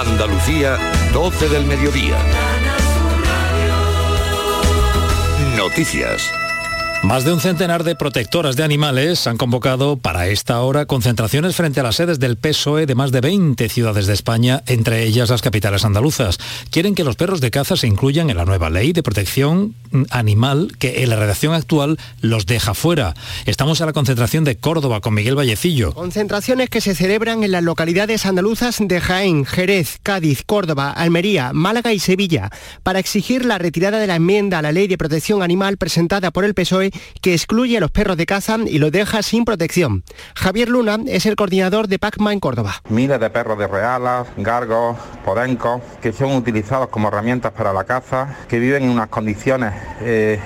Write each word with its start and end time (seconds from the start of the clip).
Andalucía, 0.00 0.78
12 1.12 1.50
del 1.50 1.66
mediodía. 1.66 2.16
Noticias. 5.56 6.32
Más 7.02 7.24
de 7.24 7.32
un 7.32 7.40
centenar 7.40 7.82
de 7.82 7.96
protectoras 7.96 8.56
de 8.56 8.62
animales 8.62 9.26
han 9.26 9.38
convocado 9.38 9.96
para 9.96 10.28
esta 10.28 10.60
hora 10.60 10.84
concentraciones 10.84 11.56
frente 11.56 11.80
a 11.80 11.82
las 11.82 11.96
sedes 11.96 12.20
del 12.20 12.36
PSOE 12.36 12.84
de 12.84 12.94
más 12.94 13.10
de 13.10 13.22
20 13.22 13.70
ciudades 13.70 14.06
de 14.06 14.12
España, 14.12 14.62
entre 14.66 15.04
ellas 15.04 15.30
las 15.30 15.40
capitales 15.40 15.86
andaluzas. 15.86 16.38
Quieren 16.70 16.94
que 16.94 17.02
los 17.02 17.16
perros 17.16 17.40
de 17.40 17.50
caza 17.50 17.76
se 17.76 17.86
incluyan 17.86 18.28
en 18.28 18.36
la 18.36 18.44
nueva 18.44 18.68
ley 18.68 18.92
de 18.92 19.02
protección 19.02 19.74
animal 20.10 20.72
que 20.78 21.02
en 21.02 21.10
la 21.10 21.16
redacción 21.16 21.54
actual 21.54 21.98
los 22.20 22.46
deja 22.46 22.74
fuera. 22.74 23.14
Estamos 23.46 23.80
a 23.80 23.86
la 23.86 23.92
concentración 23.92 24.44
de 24.44 24.56
Córdoba 24.56 25.00
con 25.00 25.14
Miguel 25.14 25.36
Vallecillo. 25.36 25.94
Concentraciones 25.94 26.68
que 26.68 26.82
se 26.82 26.94
celebran 26.94 27.42
en 27.42 27.52
las 27.52 27.64
localidades 27.64 28.26
andaluzas 28.26 28.76
de 28.78 29.00
Jaén, 29.00 29.46
Jerez, 29.46 29.98
Cádiz, 30.02 30.42
Córdoba, 30.44 30.92
Almería, 30.92 31.52
Málaga 31.54 31.94
y 31.94 31.98
Sevilla 31.98 32.50
para 32.82 32.98
exigir 32.98 33.46
la 33.46 33.58
retirada 33.58 33.98
de 33.98 34.06
la 34.06 34.16
enmienda 34.16 34.58
a 34.58 34.62
la 34.62 34.70
ley 34.70 34.86
de 34.86 34.98
protección 34.98 35.42
animal 35.42 35.78
presentada 35.78 36.30
por 36.30 36.44
el 36.44 36.54
PSOE 36.54 36.89
que 37.20 37.34
excluye 37.34 37.76
a 37.76 37.80
los 37.80 37.90
perros 37.90 38.16
de 38.16 38.26
caza 38.26 38.56
y 38.66 38.78
los 38.78 38.92
deja 38.92 39.22
sin 39.22 39.44
protección. 39.44 40.02
Javier 40.34 40.68
Luna 40.68 40.98
es 41.06 41.26
el 41.26 41.36
coordinador 41.36 41.88
de 41.88 41.98
PACMA 41.98 42.32
en 42.32 42.40
Córdoba. 42.40 42.82
Miles 42.88 43.20
de 43.20 43.30
perros 43.30 43.58
de 43.58 43.66
realas, 43.66 44.26
gargos, 44.36 44.96
podencos, 45.24 45.80
que 46.00 46.12
son 46.12 46.34
utilizados 46.34 46.88
como 46.88 47.08
herramientas 47.08 47.52
para 47.52 47.72
la 47.72 47.84
caza, 47.84 48.36
que 48.48 48.58
viven 48.58 48.84
en 48.84 48.90
unas 48.90 49.08
condiciones 49.08 49.74
eh, 50.00 50.40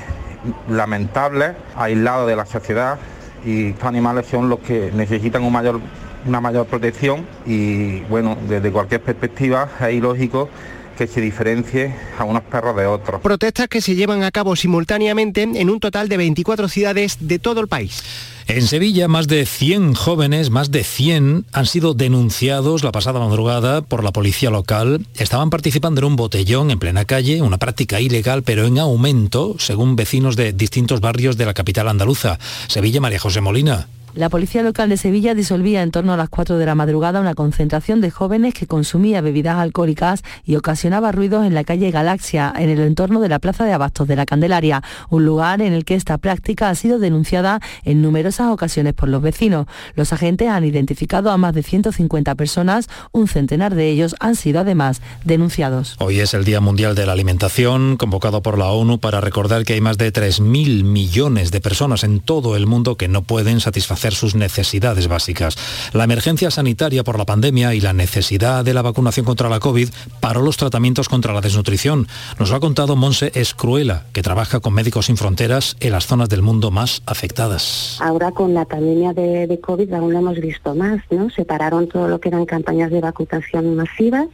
lamentables, 0.68 1.52
aislados 1.76 2.28
de 2.28 2.36
la 2.36 2.46
sociedad 2.46 2.98
y 3.44 3.68
estos 3.68 3.84
animales 3.84 4.26
son 4.26 4.48
los 4.48 4.60
que 4.60 4.90
necesitan 4.92 5.42
una 5.44 6.40
mayor 6.40 6.66
protección 6.66 7.26
y 7.44 8.00
bueno, 8.02 8.36
desde 8.48 8.70
cualquier 8.72 9.02
perspectiva 9.02 9.68
es 9.80 9.94
ilógico 9.94 10.48
que 10.96 11.06
se 11.06 11.20
diferencie 11.20 11.94
a 12.18 12.24
unos 12.24 12.42
perros 12.42 12.76
de 12.76 12.86
otros. 12.86 13.20
Protestas 13.20 13.68
que 13.68 13.80
se 13.80 13.94
llevan 13.94 14.22
a 14.22 14.30
cabo 14.30 14.56
simultáneamente 14.56 15.42
en 15.42 15.70
un 15.70 15.80
total 15.80 16.08
de 16.08 16.16
24 16.16 16.68
ciudades 16.68 17.18
de 17.20 17.38
todo 17.38 17.60
el 17.60 17.68
país. 17.68 18.02
En 18.46 18.66
Sevilla, 18.66 19.08
más 19.08 19.26
de 19.26 19.46
100 19.46 19.94
jóvenes, 19.94 20.50
más 20.50 20.70
de 20.70 20.84
100, 20.84 21.46
han 21.52 21.66
sido 21.66 21.94
denunciados 21.94 22.84
la 22.84 22.92
pasada 22.92 23.18
madrugada 23.18 23.80
por 23.80 24.04
la 24.04 24.12
policía 24.12 24.50
local. 24.50 25.06
Estaban 25.14 25.48
participando 25.48 26.00
en 26.00 26.08
un 26.08 26.16
botellón 26.16 26.70
en 26.70 26.78
plena 26.78 27.06
calle, 27.06 27.40
una 27.40 27.56
práctica 27.56 28.02
ilegal, 28.02 28.42
pero 28.42 28.66
en 28.66 28.78
aumento, 28.78 29.56
según 29.58 29.96
vecinos 29.96 30.36
de 30.36 30.52
distintos 30.52 31.00
barrios 31.00 31.38
de 31.38 31.46
la 31.46 31.54
capital 31.54 31.88
andaluza. 31.88 32.38
Sevilla, 32.68 33.00
María 33.00 33.18
José 33.18 33.40
Molina. 33.40 33.88
La 34.16 34.28
policía 34.28 34.62
local 34.62 34.88
de 34.88 34.96
Sevilla 34.96 35.34
disolvía 35.34 35.82
en 35.82 35.90
torno 35.90 36.12
a 36.12 36.16
las 36.16 36.28
4 36.28 36.56
de 36.56 36.66
la 36.66 36.76
madrugada 36.76 37.18
una 37.18 37.34
concentración 37.34 38.00
de 38.00 38.12
jóvenes 38.12 38.54
que 38.54 38.68
consumía 38.68 39.20
bebidas 39.20 39.56
alcohólicas 39.56 40.22
y 40.44 40.54
ocasionaba 40.54 41.10
ruidos 41.10 41.44
en 41.44 41.52
la 41.52 41.64
calle 41.64 41.90
Galaxia, 41.90 42.52
en 42.56 42.70
el 42.70 42.78
entorno 42.78 43.18
de 43.18 43.28
la 43.28 43.40
Plaza 43.40 43.64
de 43.64 43.72
Abastos 43.72 44.06
de 44.06 44.14
la 44.14 44.24
Candelaria, 44.24 44.84
un 45.10 45.24
lugar 45.24 45.60
en 45.62 45.72
el 45.72 45.84
que 45.84 45.96
esta 45.96 46.16
práctica 46.18 46.68
ha 46.68 46.76
sido 46.76 47.00
denunciada 47.00 47.58
en 47.82 48.02
numerosas 48.02 48.52
ocasiones 48.52 48.94
por 48.94 49.08
los 49.08 49.20
vecinos. 49.20 49.66
Los 49.96 50.12
agentes 50.12 50.48
han 50.48 50.64
identificado 50.64 51.32
a 51.32 51.36
más 51.36 51.52
de 51.52 51.64
150 51.64 52.36
personas, 52.36 52.88
un 53.10 53.26
centenar 53.26 53.74
de 53.74 53.90
ellos 53.90 54.14
han 54.20 54.36
sido 54.36 54.60
además 54.60 55.02
denunciados. 55.24 55.96
Hoy 55.98 56.20
es 56.20 56.34
el 56.34 56.44
Día 56.44 56.60
Mundial 56.60 56.94
de 56.94 57.04
la 57.04 57.14
Alimentación, 57.14 57.96
convocado 57.96 58.42
por 58.42 58.58
la 58.58 58.70
ONU 58.70 59.00
para 59.00 59.20
recordar 59.20 59.64
que 59.64 59.72
hay 59.72 59.80
más 59.80 59.98
de 59.98 60.12
3.000 60.12 60.84
millones 60.84 61.50
de 61.50 61.60
personas 61.60 62.04
en 62.04 62.20
todo 62.20 62.54
el 62.54 62.68
mundo 62.68 62.96
que 62.96 63.08
no 63.08 63.22
pueden 63.22 63.58
satisfacer 63.58 64.03
sus 64.12 64.34
necesidades 64.34 65.08
básicas. 65.08 65.56
La 65.92 66.04
emergencia 66.04 66.50
sanitaria 66.50 67.04
por 67.04 67.18
la 67.18 67.24
pandemia 67.24 67.74
y 67.74 67.80
la 67.80 67.92
necesidad 67.92 68.64
de 68.64 68.74
la 68.74 68.82
vacunación 68.82 69.26
contra 69.26 69.48
la 69.48 69.60
COVID 69.60 69.88
paró 70.20 70.42
los 70.42 70.56
tratamientos 70.56 71.08
contra 71.08 71.32
la 71.32 71.40
desnutrición. 71.40 72.06
Nos 72.38 72.50
lo 72.50 72.56
ha 72.56 72.60
contado 72.60 72.96
Monse 72.96 73.32
Escruela, 73.34 74.04
que 74.12 74.22
trabaja 74.22 74.60
con 74.60 74.74
Médicos 74.74 75.06
Sin 75.06 75.16
Fronteras 75.16 75.76
en 75.80 75.92
las 75.92 76.06
zonas 76.06 76.28
del 76.28 76.42
mundo 76.42 76.70
más 76.70 77.02
afectadas. 77.06 77.98
Ahora 78.00 78.32
con 78.32 78.54
la 78.54 78.64
pandemia 78.64 79.12
de, 79.12 79.58
COVID 79.62 79.92
aún 79.92 80.12
lo 80.12 80.18
hemos 80.18 80.38
visto 80.40 80.74
más, 80.74 81.00
¿no? 81.10 81.30
Se 81.30 81.44
pararon 81.44 81.88
todo 81.88 82.08
lo 82.08 82.20
que 82.20 82.28
eran 82.28 82.44
campañas 82.44 82.90
de 82.90 83.00
vacunación 83.00 83.74
masivas. 83.74 84.26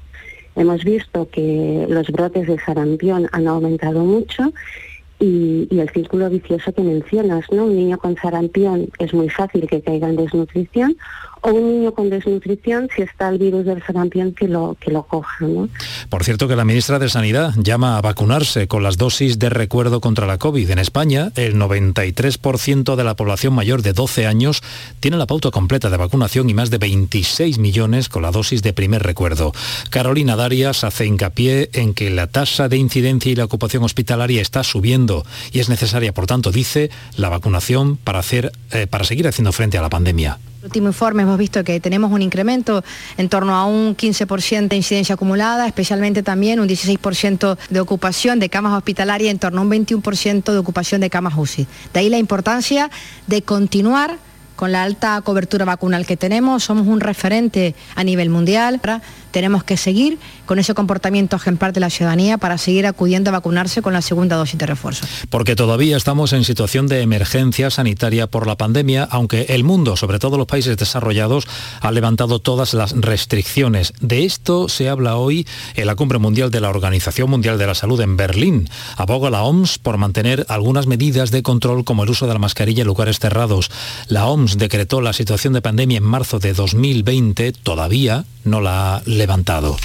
Hemos 0.56 0.84
visto 0.84 1.28
que 1.30 1.86
los 1.88 2.08
brotes 2.08 2.46
de 2.46 2.58
sarampión 2.58 3.28
han 3.32 3.46
aumentado 3.46 4.00
mucho 4.00 4.52
y, 5.20 5.68
y, 5.70 5.80
el 5.80 5.90
círculo 5.90 6.28
vicioso 6.30 6.72
que 6.72 6.82
mencionas, 6.82 7.44
¿no? 7.52 7.66
Un 7.66 7.76
niño 7.76 7.98
con 7.98 8.16
sarampión 8.16 8.88
es 8.98 9.14
muy 9.14 9.28
fácil 9.28 9.68
que 9.68 9.82
caiga 9.82 10.08
en 10.08 10.16
desnutrición 10.16 10.96
o 11.42 11.50
un 11.50 11.68
niño 11.68 11.92
con 11.92 12.10
desnutrición 12.10 12.88
si 12.94 13.02
está 13.02 13.28
el 13.28 13.38
virus 13.38 13.64
del 13.64 13.82
sarampión 13.82 14.32
que 14.32 14.48
lo, 14.48 14.76
que 14.80 14.90
lo 14.90 15.02
coja. 15.04 15.46
¿no? 15.46 15.68
Por 16.08 16.24
cierto 16.24 16.48
que 16.48 16.56
la 16.56 16.64
ministra 16.64 16.98
de 16.98 17.08
Sanidad 17.08 17.54
llama 17.56 17.96
a 17.96 18.00
vacunarse 18.00 18.68
con 18.68 18.82
las 18.82 18.96
dosis 18.96 19.38
de 19.38 19.50
recuerdo 19.50 20.00
contra 20.00 20.26
la 20.26 20.38
COVID. 20.38 20.70
En 20.70 20.78
España, 20.78 21.32
el 21.36 21.56
93% 21.56 22.96
de 22.96 23.04
la 23.04 23.14
población 23.14 23.54
mayor 23.54 23.82
de 23.82 23.92
12 23.92 24.26
años 24.26 24.62
tiene 25.00 25.16
la 25.16 25.26
pauta 25.26 25.50
completa 25.50 25.90
de 25.90 25.96
vacunación 25.96 26.50
y 26.50 26.54
más 26.54 26.70
de 26.70 26.78
26 26.78 27.58
millones 27.58 28.08
con 28.08 28.22
la 28.22 28.30
dosis 28.30 28.62
de 28.62 28.72
primer 28.72 29.02
recuerdo. 29.02 29.52
Carolina 29.90 30.36
Darias 30.36 30.84
hace 30.84 31.06
hincapié 31.06 31.70
en 31.72 31.94
que 31.94 32.10
la 32.10 32.26
tasa 32.26 32.68
de 32.68 32.76
incidencia 32.76 33.32
y 33.32 33.36
la 33.36 33.44
ocupación 33.44 33.82
hospitalaria 33.82 34.42
está 34.42 34.62
subiendo 34.64 35.24
y 35.52 35.60
es 35.60 35.68
necesaria, 35.68 36.12
por 36.12 36.26
tanto, 36.26 36.50
dice, 36.50 36.90
la 37.16 37.28
vacunación 37.28 37.96
para, 37.96 38.18
hacer, 38.18 38.52
eh, 38.72 38.86
para 38.86 39.04
seguir 39.04 39.28
haciendo 39.28 39.52
frente 39.52 39.78
a 39.78 39.82
la 39.82 39.90
pandemia. 39.90 40.38
El 40.60 40.66
último 40.66 40.88
informe 40.88 41.22
hemos 41.22 41.38
visto 41.38 41.64
que 41.64 41.80
tenemos 41.80 42.12
un 42.12 42.20
incremento 42.20 42.84
en 43.16 43.30
torno 43.30 43.56
a 43.56 43.64
un 43.64 43.96
15% 43.96 44.68
de 44.68 44.76
incidencia 44.76 45.14
acumulada, 45.14 45.66
especialmente 45.66 46.22
también 46.22 46.60
un 46.60 46.68
16% 46.68 47.56
de 47.70 47.80
ocupación 47.80 48.38
de 48.40 48.50
camas 48.50 48.76
hospitalarias, 48.76 49.30
en 49.30 49.38
torno 49.38 49.62
a 49.62 49.64
un 49.64 49.70
21% 49.70 50.52
de 50.52 50.58
ocupación 50.58 51.00
de 51.00 51.08
camas 51.08 51.32
UCI. 51.34 51.66
De 51.94 52.00
ahí 52.00 52.10
la 52.10 52.18
importancia 52.18 52.90
de 53.26 53.40
continuar 53.40 54.18
con 54.54 54.72
la 54.72 54.82
alta 54.82 55.18
cobertura 55.22 55.64
vacunal 55.64 56.04
que 56.04 56.18
tenemos, 56.18 56.62
somos 56.62 56.86
un 56.86 57.00
referente 57.00 57.74
a 57.94 58.04
nivel 58.04 58.28
mundial. 58.28 58.78
Tenemos 59.30 59.64
que 59.64 59.76
seguir 59.76 60.18
con 60.46 60.58
ese 60.58 60.74
comportamiento 60.74 61.36
ejemplar 61.36 61.72
de 61.72 61.80
la 61.80 61.90
ciudadanía 61.90 62.38
para 62.38 62.58
seguir 62.58 62.86
acudiendo 62.86 63.30
a 63.30 63.32
vacunarse 63.32 63.82
con 63.82 63.92
la 63.92 64.02
segunda 64.02 64.36
dosis 64.36 64.58
de 64.58 64.66
refuerzo. 64.66 65.06
Porque 65.28 65.56
todavía 65.56 65.96
estamos 65.96 66.32
en 66.32 66.44
situación 66.44 66.86
de 66.86 67.02
emergencia 67.02 67.70
sanitaria 67.70 68.26
por 68.26 68.46
la 68.46 68.56
pandemia, 68.56 69.06
aunque 69.10 69.46
el 69.50 69.64
mundo, 69.64 69.96
sobre 69.96 70.18
todo 70.18 70.38
los 70.38 70.46
países 70.46 70.76
desarrollados, 70.76 71.46
ha 71.80 71.90
levantado 71.92 72.38
todas 72.38 72.74
las 72.74 72.92
restricciones. 72.92 73.92
De 74.00 74.24
esto 74.24 74.68
se 74.68 74.88
habla 74.88 75.16
hoy 75.16 75.46
en 75.74 75.86
la 75.86 75.94
Cumbre 75.94 76.18
Mundial 76.18 76.50
de 76.50 76.60
la 76.60 76.70
Organización 76.70 77.30
Mundial 77.30 77.58
de 77.58 77.66
la 77.66 77.74
Salud 77.74 78.00
en 78.00 78.16
Berlín. 78.16 78.68
Aboga 78.96 79.30
la 79.30 79.42
OMS 79.42 79.78
por 79.78 79.98
mantener 79.98 80.46
algunas 80.48 80.86
medidas 80.86 81.30
de 81.30 81.42
control 81.42 81.84
como 81.84 82.04
el 82.04 82.10
uso 82.10 82.26
de 82.26 82.32
la 82.32 82.38
mascarilla 82.38 82.82
en 82.82 82.86
lugares 82.86 83.18
cerrados. 83.18 83.70
La 84.08 84.26
OMS 84.26 84.58
decretó 84.58 85.00
la 85.00 85.12
situación 85.12 85.52
de 85.52 85.62
pandemia 85.62 85.98
en 85.98 86.04
marzo 86.04 86.38
de 86.38 86.52
2020, 86.52 87.52
todavía 87.52 88.24
no 88.44 88.60
la 88.60 88.96
ha 88.96 89.02
levantado. 89.20 89.76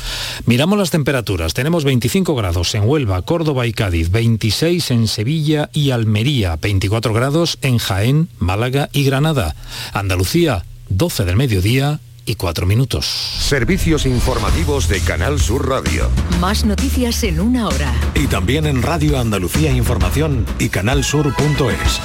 Miramos 0.45 0.79
las 0.79 0.91
temperaturas. 0.91 1.53
Tenemos 1.53 1.83
25 1.83 2.35
grados 2.35 2.73
en 2.73 2.87
Huelva, 2.87 3.21
Córdoba 3.21 3.67
y 3.67 3.73
Cádiz, 3.73 4.09
26 4.09 4.91
en 4.91 5.07
Sevilla 5.07 5.69
y 5.73 5.91
Almería, 5.91 6.55
24 6.55 7.13
grados 7.13 7.59
en 7.61 7.77
Jaén, 7.77 8.29
Málaga 8.39 8.89
y 8.93 9.03
Granada. 9.03 9.55
Andalucía, 9.93 10.65
12 10.87 11.25
del 11.25 11.35
mediodía 11.35 11.99
y 12.25 12.35
4 12.35 12.65
minutos. 12.65 13.05
Servicios 13.05 14.05
informativos 14.05 14.87
de 14.87 15.01
Canal 15.01 15.39
Sur 15.39 15.67
Radio. 15.67 16.09
Más 16.39 16.65
noticias 16.65 17.21
en 17.23 17.41
una 17.41 17.67
hora. 17.67 17.93
Y 18.15 18.27
también 18.27 18.65
en 18.65 18.81
Radio 18.81 19.19
Andalucía 19.19 19.71
Información 19.71 20.45
y 20.59 20.69
canalsur.es. 20.69 21.99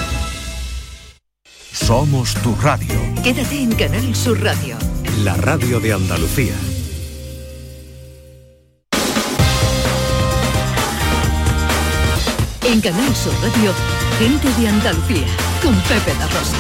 Somos 1.73 2.35
tu 2.43 2.55
radio. 2.57 3.01
Quédate 3.23 3.63
en 3.63 3.73
Canal 3.73 4.15
Sur 4.17 4.43
Radio. 4.43 4.77
La 5.25 5.35
radio 5.37 5.79
de 5.79 5.93
Andalucía. 5.93 6.55
En 12.65 12.81
Canal 12.81 13.15
Sur 13.17 13.33
Radio, 13.43 13.73
gente 14.19 14.49
de 14.61 14.69
Andalucía, 14.69 15.27
con 15.63 15.75
Pepe 15.83 16.17
da 16.19 16.27
Rosa. 16.27 16.57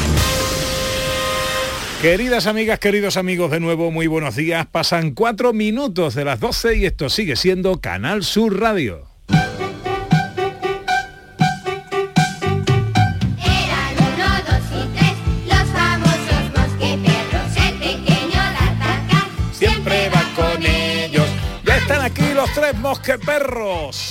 Queridas 2.00 2.47
amigas, 2.47 2.79
queridos 2.79 3.17
amigos, 3.17 3.50
de 3.50 3.61
nuevo 3.61 3.91
muy 3.91 4.06
buenos 4.06 4.37
días. 4.37 4.67
Pasan 4.67 5.12
cuatro 5.12 5.52
minutos 5.52 6.14
de 6.14 6.25
las 6.25 6.41
12 6.41 6.76
y 6.76 6.87
esto 6.87 7.11
sigue 7.11 7.37
siendo 7.37 7.81
Canal 7.81 8.25
Sur 8.25 8.58
Radio. 8.58 9.11
los 22.41 22.52
tres 22.55 22.75
mosqueperros. 22.79 24.10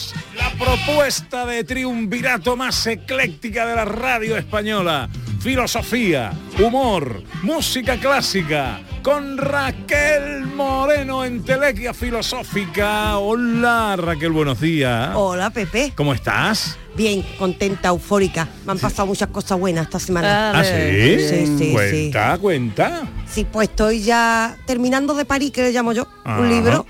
Propuesta 0.60 1.46
de 1.46 1.64
triunvirato 1.64 2.58
más 2.58 2.86
ecléctica 2.86 3.66
de 3.66 3.76
la 3.76 3.86
radio 3.86 4.36
española. 4.36 5.10
filosofía, 5.42 6.34
humor, 6.62 7.24
música 7.44 7.96
clásica, 7.98 8.82
con 9.02 9.38
Raquel 9.38 10.46
Moreno 10.48 11.24
en 11.24 11.46
Telequia 11.46 11.94
Filosófica. 11.94 13.18
Hola 13.20 13.96
Raquel, 13.96 14.32
buenos 14.32 14.60
días. 14.60 15.12
Hola 15.16 15.50
Pepe. 15.50 15.94
¿Cómo 15.96 16.14
estás? 16.14 16.78
Bien, 16.94 17.24
contenta, 17.38 17.88
eufórica. 17.88 18.50
Me 18.66 18.74
han 18.74 18.80
pasado 18.80 19.06
muchas 19.08 19.30
cosas 19.30 19.58
buenas 19.58 19.86
esta 19.86 20.00
semana. 20.00 20.52
¿Ah, 20.60 20.64
sí? 20.66 21.20
Sí, 21.20 21.58
sí, 21.58 21.72
cuenta, 21.72 22.38
cuenta. 22.38 23.04
Sí, 23.26 23.48
pues 23.50 23.70
estoy 23.70 24.02
ya 24.02 24.58
terminando 24.66 25.14
de 25.14 25.24
París, 25.24 25.52
que 25.52 25.62
le 25.62 25.72
llamo 25.72 25.94
yo, 25.94 26.06
Ajá. 26.26 26.42
un 26.42 26.50
libro. 26.50 26.86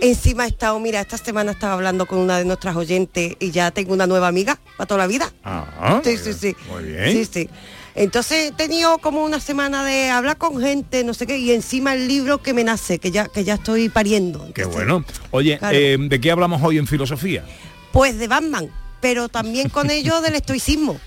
Encima 0.00 0.44
he 0.44 0.48
estado, 0.48 0.78
mira, 0.80 1.00
esta 1.00 1.18
semana 1.18 1.52
estaba 1.52 1.74
hablando 1.74 2.06
con 2.06 2.18
una 2.18 2.38
de 2.38 2.44
nuestras 2.44 2.76
oyentes 2.76 3.36
y 3.38 3.50
ya 3.50 3.70
tengo 3.70 3.92
una 3.92 4.06
nueva 4.06 4.28
amiga 4.28 4.58
para 4.76 4.86
toda 4.86 4.98
la 4.98 5.06
vida. 5.06 5.32
Ah, 5.44 6.00
sí, 6.04 6.16
sí, 6.16 6.32
sí. 6.32 6.56
Muy 6.70 6.84
bien. 6.84 7.12
Sí, 7.12 7.24
sí. 7.30 7.50
Entonces 7.94 8.50
he 8.50 8.52
tenido 8.52 8.98
como 8.98 9.24
una 9.24 9.40
semana 9.40 9.82
de 9.84 10.10
hablar 10.10 10.36
con 10.36 10.60
gente, 10.60 11.02
no 11.02 11.14
sé 11.14 11.26
qué, 11.26 11.38
y 11.38 11.52
encima 11.52 11.94
el 11.94 12.06
libro 12.08 12.42
que 12.42 12.52
me 12.52 12.62
nace, 12.62 12.98
que 12.98 13.10
ya, 13.10 13.26
que 13.26 13.42
ya 13.44 13.54
estoy 13.54 13.88
pariendo. 13.88 14.50
Qué 14.54 14.64
bueno. 14.66 15.04
Oye, 15.30 15.58
Claro. 15.58 15.76
eh, 15.76 15.96
¿de 15.98 16.20
qué 16.20 16.30
hablamos 16.30 16.62
hoy 16.62 16.76
en 16.78 16.86
filosofía? 16.86 17.42
Pues 17.92 18.18
de 18.18 18.28
Batman, 18.28 18.68
pero 19.00 19.28
también 19.30 19.70
con 19.70 19.90
ello 19.90 20.20
del 20.20 20.34
estoicismo. 20.34 21.00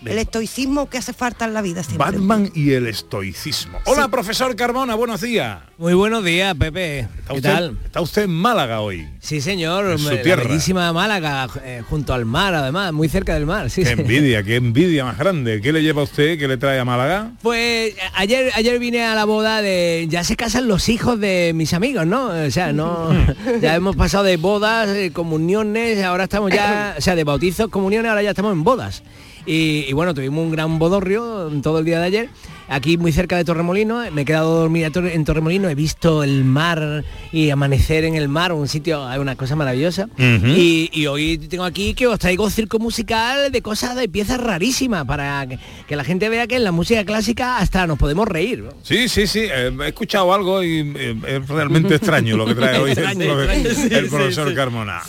De- 0.00 0.12
El 0.12 0.18
estoicismo 0.18 0.88
que 0.88 0.98
hace 0.98 1.12
falta 1.12 1.44
en 1.44 1.54
la 1.54 1.62
vida 1.62 1.82
siempre. 1.82 2.06
Batman 2.12 2.50
y 2.54 2.72
el 2.72 2.86
estoicismo. 2.86 3.78
Hola, 3.86 4.08
profesor 4.08 4.54
Carmona, 4.56 4.94
buenos 4.94 5.20
días. 5.20 5.58
Muy 5.78 5.94
buenos 5.94 6.24
días, 6.24 6.54
Pepe. 6.56 7.00
¿Está 7.00 7.12
¿Qué 7.28 7.34
usted, 7.34 7.52
tal? 7.52 7.78
está 7.84 8.00
usted 8.00 8.22
en 8.24 8.30
Málaga 8.30 8.80
hoy. 8.80 9.08
Sí, 9.20 9.40
señor. 9.40 9.90
En 9.92 9.98
su 9.98 10.10
la 10.10 10.22
tierra. 10.22 10.42
bellísima 10.44 10.92
Málaga, 10.92 11.48
eh, 11.64 11.82
junto 11.88 12.12
al 12.14 12.24
mar, 12.24 12.54
además, 12.54 12.92
muy 12.92 13.08
cerca 13.08 13.34
del 13.34 13.46
mar. 13.46 13.70
Sí, 13.70 13.82
Qué 13.82 13.94
sí. 13.94 14.00
envidia, 14.00 14.42
qué 14.42 14.56
envidia 14.56 15.04
más 15.04 15.18
grande. 15.18 15.60
¿Qué 15.60 15.72
le 15.72 15.82
lleva 15.82 16.00
a 16.00 16.04
usted? 16.04 16.38
¿Qué 16.38 16.48
le 16.48 16.56
trae 16.56 16.78
a 16.78 16.84
Málaga? 16.84 17.32
Pues 17.42 17.94
ayer, 18.14 18.50
ayer 18.54 18.78
vine 18.78 19.04
a 19.04 19.14
la 19.14 19.24
boda 19.24 19.62
de... 19.62 20.06
Ya 20.08 20.24
se 20.24 20.36
casan 20.36 20.68
los 20.68 20.88
hijos 20.88 21.18
de 21.20 21.52
mis 21.54 21.74
amigos, 21.74 22.06
¿no? 22.06 22.26
O 22.28 22.50
sea, 22.50 22.72
no... 22.72 23.10
ya 23.60 23.74
hemos 23.76 23.94
pasado 23.96 24.24
de 24.24 24.36
bodas, 24.36 24.88
eh, 24.88 25.12
comuniones, 25.12 26.02
ahora 26.04 26.24
estamos 26.24 26.50
ya... 26.52 26.94
O 26.98 27.00
sea, 27.00 27.14
de 27.14 27.24
bautizos, 27.24 27.68
comuniones, 27.68 28.08
ahora 28.08 28.22
ya 28.22 28.30
estamos 28.30 28.52
en 28.52 28.64
bodas. 28.64 29.02
Y, 29.48 29.86
y 29.88 29.92
bueno, 29.94 30.12
tuvimos 30.12 30.44
un 30.44 30.50
gran 30.52 30.78
bodorrio 30.78 31.50
todo 31.62 31.78
el 31.78 31.84
día 31.86 31.98
de 32.00 32.04
ayer. 32.06 32.28
Aquí 32.70 32.98
muy 32.98 33.12
cerca 33.12 33.34
de 33.38 33.46
Torremolino, 33.46 34.02
me 34.12 34.20
he 34.20 34.24
quedado 34.26 34.58
a 34.58 34.60
dormir 34.60 34.84
a 34.84 34.90
Torre- 34.90 35.14
en 35.14 35.24
Torremolino, 35.24 35.70
he 35.70 35.74
visto 35.74 36.22
el 36.22 36.44
mar 36.44 37.02
y 37.32 37.48
amanecer 37.48 38.04
en 38.04 38.14
el 38.14 38.28
mar, 38.28 38.52
un 38.52 38.68
sitio, 38.68 39.06
hay 39.06 39.18
una 39.18 39.36
cosa 39.36 39.56
maravillosa. 39.56 40.06
Y, 40.18 40.90
y 40.92 41.06
hoy 41.06 41.38
tengo 41.38 41.64
aquí 41.64 41.94
que 41.94 42.06
os 42.06 42.18
traigo 42.18 42.50
circo 42.50 42.78
musical 42.78 43.50
de 43.50 43.62
cosas, 43.62 43.96
de 43.96 44.06
piezas 44.10 44.38
rarísimas, 44.38 45.06
para 45.06 45.46
que, 45.48 45.58
que 45.86 45.96
la 45.96 46.04
gente 46.04 46.28
vea 46.28 46.46
que 46.46 46.56
en 46.56 46.64
la 46.64 46.72
música 46.72 47.06
clásica 47.06 47.56
hasta 47.56 47.86
nos 47.86 47.98
podemos 47.98 48.28
reír. 48.28 48.58
¿no? 48.64 48.72
Sí, 48.82 49.08
sí, 49.08 49.26
sí. 49.26 49.40
eh, 49.50 49.72
he 49.82 49.88
escuchado 49.88 50.34
algo 50.34 50.62
y 50.62 50.92
eh, 50.94 51.16
es 51.26 51.48
realmente 51.48 51.94
extraño 51.94 52.36
lo 52.36 52.44
que 52.44 52.54
trae 52.54 52.78
hoy 52.78 52.90
Extraño, 52.98 53.40
el, 53.40 53.48
extraño. 53.50 53.88
Sí, 53.88 53.94
el 53.94 54.04
sí, 54.04 54.10
profesor 54.10 54.48
sí. 54.50 54.54
Carmona. 54.54 55.00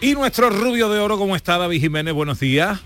Y 0.00 0.14
nuestro 0.14 0.48
rubio 0.48 0.88
de 0.88 1.00
oro, 1.00 1.18
¿cómo 1.18 1.36
está 1.36 1.58
David 1.58 1.82
Jiménez? 1.82 2.14
Buenos 2.14 2.40
días. 2.40 2.80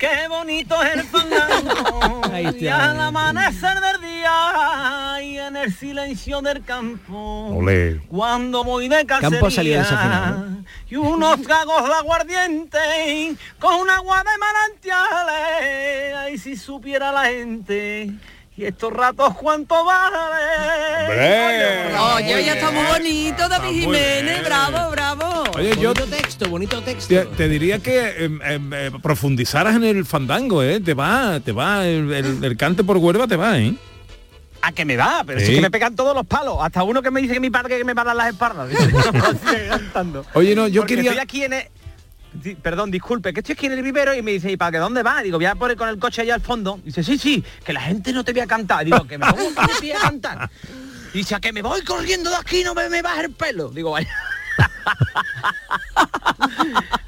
Qué 0.00 0.28
bonito 0.30 0.82
es 0.82 0.94
el 0.94 1.02
fandango 1.08 2.22
y 2.58 2.66
al 2.68 2.98
amanecer 2.98 3.78
del 3.80 4.00
día 4.00 5.18
y 5.22 5.36
en 5.36 5.56
el 5.56 5.74
silencio 5.74 6.40
del 6.40 6.64
campo. 6.64 7.48
Olé. 7.54 8.00
Cuando 8.08 8.64
voy 8.64 8.88
de 8.88 9.04
cacería 9.04 9.84
Campo 9.84 10.64
y 10.88 10.96
unos 10.96 11.42
tragos 11.42 11.86
de 11.86 11.92
aguardiente 11.92 13.36
con 13.58 13.74
un 13.74 13.90
agua 13.90 14.24
de 14.24 14.38
manantiales. 14.38 16.16
Ay, 16.16 16.38
si 16.38 16.56
supiera 16.56 17.12
la 17.12 17.24
gente 17.26 18.10
y 18.60 18.66
estos 18.66 18.92
ratos 18.92 19.34
cuánto 19.38 19.74
vale. 19.84 20.16
Oye, 22.16 22.34
oye, 22.34 22.52
está 22.52 22.70
muy 22.70 22.84
bonito, 22.84 23.48
David 23.48 23.80
Jiménez, 23.80 24.44
bravo, 24.44 24.90
bravo. 24.90 25.44
Oye, 25.56 25.70
yo 25.80 25.94
Bonito 25.94 26.06
texto, 26.06 26.48
bonito 26.48 26.82
texto. 26.82 27.08
te, 27.08 27.24
te 27.24 27.48
diría 27.48 27.78
que 27.78 28.24
em, 28.24 28.40
em, 28.42 28.72
eh, 28.74 28.90
profundizaras 29.02 29.76
en 29.76 29.84
el 29.84 30.04
fandango, 30.04 30.62
¿eh? 30.62 30.78
Te 30.80 30.92
va, 30.94 31.40
te 31.40 31.52
va, 31.52 31.86
el, 31.86 32.12
el- 32.12 32.44
el 32.44 32.56
cante 32.56 32.84
por 32.84 32.98
Huelva 32.98 33.26
te 33.26 33.36
va, 33.36 33.58
¿eh? 33.58 33.74
A 34.62 34.72
que 34.72 34.84
me 34.84 34.94
va, 34.98 35.22
pero 35.26 35.40
Sí. 35.40 35.46
si 35.46 35.52
es 35.52 35.56
que 35.58 35.62
me 35.62 35.70
pegan 35.70 35.96
todos 35.96 36.14
los 36.14 36.26
palos. 36.26 36.58
Hasta 36.60 36.82
uno 36.82 37.00
que 37.00 37.10
me 37.10 37.22
dice 37.22 37.32
que 37.32 37.40
mi 37.40 37.48
padre 37.48 37.78
que 37.78 37.84
me 37.84 37.94
paran 37.94 38.14
las 38.16 38.28
espaldas. 38.28 38.68
Oye, 40.34 40.54
no, 40.54 40.68
yo 40.68 40.82
Porque 40.82 40.96
quería... 40.96 41.12
Estoy 41.12 41.22
aquí 41.22 41.44
en 41.44 41.52
el- 41.54 41.64
perdón, 42.62 42.90
disculpe, 42.90 43.32
que 43.32 43.40
estoy 43.40 43.54
aquí 43.54 43.66
en 43.66 43.72
el 43.72 43.82
vivero 43.82 44.14
y 44.14 44.22
me 44.22 44.32
dice, 44.32 44.50
¿y 44.50 44.56
para 44.56 44.72
qué 44.72 44.78
dónde 44.78 45.02
va? 45.02 45.22
Digo, 45.22 45.38
voy 45.38 45.46
a 45.46 45.54
poner 45.54 45.76
con 45.76 45.88
el 45.88 45.98
coche 45.98 46.22
allá 46.22 46.34
al 46.34 46.40
fondo. 46.40 46.80
Dice, 46.84 47.02
sí, 47.02 47.18
sí, 47.18 47.44
que 47.64 47.72
la 47.72 47.80
gente 47.80 48.12
no 48.12 48.24
te 48.24 48.32
voy 48.32 48.42
a 48.42 48.46
cantar. 48.46 48.84
Digo, 48.84 49.06
que 49.06 49.18
me 49.18 49.26
pongo 49.26 49.50
a 49.60 50.00
cantar. 50.00 50.50
Dice, 51.12 51.34
a 51.34 51.40
que 51.40 51.52
me 51.52 51.62
voy 51.62 51.82
corriendo 51.82 52.30
de 52.30 52.36
aquí 52.36 52.62
no 52.62 52.74
me, 52.74 52.88
me 52.88 53.02
baja 53.02 53.22
el 53.22 53.32
pelo. 53.32 53.70
Digo, 53.70 53.90
vaya. 53.90 54.08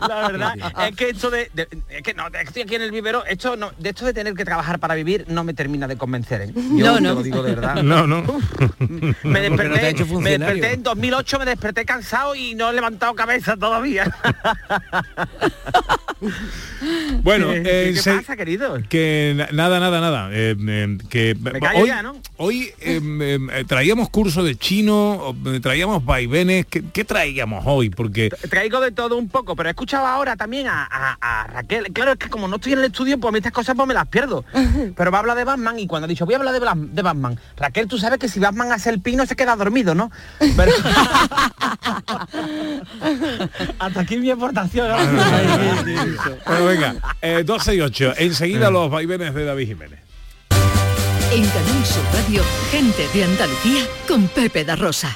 La 0.08 0.28
verdad 0.30 0.54
es 0.88 0.96
que 0.96 1.08
esto 1.10 1.30
de, 1.30 1.50
de- 1.54 1.68
es 1.90 2.02
que 2.02 2.14
no, 2.14 2.26
estoy 2.28 2.62
aquí 2.62 2.74
en 2.74 2.82
el 2.82 2.90
vivero, 2.90 3.24
esto 3.26 3.56
no, 3.56 3.70
de 3.78 3.90
esto 3.90 4.04
de 4.04 4.12
tener 4.14 4.34
que 4.34 4.44
trabajar 4.44 4.78
para 4.78 4.94
vivir 4.94 5.24
no 5.28 5.44
me 5.44 5.54
termina 5.54 5.86
de 5.86 5.96
convencer. 5.96 6.42
¿eh? 6.42 6.52
Yo 6.54 6.98
No, 7.00 7.08
te 7.10 7.14
lo 7.14 7.22
digo 7.22 7.42
de 7.42 7.54
verdad. 7.54 7.82
No, 7.82 8.06
no. 8.06 8.22
Me 9.22 9.48
Porque 9.50 9.68
no 9.68 9.74
te 9.74 9.80
ha 9.86 9.88
hecho 9.90 10.04
desperté, 10.04 10.22
me 10.22 10.30
desperté 10.38 10.72
en 10.74 10.82
2008, 10.82 11.38
me 11.38 11.44
desperté 11.44 11.84
cansado 11.84 12.34
y 12.34 12.54
no 12.54 12.70
he 12.70 12.72
levantado 12.72 13.14
cabeza 13.14 13.56
todavía. 13.56 14.14
Bueno, 17.22 17.48
¿Qué, 17.50 17.58
eh, 17.58 17.92
qué 17.94 17.96
se- 18.00 18.14
pasa, 18.14 18.36
querido? 18.36 18.78
que 18.88 19.34
na- 19.36 19.48
nada, 19.52 19.80
nada, 19.80 20.00
nada. 20.00 20.30
eh, 20.32 20.56
eh, 20.58 20.98
que 21.08 21.36
callo 21.60 21.80
hoy, 21.82 21.88
ya, 21.88 22.02
¿no? 22.02 22.16
hoy 22.36 22.70
em, 22.80 23.22
em, 23.22 23.50
eh, 23.50 23.64
traíamos 23.66 24.08
curso 24.10 24.42
de 24.44 24.56
chino, 24.56 25.34
traíamos 25.60 26.04
vaivenes. 26.04 26.66
¿Qué, 26.66 26.82
qué 26.92 27.04
traíamos 27.04 27.64
hoy? 27.66 27.90
Porque 27.90 28.30
Traigo 28.50 28.80
de 28.80 28.90
todo 28.92 29.16
un 29.16 29.28
poco, 29.28 29.54
pero 29.56 29.68
he 29.68 29.72
escuchado 29.92 30.06
ahora 30.06 30.36
también 30.36 30.66
a, 30.68 30.88
a- 30.90 31.18
a 31.20 31.46
Raquel. 31.48 31.92
Claro, 31.92 32.12
es 32.12 32.18
que 32.18 32.30
como 32.30 32.48
no 32.48 32.56
estoy 32.56 32.72
en 32.72 32.78
el 32.78 32.86
estudio, 32.86 33.18
pues 33.20 33.28
a 33.28 33.32
mí 33.32 33.38
estas 33.38 33.52
cosas 33.52 33.74
pues 33.76 33.86
me 33.86 33.92
las 33.94 34.08
pierdo. 34.08 34.42
Pero 34.96 35.10
me 35.12 35.18
habla 35.18 35.34
de 35.34 35.44
Batman 35.44 35.78
y 35.78 35.86
cuando 35.86 36.06
ha 36.06 36.08
dicho, 36.08 36.24
voy 36.24 36.32
a 36.34 36.38
hablar 36.38 36.54
de, 36.54 36.60
Bla- 36.60 36.74
de 36.76 37.02
Batman. 37.02 37.38
Raquel, 37.58 37.86
tú 37.88 37.98
sabes 37.98 38.18
que 38.18 38.28
si 38.28 38.40
Batman 38.40 38.72
hace 38.72 38.88
el 38.90 39.00
pino 39.02 39.26
se 39.26 39.36
queda 39.36 39.54
dormido, 39.54 39.94
¿no? 39.94 40.10
Pero... 40.56 40.72
Hasta 43.78 44.00
aquí 44.00 44.16
mi 44.16 44.30
aportación. 44.30 44.88
Bueno, 46.46 46.64
venga, 46.66 46.94
eh, 47.20 47.42
12 47.44 47.74
y 47.74 47.80
8. 47.82 48.14
Enseguida 48.18 48.70
los 48.70 48.90
vaivenes 48.90 49.34
de 49.34 49.44
David 49.44 49.66
Jiménez. 49.68 49.98
En 51.32 51.44
Canal 51.48 51.84
Sur 51.86 52.04
Radio, 52.14 52.42
gente 52.70 53.06
de 53.12 53.24
Andalucía 53.24 53.84
con 54.08 54.26
Pepe 54.28 54.64
da 54.64 54.76
Rosa. 54.76 55.08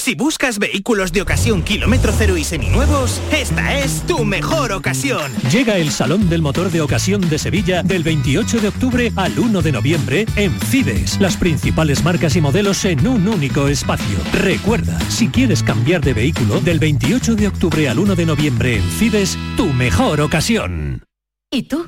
Si 0.00 0.14
buscas 0.14 0.58
vehículos 0.58 1.12
de 1.12 1.20
ocasión 1.20 1.62
kilómetro 1.62 2.10
cero 2.16 2.38
y 2.38 2.42
seminuevos, 2.42 3.20
esta 3.30 3.78
es 3.78 4.00
tu 4.06 4.24
mejor 4.24 4.72
ocasión. 4.72 5.30
Llega 5.52 5.76
el 5.76 5.90
Salón 5.90 6.30
del 6.30 6.40
Motor 6.40 6.70
de 6.70 6.80
Ocasión 6.80 7.20
de 7.28 7.38
Sevilla 7.38 7.82
del 7.82 8.02
28 8.02 8.60
de 8.60 8.68
octubre 8.68 9.12
al 9.16 9.38
1 9.38 9.60
de 9.60 9.72
noviembre 9.72 10.24
en 10.36 10.58
Fides. 10.58 11.20
Las 11.20 11.36
principales 11.36 12.02
marcas 12.02 12.34
y 12.34 12.40
modelos 12.40 12.82
en 12.86 13.06
un 13.06 13.28
único 13.28 13.68
espacio. 13.68 14.16
Recuerda, 14.32 14.98
si 15.10 15.28
quieres 15.28 15.62
cambiar 15.62 16.00
de 16.00 16.14
vehículo, 16.14 16.62
del 16.62 16.78
28 16.78 17.34
de 17.34 17.48
octubre 17.48 17.86
al 17.86 17.98
1 17.98 18.16
de 18.16 18.24
noviembre 18.24 18.76
en 18.76 18.82
Fides, 18.82 19.36
tu 19.54 19.66
mejor 19.66 20.22
ocasión. 20.22 21.04
¿Y 21.50 21.64
tú? 21.64 21.84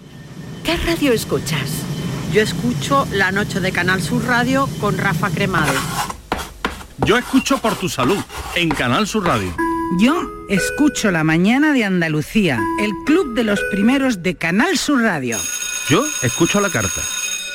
¿Qué 0.64 0.76
radio 0.76 1.14
escuchas? 1.14 1.70
Yo 2.30 2.42
escucho 2.42 3.08
La 3.10 3.32
Noche 3.32 3.60
de 3.60 3.72
Canal 3.72 4.02
Sur 4.02 4.26
Radio 4.26 4.68
con 4.80 4.98
Rafa 4.98 5.30
Cremades. 5.30 5.80
Yo 7.04 7.16
escucho 7.16 7.58
por 7.58 7.74
tu 7.74 7.88
salud 7.88 8.18
en 8.54 8.68
Canal 8.68 9.08
Sur 9.08 9.26
Radio. 9.26 9.52
Yo 9.98 10.22
escucho 10.48 11.10
La 11.10 11.24
Mañana 11.24 11.72
de 11.72 11.84
Andalucía, 11.84 12.60
el 12.78 12.90
club 13.04 13.34
de 13.34 13.42
los 13.42 13.60
primeros 13.72 14.22
de 14.22 14.36
Canal 14.36 14.78
Sur 14.78 15.02
Radio. 15.02 15.36
Yo 15.88 16.04
escucho 16.22 16.60
la 16.60 16.70
carta 16.70 17.00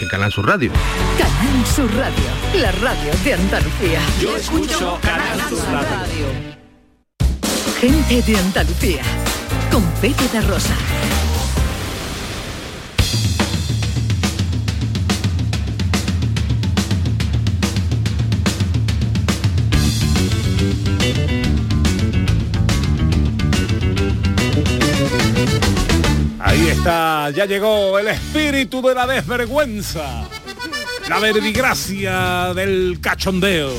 en 0.01 0.09
Canal 0.09 0.33
Sur 0.33 0.47
Radio. 0.47 0.71
Canal 1.17 1.65
Sur 1.65 1.89
Radio, 1.95 2.61
la 2.61 2.71
radio 2.73 3.13
de 3.23 3.33
Andalucía. 3.35 4.01
Yo 4.21 4.35
escucho 4.35 4.99
Canal 5.01 5.39
Sur 5.47 5.63
Radio. 5.71 6.25
Gente 7.79 8.21
de 8.21 8.37
Andalucía 8.37 9.01
con 9.71 9.83
Pepe 10.01 10.27
da 10.33 10.41
Rosa. 10.41 10.75
Ya 27.29 27.45
llegó 27.45 27.97
el 27.99 28.07
espíritu 28.07 28.81
de 28.81 28.93
la 28.95 29.07
desvergüenza, 29.07 30.27
la 31.09 31.19
verbigracia 31.19 32.53
del 32.53 32.99
cachondeo. 33.01 33.71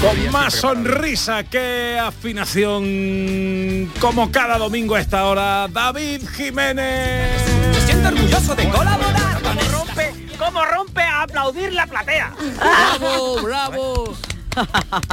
Con 0.00 0.32
más 0.32 0.54
sonrisa 0.54 1.44
que 1.44 1.98
afinación, 2.00 3.90
como 4.00 4.30
cada 4.30 4.56
domingo 4.58 4.94
a 4.94 5.00
esta 5.00 5.26
hora, 5.26 5.68
David 5.68 6.22
Jiménez. 6.36 7.42
Me 7.72 7.80
siento 7.86 8.08
orgulloso 8.08 8.54
de 8.54 8.68
colaborar. 8.68 9.42
Como 9.42 9.60
rompe, 9.70 10.12
como 10.38 10.64
rompe 10.64 11.02
a 11.02 11.22
aplaudir 11.22 11.72
la 11.72 11.86
platea. 11.86 12.32
¡Bravo, 12.58 13.42
bravo! 13.42 14.16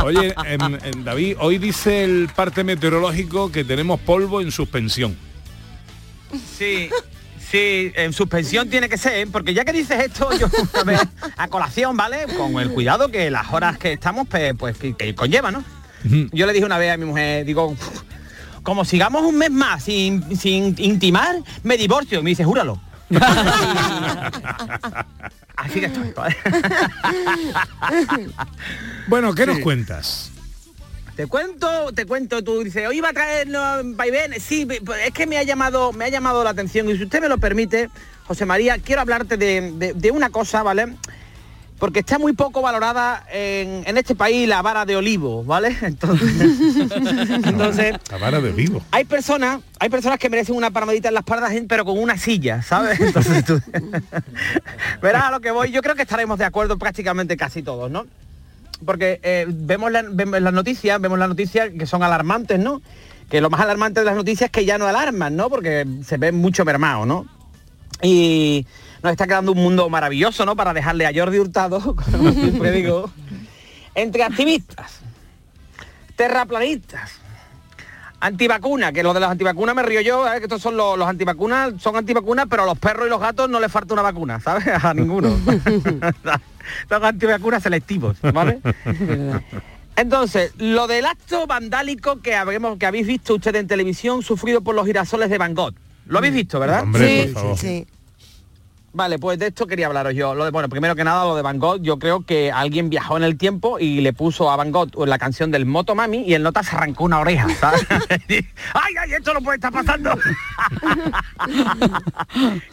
Oye, 0.03 0.33
David, 1.03 1.37
hoy 1.39 1.57
dice 1.57 2.03
el 2.03 2.29
parte 2.33 2.63
meteorológico 2.63 3.51
que 3.51 3.63
tenemos 3.63 3.99
polvo 3.99 4.41
en 4.41 4.51
suspensión. 4.51 5.26
Sí, 6.57 6.89
sí, 7.51 7.91
en 7.95 8.13
suspensión 8.13 8.69
tiene 8.69 8.89
que 8.89 8.97
ser, 8.97 9.27
porque 9.29 9.53
ya 9.53 9.63
que 9.65 9.73
dices 9.73 9.99
esto, 10.05 10.29
yo 10.37 10.47
a, 10.73 10.83
ver, 10.83 10.99
a 11.37 11.47
colación, 11.47 11.95
¿vale? 11.97 12.25
Con 12.37 12.59
el 12.59 12.71
cuidado 12.71 13.09
que 13.09 13.29
las 13.31 13.51
horas 13.53 13.77
que 13.77 13.93
estamos, 13.93 14.27
pues, 14.27 14.53
pues 14.57 14.77
que, 14.77 14.93
que 14.95 15.15
conlleva, 15.15 15.51
¿no? 15.51 15.63
Yo 16.31 16.45
le 16.45 16.53
dije 16.53 16.65
una 16.65 16.77
vez 16.77 16.93
a 16.93 16.97
mi 16.97 17.05
mujer, 17.05 17.43
digo, 17.43 17.67
"Uf, 17.67 18.01
como 18.67 18.83
sigamos 18.83 19.23
un 19.23 19.37
mes 19.37 19.49
más 19.49 19.83
sin, 19.83 20.37
sin 20.37 20.75
intimar, 20.77 21.37
me 21.63 21.77
divorcio. 21.77 22.21
Me 22.21 22.31
dice, 22.31 22.43
júralo. 22.43 22.81
Así 25.55 25.79
que 25.79 25.85
estoy. 25.85 26.11
¿vale? 26.13 26.35
Bueno, 29.07 29.33
¿qué 29.33 29.45
nos 29.45 29.59
cuentas? 29.59 30.31
Te 31.17 31.25
cuento, 31.27 31.91
te 31.93 32.05
cuento, 32.05 32.43
tú 32.43 32.63
dices, 32.63 32.87
hoy 32.87 33.01
va 33.01 33.09
a 33.09 33.13
traer 33.13 33.47
vaivén. 33.95 34.39
Sí, 34.39 34.65
pues 34.85 34.99
es 35.07 35.11
que 35.11 35.25
me 35.25 35.37
ha 35.39 35.43
llamado, 35.43 35.91
me 35.91 36.05
ha 36.05 36.09
llamado 36.09 36.43
la 36.43 36.51
atención. 36.51 36.87
Y 36.89 36.95
si 36.95 37.03
usted 37.05 37.19
me 37.21 37.27
lo 37.27 37.39
permite, 37.39 37.89
José 38.27 38.45
María, 38.45 38.77
quiero 38.77 39.01
hablarte 39.01 39.35
de, 39.35 39.71
de- 39.73 39.93
de 39.93 40.11
una 40.11 40.29
cosa, 40.29 40.61
¿vale? 40.61 40.93
Porque 41.79 41.99
está 41.99 42.17
muy 42.19 42.33
poco 42.33 42.61
valorada 42.61 43.23
en, 43.31 43.83
en 43.87 43.97
este 43.97 44.13
país 44.15 44.47
la 44.47 44.61
vara 44.61 44.85
de 44.85 44.95
olivo, 44.95 45.43
¿vale? 45.43 45.75
Entonces, 45.81 46.31
entonces 47.45 47.95
La 48.11 48.17
vara 48.19 48.39
de 48.39 48.51
vivo. 48.51 48.83
hay 48.91 49.03
personas, 49.05 49.61
hay 49.79 49.89
personas 49.89 50.19
que 50.19 50.29
merecen 50.29 50.55
una 50.55 50.69
palmadita 50.71 51.07
en 51.07 51.15
la 51.15 51.21
espalda, 51.21 51.49
pero 51.67 51.83
con 51.83 51.97
una 51.97 52.17
silla, 52.17 52.61
¿sabes? 52.61 52.99
Entonces 53.01 53.43
tú- 53.43 53.59
verás 55.01 55.23
a 55.25 55.31
lo 55.31 55.39
que 55.39 55.49
voy. 55.49 55.71
Yo 55.71 55.81
creo 55.81 55.95
que 55.95 56.03
estaremos 56.03 56.37
de 56.37 56.45
acuerdo 56.45 56.77
prácticamente 56.77 57.35
casi 57.37 57.63
todos, 57.63 57.89
¿no? 57.89 58.05
Porque 58.85 59.19
eh, 59.23 59.45
vemos, 59.49 59.91
la- 59.91 60.05
vemos 60.07 60.39
las 60.41 60.53
noticias, 60.53 60.99
vemos 61.01 61.17
las 61.19 61.29
noticias 61.29 61.69
que 61.77 61.85
son 61.85 62.03
alarmantes, 62.03 62.59
¿no? 62.59 62.81
Que 63.29 63.41
lo 63.41 63.49
más 63.49 63.59
alarmante 63.61 63.99
de 64.01 64.05
las 64.05 64.15
noticias 64.15 64.47
es 64.47 64.51
que 64.51 64.65
ya 64.65 64.77
no 64.77 64.85
alarman, 64.87 65.35
¿no? 65.35 65.49
Porque 65.49 65.85
se 66.05 66.17
ven 66.17 66.35
mucho 66.35 66.63
mermado, 66.63 67.05
¿no? 67.05 67.25
Y 68.01 68.65
nos 69.03 69.11
está 69.11 69.25
quedando 69.25 69.51
un 69.53 69.57
mundo 69.57 69.89
maravilloso, 69.89 70.45
¿no? 70.45 70.55
Para 70.55 70.73
dejarle 70.73 71.05
a 71.07 71.11
Jordi 71.13 71.39
Hurtado, 71.39 71.95
como 72.11 72.31
siempre 72.31 72.71
digo, 72.71 73.09
entre 73.95 74.23
activistas, 74.23 74.99
terraplanistas, 76.15 77.11
antivacunas, 78.19 78.91
que 78.93 79.03
lo 79.03 79.13
de 79.13 79.19
las 79.19 79.31
antivacunas 79.31 79.75
me 79.75 79.83
río 79.83 80.01
yo, 80.01 80.27
¿eh? 80.31 80.37
que 80.37 80.43
estos 80.45 80.61
son 80.61 80.77
los, 80.77 80.97
los 80.97 81.07
antivacunas, 81.07 81.73
son 81.79 81.95
antivacunas, 81.95 82.45
pero 82.49 82.63
a 82.63 82.65
los 82.65 82.77
perros 82.79 83.07
y 83.07 83.09
los 83.09 83.19
gatos 83.19 83.49
no 83.49 83.59
les 83.59 83.71
falta 83.71 83.93
una 83.93 84.03
vacuna, 84.03 84.39
¿sabes? 84.39 84.65
A 84.83 84.93
ninguno. 84.93 85.35
son 86.89 87.05
antivacunas 87.05 87.63
selectivos, 87.63 88.17
¿vale? 88.21 88.59
Entonces, 89.95 90.53
lo 90.57 90.85
del 90.85 91.05
acto 91.05 91.47
vandálico 91.47 92.21
que, 92.21 92.35
habremos, 92.35 92.77
que 92.77 92.85
habéis 92.85 93.07
visto 93.07 93.35
ustedes 93.35 93.61
en 93.61 93.67
televisión 93.67 94.21
sufrido 94.21 94.61
por 94.61 94.75
los 94.75 94.85
girasoles 94.85 95.29
de 95.29 95.39
Van 95.39 95.55
Gogh. 95.55 95.73
Lo 96.05 96.19
habéis 96.19 96.35
visto, 96.35 96.59
¿verdad? 96.59 96.83
Hombre, 96.83 97.31
por 97.33 97.55
favor. 97.57 97.57
Vale, 98.97 99.19
pues 99.19 99.37
de 99.37 99.45
esto 99.45 99.67
quería 99.67 99.85
hablaros 99.85 100.15
yo. 100.15 100.33
Lo 100.33 100.43
de, 100.43 100.49
bueno, 100.49 100.69
primero 100.69 100.95
que 100.95 101.03
nada, 101.03 101.23
lo 101.23 101.35
de 101.35 101.43
Van 101.43 101.59
Gogh, 101.59 101.83
yo 101.83 101.99
creo 101.99 102.25
que 102.25 102.51
alguien 102.51 102.89
viajó 102.89 103.15
en 103.15 103.21
el 103.21 103.37
tiempo 103.37 103.77
y 103.77 104.01
le 104.01 104.11
puso 104.11 104.49
a 104.49 104.55
Van 104.55 104.71
Gogh 104.71 104.89
la 105.05 105.19
canción 105.19 105.51
del 105.51 105.67
Motomami 105.67 106.23
y 106.23 106.33
el 106.33 106.41
nota 106.41 106.63
se 106.63 106.75
arrancó 106.75 107.03
una 107.03 107.19
oreja, 107.19 107.47
¿sabes? 107.59 107.85
¡Ay, 108.73 108.95
ay, 108.99 109.13
esto 109.13 109.35
no 109.35 109.41
puede 109.41 109.57
estar 109.57 109.71
pasando! 109.71 110.17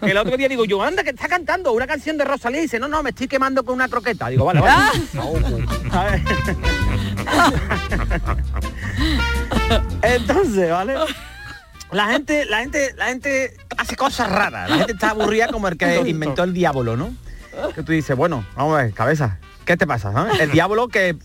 El 0.01 0.17
otro 0.17 0.39
día 0.39 0.49
digo 0.49 0.65
yo, 0.65 0.83
anda, 0.83 1.05
que 1.05 1.11
está 1.11 1.29
cantando 1.29 1.73
una 1.73 1.87
canción 1.87 2.17
de 2.17 2.25
Rosalía 2.25 2.61
y 2.61 2.63
dice, 2.63 2.79
no, 2.79 2.89
no, 2.89 3.03
me 3.03 3.11
estoy 3.11 3.29
quemando 3.29 3.63
con 3.63 3.75
una 3.75 3.89
croqueta. 3.89 4.29
Digo, 4.29 4.47
vale, 4.47 4.61
vale. 4.61 5.03
Entonces, 10.03 10.71
¿vale? 10.71 10.95
La 11.95 12.09
gente, 12.09 12.45
la 12.47 12.59
gente, 12.59 12.93
la 12.97 13.07
gente 13.07 13.57
hace 13.79 13.95
cosas 13.95 14.29
raras. 14.29 14.69
La 14.69 14.79
gente 14.79 14.93
está 14.93 15.11
aburrida 15.11 15.47
como 15.49 15.69
el 15.69 15.79
que 15.79 16.03
inventó 16.09 16.43
el 16.43 16.53
diablo, 16.53 16.97
¿no? 16.97 17.15
Que 17.73 17.85
tú 17.85 17.93
dices, 17.93 18.17
bueno, 18.17 18.45
vamos 18.57 18.77
a 18.77 18.83
ver, 18.83 18.93
cabeza, 18.93 19.39
¿qué 19.65 19.77
te 19.77 19.87
pasa? 19.87 20.11
no? 20.11 20.29
El 20.29 20.51
diablo 20.51 20.89
que 20.89 21.17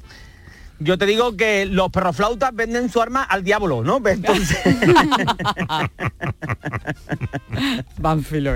yo 0.78 1.00
te 1.00 1.08
digo 1.08 1.36
que 1.36 1.66
los 1.66 1.90
perroflautas 1.90 2.54
venden 2.54 2.90
su 2.90 3.02
arma 3.02 3.24
al 3.24 3.44
diablo, 3.44 3.84
¿no? 3.84 4.00
Pues 4.00 4.18
Entonces, 4.18 4.58
Banfilo. 7.98 8.54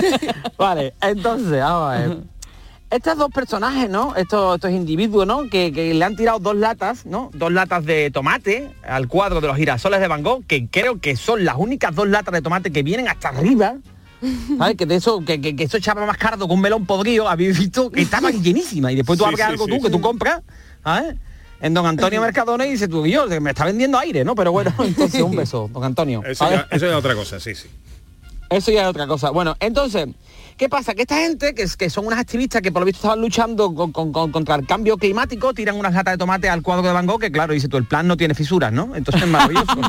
vale, 0.58 0.94
entonces, 1.02 1.60
vamos 1.60 1.92
a 1.92 1.98
ver. 1.98 2.16
Estos 2.90 3.16
dos 3.16 3.30
personajes, 3.30 3.88
¿no? 3.88 4.16
Estos, 4.16 4.56
estos 4.56 4.70
individuos, 4.72 5.24
¿no? 5.26 5.48
Que, 5.48 5.72
que 5.72 5.94
le 5.94 6.04
han 6.04 6.16
tirado 6.16 6.40
dos 6.40 6.56
latas, 6.56 7.06
¿no? 7.06 7.30
Dos 7.32 7.52
latas 7.52 7.84
de 7.84 8.10
tomate 8.10 8.70
al 8.82 9.06
cuadro 9.06 9.40
de 9.40 9.46
los 9.46 9.56
girasoles 9.56 10.00
de 10.00 10.08
Van 10.08 10.24
Gogh, 10.24 10.44
que 10.44 10.66
creo 10.68 11.00
que 11.00 11.14
son 11.16 11.44
las 11.44 11.54
únicas 11.56 11.94
dos 11.94 12.08
latas 12.08 12.32
de 12.34 12.42
tomate 12.42 12.72
que 12.72 12.82
vienen 12.82 13.06
hasta 13.06 13.28
arriba. 13.28 13.76
¿Sabes? 14.58 14.76
Que 14.76 14.84
de 14.86 14.96
eso, 14.96 15.24
que, 15.24 15.40
que, 15.40 15.56
que 15.56 15.64
eso 15.64 15.76
echaba 15.78 16.04
más 16.04 16.18
cardo 16.18 16.46
que 16.46 16.52
un 16.52 16.60
melón 16.60 16.84
podrido, 16.84 17.26
habéis 17.28 17.58
visto 17.58 17.90
que 17.90 18.02
estaba 18.02 18.30
llenísima. 18.32 18.90
Y 18.92 18.96
después 18.96 19.18
tú 19.18 19.24
Sí, 19.24 19.28
abres 19.28 19.46
sí, 19.46 19.52
algo 19.52 19.64
sí, 19.66 19.70
tú, 19.70 19.82
que 19.82 19.90
tú 19.90 20.00
compras, 20.00 20.42
¿sabes? 20.84 21.14
En 21.60 21.72
don 21.72 21.86
Antonio 21.86 22.20
Mercadona 22.22 22.66
y 22.66 22.72
dice 22.72 22.88
tú 22.88 23.06
yo, 23.06 23.28
que 23.28 23.38
me 23.38 23.50
está 23.50 23.64
vendiendo 23.64 23.98
aire, 23.98 24.24
¿no? 24.24 24.34
Pero 24.34 24.50
bueno, 24.52 24.74
entonces 24.80 25.22
un 25.22 25.36
beso, 25.36 25.70
don 25.72 25.84
Antonio. 25.84 26.22
Eso 26.26 26.44
eso 26.70 26.86
ya 26.86 26.90
es 26.92 26.96
otra 26.96 27.14
cosa, 27.14 27.38
sí, 27.38 27.54
sí. 27.54 27.68
Eso 28.50 28.72
ya 28.72 28.82
es 28.82 28.88
otra 28.88 29.06
cosa. 29.06 29.30
Bueno, 29.30 29.56
entonces, 29.60 30.08
¿qué 30.60 30.68
pasa? 30.68 30.94
Que 30.94 31.02
esta 31.02 31.16
gente, 31.16 31.54
que, 31.54 31.62
es- 31.62 31.74
que 31.74 31.88
son 31.88 32.06
unas 32.06 32.18
activistas 32.20 32.60
que 32.60 32.70
por 32.70 32.80
lo 32.82 32.86
visto 32.86 32.98
estaban 32.98 33.18
luchando 33.22 33.74
con- 33.74 33.92
con- 33.92 34.12
con- 34.12 34.30
contra 34.30 34.56
el 34.56 34.66
cambio 34.66 34.98
climático, 34.98 35.54
tiran 35.54 35.74
unas 35.74 35.94
latas 35.94 36.12
de 36.14 36.18
tomate 36.18 36.50
al 36.50 36.60
cuadro 36.60 36.86
de 36.86 36.92
Van 36.92 37.08
que 37.18 37.32
claro, 37.32 37.54
dice 37.54 37.66
tú, 37.66 37.78
el 37.78 37.86
plan 37.86 38.06
no 38.06 38.18
tiene 38.18 38.34
fisuras, 38.34 38.70
¿no? 38.70 38.94
Entonces 38.94 39.22
es 39.22 39.28
maravilloso. 39.28 39.66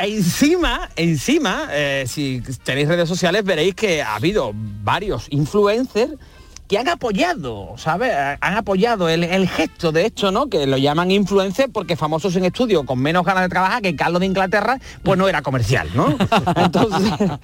E 0.00 0.06
encima, 0.16 0.88
encima, 0.94 1.68
eh, 1.72 2.04
si 2.06 2.40
tenéis 2.62 2.86
redes 2.86 3.08
sociales 3.08 3.42
veréis 3.44 3.74
que 3.74 4.00
ha 4.00 4.14
habido 4.14 4.52
varios 4.54 5.26
influencers 5.30 6.12
que 6.68 6.78
han 6.78 6.88
apoyado, 6.88 7.74
¿sabes? 7.78 8.12
Han 8.40 8.54
apoyado 8.56 9.08
el, 9.08 9.24
el 9.24 9.48
gesto 9.48 9.90
de 9.90 10.04
hecho, 10.06 10.30
¿no? 10.30 10.48
Que 10.48 10.66
lo 10.66 10.76
llaman 10.76 11.10
influencer 11.10 11.70
porque 11.72 11.96
famosos 11.96 12.36
en 12.36 12.44
estudio 12.44 12.84
con 12.84 12.98
menos 12.98 13.24
ganas 13.24 13.44
de 13.44 13.48
trabajar 13.48 13.82
que 13.82 13.96
Carlos 13.96 14.20
de 14.20 14.26
Inglaterra, 14.26 14.78
pues 15.02 15.18
no 15.18 15.28
era 15.28 15.42
comercial, 15.42 15.88
¿no? 15.94 16.16
Entonces, 16.56 17.10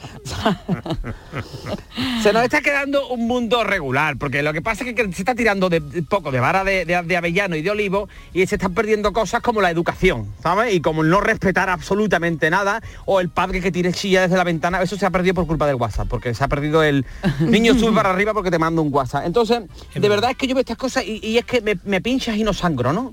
se 2.23 2.33
nos 2.33 2.43
está 2.43 2.61
quedando 2.61 3.09
un 3.09 3.27
mundo 3.27 3.65
regular, 3.65 4.17
porque 4.19 4.43
lo 4.43 4.53
que 4.53 4.63
pasa 4.63 4.85
es 4.85 4.95
que 4.95 5.03
se 5.13 5.23
está 5.23 5.35
tirando 5.35 5.69
de, 5.69 5.81
de 5.81 6.03
poco 6.03 6.31
de 6.31 6.41
vara 6.41 6.65
de, 6.65 6.85
de- 6.85 7.03
de 7.03 7.17
avellano 7.17 7.57
y 7.57 7.63
de 7.63 7.71
olivo 7.71 8.09
y 8.33 8.47
se 8.47 8.57
están 8.57 8.75
perdiendo 8.75 9.13
cosas 9.13 9.41
como 9.43 9.61
la 9.61 9.71
educación, 9.71 10.27
¿sabes? 10.43 10.75
Y 10.75 10.81
como 10.81 11.03
no 11.03 11.21
respetar 11.21 11.71
absolutamente 11.71 12.51
nada, 12.51 12.83
o 13.07 13.21
el 13.21 13.29
padre 13.31 13.61
que 13.61 13.73
tire 13.73 13.93
chilla 13.93 14.23
desde 14.23 14.37
la 14.37 14.45
ventana, 14.45 14.83
eso 14.83 14.97
se 14.97 15.07
ha 15.07 15.11
perdido 15.11 15.35
por 15.35 15.47
culpa 15.47 15.67
del 15.67 15.77
WhatsApp, 15.77 16.09
porque 16.09 16.35
se 16.35 16.45
ha 16.45 16.49
perdido 16.49 16.83
el 16.83 17.05
niño 17.41 17.75
sube 17.75 17.93
para 17.93 18.11
arriba 18.11 18.35
porque 18.35 18.51
te 18.51 18.59
mando 18.59 18.83
un 18.83 18.93
WhatsApp. 18.93 19.14
Entonces, 19.25 19.63
de 19.95 20.09
verdad 20.09 20.31
es 20.33 20.37
que 20.37 20.47
yo 20.47 20.55
veo 20.55 20.61
estas 20.61 20.77
cosas 20.79 21.05
y, 21.05 21.21
y 21.23 21.39
es 21.39 21.45
que 21.45 21.61
me, 21.61 21.79
me 21.85 22.01
pinchas 22.01 22.37
y 22.37 22.45
no 22.45 22.53
sangro, 22.53 22.93
¿no? 22.93 23.13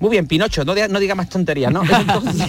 Muy 0.00 0.10
bien, 0.10 0.26
Pinocho, 0.26 0.64
no, 0.64 0.74
diga- 0.74 0.88
no 0.88 0.98
diga 0.98 1.14
más 1.14 1.28
tonterías, 1.28 1.72
¿no? 1.72 1.82
Entonces- 1.84 2.48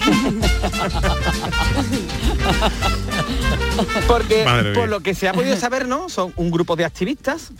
Porque 4.08 4.44
Madre 4.44 4.72
por 4.72 4.84
mía. 4.84 4.90
lo 4.90 5.00
que 5.00 5.14
se 5.14 5.28
ha 5.28 5.32
podido 5.32 5.56
saber, 5.56 5.86
¿no? 5.88 6.08
Son 6.08 6.32
un 6.36 6.50
grupo 6.50 6.76
de 6.76 6.84
activistas 6.84 7.52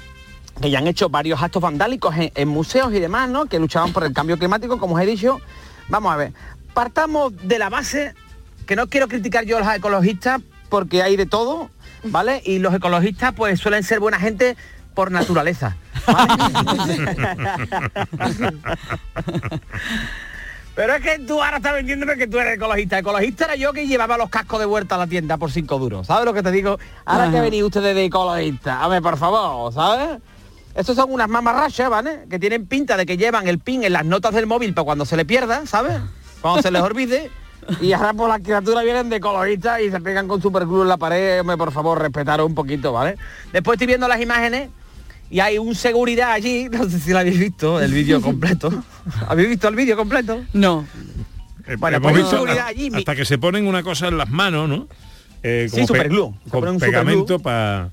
que 0.60 0.70
ya 0.70 0.78
han 0.78 0.86
hecho 0.86 1.08
varios 1.08 1.42
actos 1.42 1.60
vandálicos 1.62 2.14
en, 2.16 2.30
en 2.34 2.48
museos 2.48 2.92
y 2.94 3.00
demás, 3.00 3.28
¿no? 3.28 3.46
Que 3.46 3.58
luchaban 3.58 3.92
por 3.92 4.04
el 4.04 4.12
cambio 4.12 4.38
climático, 4.38 4.78
como 4.78 4.94
os 4.94 5.00
he 5.02 5.06
dicho. 5.06 5.40
Vamos 5.88 6.12
a 6.12 6.16
ver, 6.16 6.32
partamos 6.74 7.32
de 7.42 7.58
la 7.58 7.68
base, 7.70 8.14
que 8.66 8.76
no 8.76 8.86
quiero 8.88 9.08
criticar 9.08 9.44
yo 9.44 9.56
a 9.56 9.60
los 9.60 9.74
ecologistas, 9.74 10.40
porque 10.68 11.02
hay 11.02 11.16
de 11.16 11.26
todo, 11.26 11.70
¿vale? 12.04 12.40
Y 12.44 12.58
los 12.60 12.72
ecologistas 12.72 13.32
pues 13.34 13.58
suelen 13.60 13.82
ser 13.82 13.98
buena 14.00 14.18
gente 14.20 14.56
por 14.94 15.10
naturaleza. 15.10 15.76
¿vale? 16.06 16.34
Pero 20.74 20.94
es 20.94 21.02
que 21.02 21.18
tú 21.20 21.40
ahora 21.40 21.58
estás 21.58 21.72
vendiéndome 21.74 22.16
que 22.16 22.26
tú 22.26 22.38
eres 22.38 22.56
ecologista. 22.56 22.98
Ecologista 22.98 23.44
era 23.44 23.54
yo 23.54 23.72
que 23.72 23.86
llevaba 23.86 24.16
los 24.16 24.28
cascos 24.28 24.58
de 24.58 24.66
vuelta 24.66 24.96
a 24.96 24.98
la 24.98 25.06
tienda 25.06 25.36
por 25.36 25.52
cinco 25.52 25.78
duros. 25.78 26.08
¿Sabes 26.08 26.24
lo 26.24 26.34
que 26.34 26.42
te 26.42 26.50
digo? 26.50 26.78
Ahora 27.04 27.30
que 27.30 27.36
Ajá. 27.36 27.44
venís 27.44 27.62
ustedes 27.62 27.94
de 27.94 28.04
ecologista. 28.06 28.82
A 28.82 28.88
ver, 28.88 29.00
por 29.00 29.16
favor, 29.16 29.72
¿sabes? 29.72 30.20
Estos 30.74 30.96
son 30.96 31.12
unas 31.12 31.28
mamarrachas, 31.28 31.88
¿vale? 31.88 32.24
Que 32.28 32.40
tienen 32.40 32.66
pinta 32.66 32.96
de 32.96 33.06
que 33.06 33.16
llevan 33.16 33.46
el 33.46 33.60
pin 33.60 33.84
en 33.84 33.92
las 33.92 34.04
notas 34.04 34.34
del 34.34 34.46
móvil 34.46 34.74
para 34.74 34.84
cuando 34.84 35.04
se 35.04 35.16
le 35.16 35.24
pierda, 35.24 35.64
¿sabes? 35.66 36.00
Cuando 36.40 36.60
se 36.60 36.72
les 36.72 36.82
olvide. 36.82 37.30
Y 37.80 37.92
ahora 37.92 38.12
por 38.12 38.28
las 38.28 38.40
criaturas 38.40 38.82
vienen 38.82 39.08
de 39.08 39.16
ecologistas 39.16 39.80
y 39.80 39.92
se 39.92 40.00
pegan 40.00 40.26
con 40.26 40.42
superglue 40.42 40.82
en 40.82 40.88
la 40.88 40.96
pared. 40.96 41.40
Hombre, 41.40 41.56
por 41.56 41.70
favor, 41.70 42.00
respetar 42.02 42.42
un 42.42 42.54
poquito, 42.54 42.92
¿vale? 42.92 43.16
Después 43.52 43.76
estoy 43.76 43.86
viendo 43.86 44.08
las 44.08 44.20
imágenes 44.20 44.70
y 45.30 45.40
hay 45.40 45.58
un 45.58 45.74
seguridad 45.74 46.32
allí, 46.32 46.68
no 46.72 46.88
sé 46.88 46.98
si 47.00 47.10
lo 47.10 47.18
habéis 47.18 47.38
visto, 47.38 47.80
el 47.80 47.92
vídeo 47.92 48.20
completo. 48.20 48.70
¿Habéis 49.28 49.48
visto 49.50 49.68
el 49.68 49.76
vídeo 49.76 49.96
completo? 49.96 50.44
No. 50.52 50.86
Eh, 51.66 51.76
Bueno, 51.78 51.96
hemos 51.98 52.12
pues 52.12 52.22
visto 52.22 52.30
seguridad 52.36 52.58
a- 52.64 52.66
allí, 52.68 52.90
mi- 52.90 52.98
hasta 52.98 53.14
que 53.16 53.24
se 53.24 53.38
ponen 53.38 53.66
una 53.66 53.82
cosa 53.82 54.08
en 54.08 54.18
las 54.18 54.28
manos, 54.30 54.68
¿no? 54.68 54.86
Eh, 55.42 55.68
Sí, 55.72 55.86
superglue. 55.86 56.32
Se 56.44 56.50
Con 56.50 56.78
pegamento 56.78 57.38
para... 57.38 57.90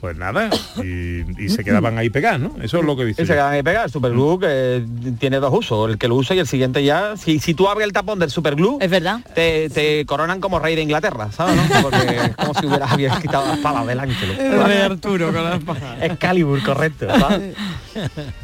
Pues 0.00 0.16
nada, 0.16 0.48
y, 0.82 1.44
y 1.44 1.50
se 1.50 1.62
quedaban 1.62 1.98
ahí 1.98 2.08
pegados, 2.08 2.40
¿no? 2.40 2.54
Eso 2.62 2.78
es 2.78 2.84
lo 2.84 2.96
que 2.96 3.02
he 3.02 3.04
visto. 3.04 3.22
Y 3.22 3.26
se 3.26 3.32
yo. 3.32 3.36
quedan 3.36 3.52
ahí 3.52 3.62
pegados. 3.62 3.88
El 3.88 3.92
superglue 3.92 4.38
que 4.40 4.82
tiene 5.18 5.40
dos 5.40 5.52
usos, 5.52 5.90
el 5.90 5.98
que 5.98 6.08
lo 6.08 6.14
usa 6.14 6.34
y 6.34 6.38
el 6.38 6.46
siguiente 6.46 6.82
ya. 6.82 7.18
Si, 7.18 7.38
si 7.38 7.52
tú 7.52 7.68
abres 7.68 7.86
el 7.86 7.92
tapón 7.92 8.18
del 8.18 8.30
superglue, 8.30 8.78
es 8.80 8.90
verdad. 8.90 9.20
Te, 9.34 9.68
te 9.68 10.06
coronan 10.06 10.40
como 10.40 10.58
rey 10.58 10.74
de 10.74 10.80
Inglaterra, 10.82 11.30
¿sabes? 11.32 11.56
no? 11.56 11.82
Porque 11.82 11.98
es 12.24 12.36
como 12.36 12.54
si 12.54 12.66
hubieras 12.66 12.90
habías 12.92 13.20
quitado 13.20 13.46
la 13.46 13.54
espada 13.54 13.84
del 13.84 14.00
ángel. 14.00 14.30
El 14.30 14.64
rey 14.64 14.78
Arturo 14.78 15.32
con 15.34 15.44
la 15.44 15.56
espada. 15.56 15.98
Excalibur, 16.06 16.62
correcto. 16.62 17.06
¿sabes? 17.18 17.54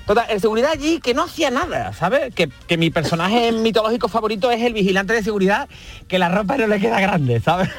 Total, 0.07 0.27
el 0.29 0.41
seguridad 0.43 0.73
allí 0.73 1.01
que 1.01 1.15
no 1.15 1.23
hacía 1.25 1.51
nada, 1.51 1.95
¿sabes? 1.95 2.35
Que, 2.35 2.51
que 2.67 2.77
mi 2.77 2.91
personaje 2.91 3.51
mitológico 3.53 4.09
favorito 4.09 4.51
es 4.51 4.61
el 4.63 4.75
vigilante 4.75 5.15
de 5.15 5.23
seguridad, 5.23 5.71
que 6.07 6.19
la 6.19 6.29
ropa 6.29 6.59
no 6.59 6.67
le 6.67 6.79
queda 6.81 7.01
grande, 7.01 7.41
¿sabes? 7.41 7.71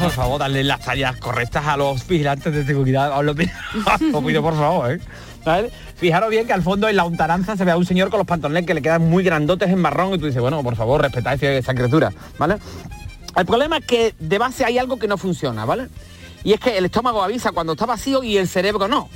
Por 0.00 0.10
favor, 0.10 0.38
darle 0.38 0.64
las 0.64 0.80
tallas 0.80 1.16
correctas 1.16 1.66
a 1.66 1.76
los 1.76 2.06
vigilantes 2.06 2.52
de 2.52 2.64
seguridad. 2.64 3.12
Por 4.42 4.56
favor, 4.56 4.92
¿eh? 4.92 5.00
Fijaros 5.96 6.30
bien 6.30 6.46
que 6.46 6.52
al 6.52 6.62
fondo 6.62 6.88
en 6.88 6.96
la 6.96 7.04
untaranza 7.04 7.56
se 7.56 7.64
ve 7.64 7.70
a 7.70 7.76
un 7.76 7.86
señor 7.86 8.10
con 8.10 8.18
los 8.18 8.26
pantalones 8.26 8.66
que 8.66 8.74
le 8.74 8.82
quedan 8.82 9.08
muy 9.08 9.24
grandotes 9.24 9.70
en 9.70 9.80
marrón 9.80 10.14
y 10.14 10.18
tú 10.18 10.26
dices, 10.26 10.40
bueno, 10.40 10.62
por 10.62 10.76
favor, 10.76 11.00
respetad 11.00 11.42
esa, 11.42 11.74
criatura, 11.74 12.12
¿vale? 12.38 12.58
El 13.34 13.46
problema 13.46 13.78
es 13.78 13.86
que 13.86 14.14
de 14.18 14.38
base 14.38 14.64
hay 14.64 14.78
algo 14.78 14.98
que 14.98 15.08
no 15.08 15.16
funciona, 15.16 15.64
¿vale? 15.64 15.88
Y 16.44 16.52
es 16.52 16.60
que 16.60 16.76
el 16.76 16.84
estómago 16.84 17.22
avisa 17.22 17.52
cuando 17.52 17.72
está 17.72 17.86
vacío 17.86 18.22
y 18.22 18.36
el 18.36 18.46
cerebro 18.46 18.88
no. 18.88 19.08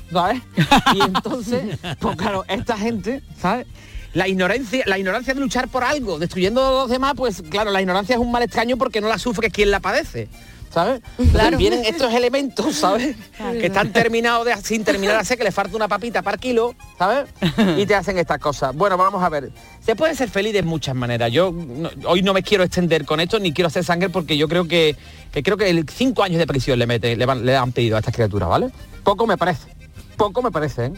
Y 0.94 1.02
entonces, 1.02 1.78
pues 2.00 2.16
claro, 2.16 2.44
esta 2.48 2.76
gente, 2.76 3.22
¿sabes? 3.38 3.66
La 4.14 4.28
ignorancia, 4.28 4.82
la 4.86 4.98
ignorancia 4.98 5.32
de 5.34 5.40
luchar 5.40 5.68
por 5.68 5.84
algo, 5.84 6.18
destruyendo 6.18 6.66
a 6.66 6.70
los 6.82 6.90
demás, 6.90 7.14
pues 7.16 7.42
claro, 7.48 7.70
la 7.70 7.80
ignorancia 7.80 8.14
es 8.14 8.20
un 8.20 8.30
mal 8.30 8.42
extraño 8.42 8.76
porque 8.76 9.00
no 9.00 9.08
la 9.08 9.18
sufre 9.18 9.50
quien 9.50 9.70
la 9.70 9.80
padece. 9.80 10.28
¿Sabes? 10.72 11.02
Claro. 11.32 11.58
Vienen 11.58 11.84
estos 11.84 12.14
elementos, 12.14 12.74
¿sabes? 12.76 13.14
Claro. 13.36 13.58
Que 13.60 13.66
están 13.66 13.92
terminados 13.92 14.46
de, 14.46 14.56
sin 14.56 14.84
terminar 14.84 15.16
hacer, 15.16 15.36
que 15.36 15.44
le 15.44 15.52
falta 15.52 15.76
una 15.76 15.86
papita 15.86 16.22
para 16.22 16.38
kilo, 16.38 16.74
¿sabes? 16.98 17.28
Y 17.76 17.84
te 17.84 17.94
hacen 17.94 18.16
estas 18.16 18.38
cosas. 18.38 18.74
Bueno, 18.74 18.96
vamos 18.96 19.22
a 19.22 19.28
ver. 19.28 19.50
Se 19.84 19.94
puede 19.96 20.14
ser 20.14 20.30
feliz 20.30 20.54
de 20.54 20.62
muchas 20.62 20.94
maneras. 20.94 21.30
Yo 21.30 21.52
no- 21.52 21.90
hoy 22.06 22.22
no 22.22 22.32
me 22.32 22.42
quiero 22.42 22.64
extender 22.64 23.04
con 23.04 23.20
esto, 23.20 23.38
ni 23.38 23.52
quiero 23.52 23.68
hacer 23.68 23.84
sangre 23.84 24.08
porque 24.08 24.38
yo 24.38 24.48
creo 24.48 24.66
que, 24.66 24.96
que 25.30 25.42
creo 25.42 25.58
que 25.58 25.68
el 25.68 25.86
cinco 25.90 26.22
años 26.22 26.38
de 26.38 26.46
prisión 26.46 26.78
le 26.78 26.86
mete, 26.86 27.16
le, 27.16 27.26
van- 27.26 27.44
le 27.44 27.54
han 27.54 27.72
pedido 27.72 27.96
a 27.96 27.98
estas 27.98 28.14
criaturas, 28.14 28.48
¿vale? 28.48 28.70
Poco 29.04 29.26
me 29.26 29.36
parece. 29.36 29.68
Poco 30.16 30.42
me 30.42 30.50
parece, 30.50 30.86
¿eh? 30.86 30.92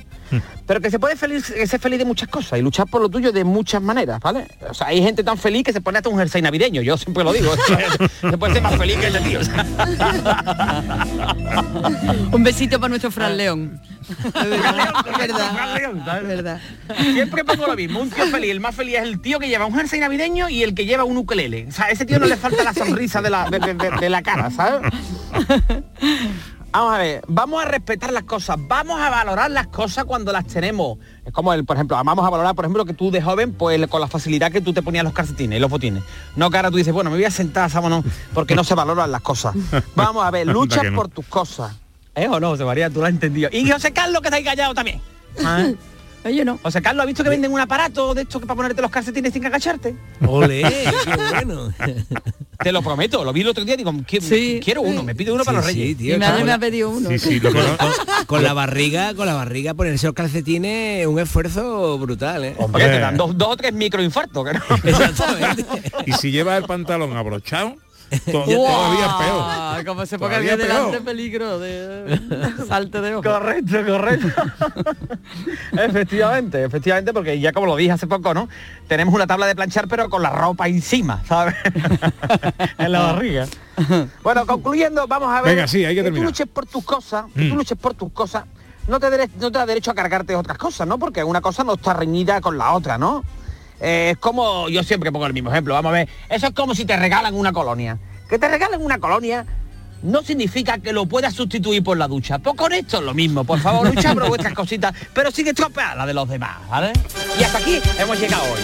Pero 0.66 0.80
que 0.80 0.90
se 0.90 0.98
puede 0.98 1.16
feliz, 1.16 1.50
que 1.50 1.66
ser 1.66 1.80
feliz 1.80 1.98
de 1.98 2.04
muchas 2.04 2.28
cosas 2.28 2.58
y 2.58 2.62
luchar 2.62 2.86
por 2.88 3.00
lo 3.00 3.08
tuyo 3.08 3.32
de 3.32 3.44
muchas 3.44 3.80
maneras, 3.80 4.20
¿vale? 4.20 4.46
O 4.68 4.74
sea, 4.74 4.88
hay 4.88 5.00
gente 5.02 5.24
tan 5.24 5.38
feliz 5.38 5.64
que 5.64 5.72
se 5.72 5.80
pone 5.80 5.98
hasta 5.98 6.10
un 6.10 6.18
jersey 6.18 6.42
navideño, 6.42 6.82
yo 6.82 6.96
siempre 6.98 7.24
lo 7.24 7.32
digo. 7.32 7.52
se 8.20 8.36
puede 8.38 8.54
ser 8.54 8.62
más 8.62 8.76
feliz 8.76 8.96
que 8.98 9.06
ese 9.06 9.20
tío. 9.20 9.40
Un 12.32 12.42
besito 12.42 12.78
para 12.80 12.88
nuestro 12.90 13.10
Fran 13.10 13.36
León. 13.36 13.80
Verdad. 15.18 16.22
Verdad. 16.22 16.60
Siempre 17.00 17.44
pongo 17.44 17.66
lo 17.66 17.76
mismo, 17.76 18.00
un 18.00 18.10
tío 18.10 18.26
feliz, 18.26 18.50
el 18.50 18.60
más 18.60 18.74
feliz 18.74 18.96
es 18.96 19.02
el 19.04 19.20
tío 19.20 19.38
que 19.38 19.48
lleva 19.48 19.66
un 19.66 19.74
jersey 19.74 20.00
navideño 20.00 20.48
y 20.48 20.62
el 20.62 20.74
que 20.74 20.84
lleva 20.84 21.04
un 21.04 21.16
ukelele. 21.16 21.66
O 21.68 21.72
sea, 21.72 21.86
a 21.86 21.90
ese 21.90 22.04
tío 22.04 22.18
no 22.18 22.26
le 22.26 22.36
falta 22.36 22.62
la 22.64 22.74
sonrisa 22.74 23.22
de 23.22 23.30
la, 23.30 23.48
de, 23.48 23.58
de- 23.60 23.74
de- 23.74 23.90
de 24.00 24.08
la 24.10 24.22
cara, 24.22 24.50
¿sabes? 24.50 24.90
Vamos 26.74 26.92
a 26.92 26.98
ver, 26.98 27.22
vamos 27.28 27.62
a 27.62 27.66
respetar 27.66 28.12
las 28.12 28.24
cosas, 28.24 28.56
vamos 28.58 29.00
a 29.00 29.08
valorar 29.08 29.48
las 29.48 29.68
cosas 29.68 30.06
cuando 30.06 30.32
las 30.32 30.44
tenemos. 30.44 30.98
Es 31.24 31.32
como 31.32 31.54
el, 31.54 31.64
por 31.64 31.76
ejemplo, 31.76 31.96
vamos 32.02 32.26
a 32.26 32.30
valorar, 32.30 32.56
por 32.56 32.64
ejemplo, 32.64 32.84
que 32.84 32.94
tú 32.94 33.12
de 33.12 33.22
joven, 33.22 33.52
pues 33.52 33.86
con 33.86 34.00
la 34.00 34.08
facilidad 34.08 34.50
que 34.50 34.60
tú 34.60 34.72
te 34.72 34.82
ponías 34.82 35.04
los 35.04 35.12
calcetines 35.12 35.56
y 35.56 35.60
los 35.60 35.70
botines. 35.70 36.02
No 36.34 36.50
que 36.50 36.56
ahora 36.56 36.72
tú 36.72 36.76
dices, 36.76 36.92
bueno, 36.92 37.10
me 37.10 37.16
voy 37.16 37.26
a 37.26 37.30
sentar, 37.30 37.70
vámonos, 37.70 38.04
porque 38.32 38.56
no 38.56 38.64
se 38.64 38.74
valoran 38.74 39.12
las 39.12 39.20
cosas. 39.20 39.54
Vamos 39.94 40.24
a 40.24 40.32
ver, 40.32 40.48
lucha 40.48 40.82
no. 40.82 40.96
por 40.96 41.08
tus 41.08 41.26
cosas. 41.26 41.76
¿Eh 42.16 42.26
o 42.26 42.40
no, 42.40 42.48
José 42.48 42.64
María? 42.64 42.90
Tú 42.90 42.98
lo 42.98 43.06
has 43.06 43.12
entendido. 43.12 43.50
Y 43.52 43.70
José 43.70 43.92
Carlos, 43.92 44.20
que 44.20 44.26
está 44.26 44.38
ahí 44.38 44.44
callado 44.44 44.74
también. 44.74 45.00
¿Ah? 45.44 45.68
Oye, 46.24 46.44
no. 46.44 46.58
José 46.62 46.80
Carlos, 46.80 47.02
¿ha 47.02 47.06
visto 47.06 47.22
que 47.22 47.28
venden 47.30 47.52
un 47.52 47.60
aparato 47.60 48.14
de 48.14 48.22
esto 48.22 48.40
que 48.40 48.46
para 48.46 48.56
ponerte 48.56 48.80
los 48.80 48.90
calcetines 48.90 49.32
sin 49.32 49.44
agacharte? 49.44 49.94
Ole, 50.26 50.62
qué 51.04 51.16
bueno. 51.30 51.72
Te 52.62 52.72
lo 52.72 52.80
prometo, 52.82 53.24
lo 53.24 53.32
vi 53.32 53.42
el 53.42 53.48
otro 53.48 53.64
día 53.64 53.74
y 53.74 53.78
digo, 53.78 53.92
"Qui- 53.92 54.62
quiero 54.64 54.80
uno, 54.82 55.02
me 55.02 55.14
pide 55.14 55.30
uno 55.32 55.44
para 55.44 55.58
los 55.58 55.66
reyes. 55.66 55.88
sí, 55.88 55.94
tío, 55.96 56.14
Mi 56.14 56.20
madre 56.20 56.34
con 56.36 56.40
me 56.42 56.46
la- 56.48 56.54
ha 56.54 56.58
pedido 56.58 56.88
uno. 56.90 57.10
Sí, 57.10 57.18
sí, 57.18 57.40
lo 57.40 57.52
que 57.52 57.58
no- 57.58 57.76
con, 57.76 57.90
con 58.26 58.42
la 58.42 58.54
barriga, 58.54 59.12
con 59.14 59.26
la 59.26 59.34
barriga 59.34 59.74
ponerse 59.74 60.06
los 60.06 60.14
calcetines, 60.14 61.06
un 61.06 61.18
esfuerzo 61.18 61.98
brutal, 61.98 62.44
¿eh? 62.44 62.54
Hombre, 62.58 62.86
te 62.86 62.98
dan 63.00 63.16
dos, 63.18 63.36
dos 63.36 63.48
o 63.48 63.56
tres 63.56 63.72
microinfartos, 63.74 64.44
no. 64.44 64.76
Exactamente. 64.84 65.64
Y 66.06 66.12
si 66.12 66.30
llevas 66.30 66.56
el 66.58 66.64
pantalón 66.64 67.14
abrochado, 67.16 67.74
to- 68.10 68.44
todavía 68.44 69.06
es 69.06 69.12
peor. 69.14 69.84
Como 69.86 70.06
se 70.06 70.18
ponga 70.18 70.38
delante 70.40 71.00
peligro 71.00 71.58
de 71.58 72.20
salte 72.68 73.00
de 73.00 73.14
ojo. 73.16 73.22
Correcto, 73.22 73.84
correcto. 73.86 74.28
efectivamente, 75.72 76.64
efectivamente, 76.64 77.12
porque 77.12 77.38
ya 77.40 77.52
como 77.52 77.66
lo 77.66 77.76
dije 77.76 77.92
hace 77.92 78.06
poco, 78.06 78.34
¿no? 78.34 78.48
Tenemos 78.88 79.14
una 79.14 79.26
tabla 79.26 79.46
de 79.46 79.54
planchar, 79.54 79.88
pero 79.88 80.08
con 80.08 80.22
la 80.22 80.30
ropa 80.30 80.68
encima, 80.68 81.22
¿sabes? 81.26 81.54
en 82.78 82.92
la 82.92 83.00
barriga. 83.00 83.46
Bueno, 84.22 84.46
concluyendo, 84.46 85.06
vamos 85.06 85.28
a 85.34 85.42
ver. 85.42 85.54
Venga, 85.54 85.66
sí, 85.68 85.84
hay 85.84 85.94
que 85.94 86.00
tú 86.02 86.04
terminar. 86.06 86.26
luches 86.28 86.46
por 86.46 86.66
tus 86.66 86.84
cosas, 86.84 87.24
que 87.34 87.48
tú 87.48 87.54
Mm. 87.54 87.58
luches 87.58 87.78
por 87.78 87.94
tus 87.94 88.12
cosas, 88.12 88.44
no 88.88 89.00
te, 89.00 89.08
no 89.40 89.50
te 89.50 89.58
da 89.58 89.66
derecho 89.66 89.90
a 89.90 89.94
cargarte 89.94 90.36
otras 90.36 90.58
cosas, 90.58 90.86
¿no? 90.86 90.98
Porque 90.98 91.24
una 91.24 91.40
cosa 91.40 91.64
no 91.64 91.74
está 91.74 91.94
reñida 91.94 92.40
con 92.40 92.56
la 92.58 92.72
otra, 92.72 92.98
¿no? 92.98 93.24
Eh, 93.80 94.10
es 94.12 94.18
como, 94.18 94.68
yo 94.68 94.82
siempre 94.82 95.10
pongo 95.12 95.26
el 95.26 95.32
mismo 95.34 95.50
ejemplo, 95.50 95.74
vamos 95.74 95.90
a 95.90 95.92
ver, 95.94 96.08
eso 96.28 96.46
es 96.46 96.52
como 96.54 96.74
si 96.74 96.84
te 96.84 96.96
regalan 96.96 97.34
una 97.34 97.52
colonia. 97.52 97.98
Que 98.28 98.38
te 98.38 98.48
regalen 98.48 98.80
una 98.80 98.98
colonia 98.98 99.44
no 100.04 100.22
significa 100.22 100.78
que 100.78 100.92
lo 100.92 101.06
puedas 101.06 101.34
sustituir 101.34 101.82
por 101.82 101.96
la 101.96 102.06
ducha. 102.06 102.38
Pues 102.38 102.54
con 102.56 102.72
esto 102.72 102.98
es 102.98 103.04
lo 103.04 103.14
mismo, 103.14 103.44
por 103.44 103.58
favor, 103.58 103.88
lucha 103.88 104.12
por 104.14 104.28
vuestras 104.28 104.52
cositas, 104.52 104.94
pero 105.14 105.30
sin 105.30 105.48
estropear 105.48 105.96
la 105.96 106.06
de 106.06 106.14
los 106.14 106.28
demás, 106.28 106.56
¿vale? 106.68 106.92
Y 107.38 107.42
hasta 107.42 107.58
aquí 107.58 107.80
hemos 107.98 108.20
llegado 108.20 108.42
hoy. 108.44 108.60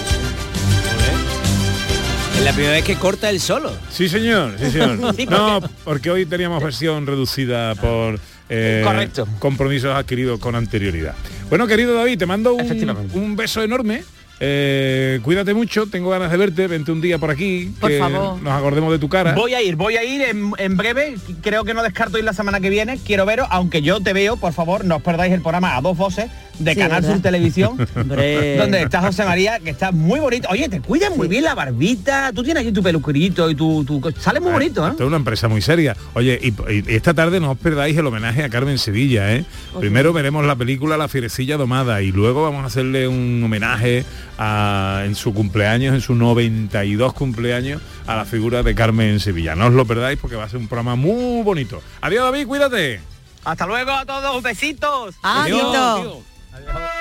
Es 2.37 2.45
la 2.45 2.53
primera 2.53 2.73
vez 2.75 2.85
que 2.85 2.97
corta 2.97 3.29
el 3.29 3.41
solo. 3.41 3.73
Sí, 3.91 4.09
señor, 4.09 4.55
sí, 4.59 4.71
señor. 4.71 5.15
Sí, 5.17 5.27
No, 5.27 5.61
porque 5.85 6.11
hoy 6.11 6.27
teníamos 6.27 6.63
versión 6.63 7.07
reducida 7.07 7.75
por 7.75 8.19
eh, 8.49 8.83
Correcto. 8.85 9.27
compromisos 9.39 9.95
adquiridos 9.95 10.39
con 10.41 10.55
anterioridad. 10.55 11.15
Bueno, 11.49 11.67
querido 11.67 11.95
David, 11.95 12.19
te 12.19 12.27
mando 12.27 12.55
un 12.55 13.37
beso 13.37 13.63
enorme. 13.63 14.05
Eh, 14.43 15.21
cuídate 15.23 15.53
mucho, 15.53 15.87
tengo 15.87 16.09
ganas 16.09 16.31
de 16.31 16.37
verte, 16.39 16.67
vente 16.67 16.91
un 16.91 17.03
día 17.03 17.19
por 17.19 17.31
aquí, 17.31 17.71
Por 17.79 17.91
que 17.91 17.99
favor. 17.99 18.41
nos 18.41 18.53
acordemos 18.55 18.91
de 18.91 18.99
tu 18.99 19.09
cara. 19.09 19.35
Voy 19.35 19.53
a 19.53 19.61
ir, 19.61 19.77
voy 19.77 19.97
a 19.99 20.03
ir 20.05 20.23
en, 20.23 20.53
en 20.57 20.77
breve, 20.79 21.17
creo 21.43 21.65
que 21.65 21.75
no 21.75 21.83
descarto 21.83 22.17
ir 22.17 22.25
la 22.25 22.33
semana 22.33 22.59
que 22.59 22.71
viene, 22.71 22.99
quiero 23.05 23.27
veros, 23.27 23.47
aunque 23.51 23.83
yo 23.83 24.01
te 24.01 24.15
veo, 24.15 24.39
por 24.39 24.55
favor, 24.55 24.87
no 24.87 24.97
os 24.97 25.03
perdáis 25.03 25.35
el 25.35 25.43
programa 25.43 25.77
a 25.77 25.83
dos 25.83 25.95
voces 25.97 26.31
de 26.61 26.75
Sí, 26.75 26.79
Canal 26.81 27.01
¿verdad? 27.03 27.15
Sur 27.15 27.23
Televisión, 27.23 27.77
donde 27.95 28.83
está 28.83 29.01
José 29.03 29.25
María, 29.25 29.59
que 29.61 29.71
está 29.71 29.93
muy 29.93 30.21
bonito. 30.21 30.49
Oye, 30.51 30.69
te 30.69 30.81
cuidas 30.81 31.17
muy 31.17 31.27
bien 31.29 31.45
la 31.45 31.55
barbita, 31.55 32.33
tú 32.35 32.43
tienes 32.43 32.63
aquí 32.63 32.73
tu 32.73 32.83
peluquerito 32.83 33.51
y 33.51 33.55
tu... 33.55 33.85
tu 33.85 34.01
sale 34.19 34.41
muy 34.41 34.53
bonito, 34.53 34.87
¿eh? 34.87 34.91
Esto 34.91 35.05
es 35.05 35.09
una 35.09 35.17
empresa 35.17 35.49
muy 35.49 35.63
seria. 35.63 35.97
Oye, 36.15 36.39
y, 36.43 36.49
y 36.73 36.95
esta 36.95 37.15
tarde 37.15 37.41
no 37.41 37.53
os 37.53 37.59
perdáis 37.59 37.97
el 37.97 38.07
homenaje 38.07 38.45
a 38.45 38.49
Carmen 38.51 38.79
Sevilla, 38.79 39.33
¿eh? 39.35 39.45
Primero 39.79 40.13
veremos 40.13 40.45
la 40.45 40.57
película 40.57 40.97
La 40.97 41.09
Fierecilla 41.09 41.57
Domada 41.57 42.03
y 42.03 42.13
luego 42.13 42.43
vamos 42.43 42.63
a 42.65 42.67
hacerle 42.67 43.09
un 43.09 43.43
homenaje 43.45 44.05
a- 44.39 45.03
en 45.07 45.15
su 45.15 45.33
cumpleaños, 45.35 45.95
en 45.95 46.01
su 46.01 46.15
92 46.15 47.13
cumpleaños, 47.15 47.81
a 48.07 48.17
la 48.17 48.25
figura 48.25 48.63
de 48.63 48.75
Carmen 48.75 49.19
Sevilla. 49.21 49.55
No 49.55 49.67
os 49.67 49.73
lo 49.73 49.85
perdáis 49.87 50.19
porque 50.19 50.37
va 50.37 50.45
a 50.45 50.49
ser 50.49 50.59
un 50.59 50.69
programa 50.69 50.97
muy 50.97 51.43
bonito. 51.43 51.83
Adiós 52.01 52.25
David, 52.25 52.47
cuídate. 52.47 53.01
Hasta 53.45 53.67
luego 53.67 53.91
a 53.93 54.05
todos, 54.05 54.43
besitos. 54.43 55.15
Adiós. 55.23 55.75
Adiós. 55.75 56.19
Adiós. 56.53 57.00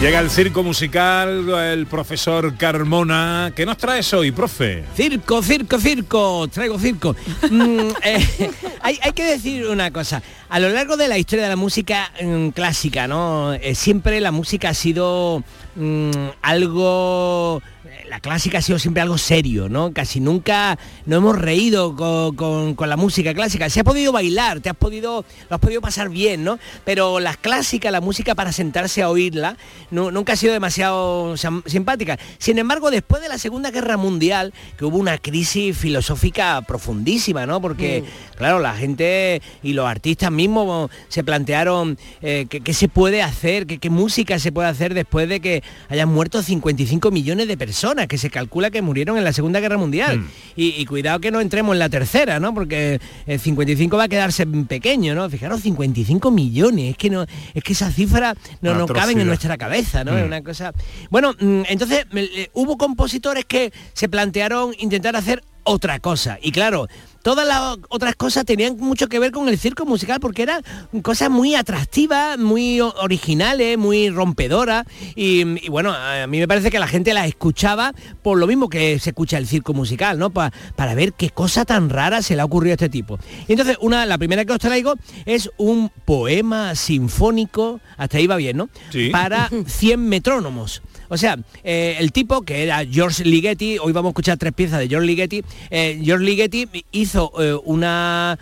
Llega 0.00 0.18
el 0.20 0.30
circo 0.30 0.62
musical, 0.62 1.46
el 1.50 1.86
profesor 1.86 2.56
Carmona. 2.56 3.52
¿Qué 3.54 3.66
nos 3.66 3.76
traes 3.76 4.10
hoy, 4.14 4.32
profe? 4.32 4.82
Circo, 4.96 5.42
circo, 5.42 5.78
circo, 5.78 6.48
traigo 6.48 6.78
circo. 6.78 7.14
Mm, 7.50 7.90
eh, 8.02 8.50
hay, 8.80 8.96
que 9.14 9.24
decir 9.24 9.66
una 9.66 9.90
cosa. 9.90 10.22
A 10.48 10.58
lo 10.58 10.70
largo 10.70 10.96
de 10.96 11.06
la 11.06 11.18
historia 11.18 11.44
de 11.44 11.50
la 11.50 11.56
música 11.56 12.10
mm, 12.18 12.48
clásica, 12.48 13.06
¿no? 13.08 13.52
Eh, 13.52 13.74
siempre 13.74 14.22
la 14.22 14.32
música 14.32 14.70
ha 14.70 14.74
sido 14.74 15.44
mm, 15.76 16.10
algo 16.40 17.62
la 18.08 18.20
clásica 18.20 18.58
ha 18.58 18.62
sido 18.62 18.78
siempre 18.78 19.00
algo 19.02 19.18
serio, 19.18 19.68
¿no? 19.68 19.92
Casi 19.92 20.20
nunca 20.20 20.78
no 21.06 21.16
hemos 21.16 21.38
reído 21.38 21.96
con, 21.96 22.36
con- 22.36 22.74
con 22.74 22.88
la 22.88 22.96
música 22.96 23.32
clásica. 23.34 23.68
Se 23.70 23.80
ha 23.80 23.84
podido 23.84 24.12
bailar, 24.12 24.60
te 24.60 24.68
has 24.68 24.76
podido, 24.76 25.24
lo 25.48 25.54
has 25.56 25.60
podido 25.60 25.80
pasar 25.80 26.08
bien, 26.08 26.44
¿no? 26.44 26.58
Pero 26.84 27.20
las 27.20 27.36
clásicas, 27.36 27.90
la 27.90 28.00
música 28.00 28.34
para 28.34 28.52
sentarse 28.52 29.02
a 29.02 29.08
oírla, 29.10 29.56
nu- 29.90 30.10
nunca 30.10 30.34
ha 30.34 30.36
sido 30.36 30.52
demasiado 30.52 31.34
simpática. 31.66 32.18
Sin 32.38 32.58
embargo, 32.58 32.90
después 32.90 33.22
de 33.22 33.28
la 33.28 33.38
Segunda 33.38 33.70
Guerra 33.70 33.96
Mundial, 33.96 34.52
que 34.76 34.84
hubo 34.84 34.96
una 34.98 35.18
crisis 35.18 35.76
filosófica 35.76 36.60
profundísima, 36.62 37.46
¿no? 37.46 37.60
Porque, 37.60 38.04
claro, 38.36 38.58
la 38.60 38.74
gente 38.74 39.42
y 39.62 39.72
los 39.72 39.86
artistas 39.86 40.30
mismos 40.30 40.90
se 41.08 41.24
plantearon 41.24 41.98
eh, 42.22 42.46
qué 42.48 42.74
se 42.74 42.88
puede 42.88 43.22
hacer, 43.22 43.66
qué, 43.66 43.78
qué 43.78 43.90
música 43.90 44.38
se 44.38 44.52
puede 44.52 44.68
hacer 44.68 44.94
después 44.94 45.28
de 45.28 45.40
que 45.40 45.62
hayan 45.88 46.08
muerto 46.08 46.42
55 46.42 47.10
millones 47.10 47.48
de 47.48 47.56
personas, 47.56 47.79
que 48.08 48.18
se 48.18 48.30
calcula 48.30 48.70
que 48.70 48.82
murieron 48.82 49.16
en 49.16 49.24
la 49.24 49.32
Segunda 49.32 49.58
Guerra 49.60 49.78
Mundial. 49.78 50.24
Y, 50.54 50.80
y 50.80 50.84
cuidado 50.84 51.18
que 51.20 51.30
no 51.30 51.40
entremos 51.40 51.74
en 51.74 51.78
la 51.78 51.88
tercera, 51.88 52.38
¿no? 52.38 52.52
Porque 52.52 53.00
el 53.26 53.40
55 53.40 53.96
va 53.96 54.04
a 54.04 54.08
quedarse 54.08 54.46
pequeño, 54.46 55.14
¿no? 55.14 55.28
Fijaros, 55.30 55.62
55 55.62 56.30
millones, 56.30 56.90
es 56.90 56.96
que 56.96 57.10
no, 57.10 57.24
es 57.54 57.64
que 57.64 57.72
esa 57.72 57.90
cifra 57.90 58.34
no, 58.60 58.72
Una 58.72 58.80
no 58.80 58.86
caben 58.86 59.20
en 59.20 59.26
nuestra 59.26 59.56
cabeza, 59.56 60.04
¿no? 60.04 60.12
Mm. 60.12 60.18
Es 60.18 60.26
una 60.26 60.42
cosa. 60.42 60.72
Bueno, 61.10 61.32
mm, 61.38 61.62
entonces 61.68 62.06
eh, 62.12 62.50
hubo 62.52 62.76
compositores 62.76 63.44
que 63.44 63.72
se 63.94 64.08
plantearon 64.08 64.74
intentar 64.78 65.16
hacer 65.16 65.42
otra 65.64 65.98
cosa. 66.00 66.38
Y 66.42 66.52
claro, 66.52 66.88
todas 67.22 67.46
las 67.46 67.76
otras 67.88 68.14
cosas 68.16 68.44
tenían 68.44 68.76
mucho 68.78 69.08
que 69.08 69.18
ver 69.18 69.30
con 69.30 69.48
el 69.48 69.58
circo 69.58 69.84
musical 69.86 70.20
porque 70.20 70.42
eran 70.42 70.62
cosas 71.02 71.30
muy 71.30 71.54
atractivas, 71.54 72.38
muy 72.38 72.80
originales, 72.80 73.76
muy 73.78 74.10
rompedoras. 74.10 74.84
Y, 75.14 75.42
y 75.64 75.68
bueno, 75.68 75.92
a 75.92 76.26
mí 76.26 76.38
me 76.38 76.48
parece 76.48 76.70
que 76.70 76.78
la 76.78 76.86
gente 76.88 77.12
las 77.14 77.26
escuchaba 77.26 77.92
por 78.22 78.38
lo 78.38 78.46
mismo 78.46 78.68
que 78.68 78.98
se 78.98 79.10
escucha 79.10 79.38
el 79.38 79.46
circo 79.46 79.74
musical, 79.74 80.18
¿no? 80.18 80.30
Pa- 80.30 80.52
para 80.76 80.94
ver 80.94 81.12
qué 81.12 81.30
cosa 81.30 81.64
tan 81.64 81.90
rara 81.90 82.22
se 82.22 82.34
le 82.36 82.42
ha 82.42 82.44
ocurrido 82.44 82.72
a 82.72 82.74
este 82.74 82.88
tipo. 82.88 83.18
Y 83.48 83.52
entonces, 83.52 83.76
una, 83.80 84.06
la 84.06 84.18
primera 84.18 84.44
que 84.44 84.52
os 84.52 84.58
traigo 84.58 84.94
es 85.26 85.50
un 85.58 85.90
poema 86.04 86.74
sinfónico, 86.74 87.80
hasta 87.96 88.18
ahí 88.18 88.26
va 88.26 88.36
bien, 88.36 88.56
¿no? 88.56 88.68
Sí. 88.90 89.10
Para 89.10 89.50
100 89.66 90.08
metrónomos. 90.08 90.82
O 91.10 91.16
sea, 91.18 91.36
eh, 91.64 91.96
el 91.98 92.12
tipo 92.12 92.40
que 92.42 92.62
era 92.62 92.82
George 92.90 93.24
Ligeti, 93.24 93.78
hoy 93.78 93.92
vamos 93.92 94.08
a 94.08 94.12
escuchar 94.12 94.38
tres 94.38 94.52
piezas 94.54 94.78
de 94.78 94.88
George 94.88 95.06
Ligeti, 95.06 95.42
eh, 95.70 96.00
George 96.02 96.24
Ligeti 96.24 96.68
hizo 96.92 97.32
eh, 97.42 97.54
una, 97.64 98.38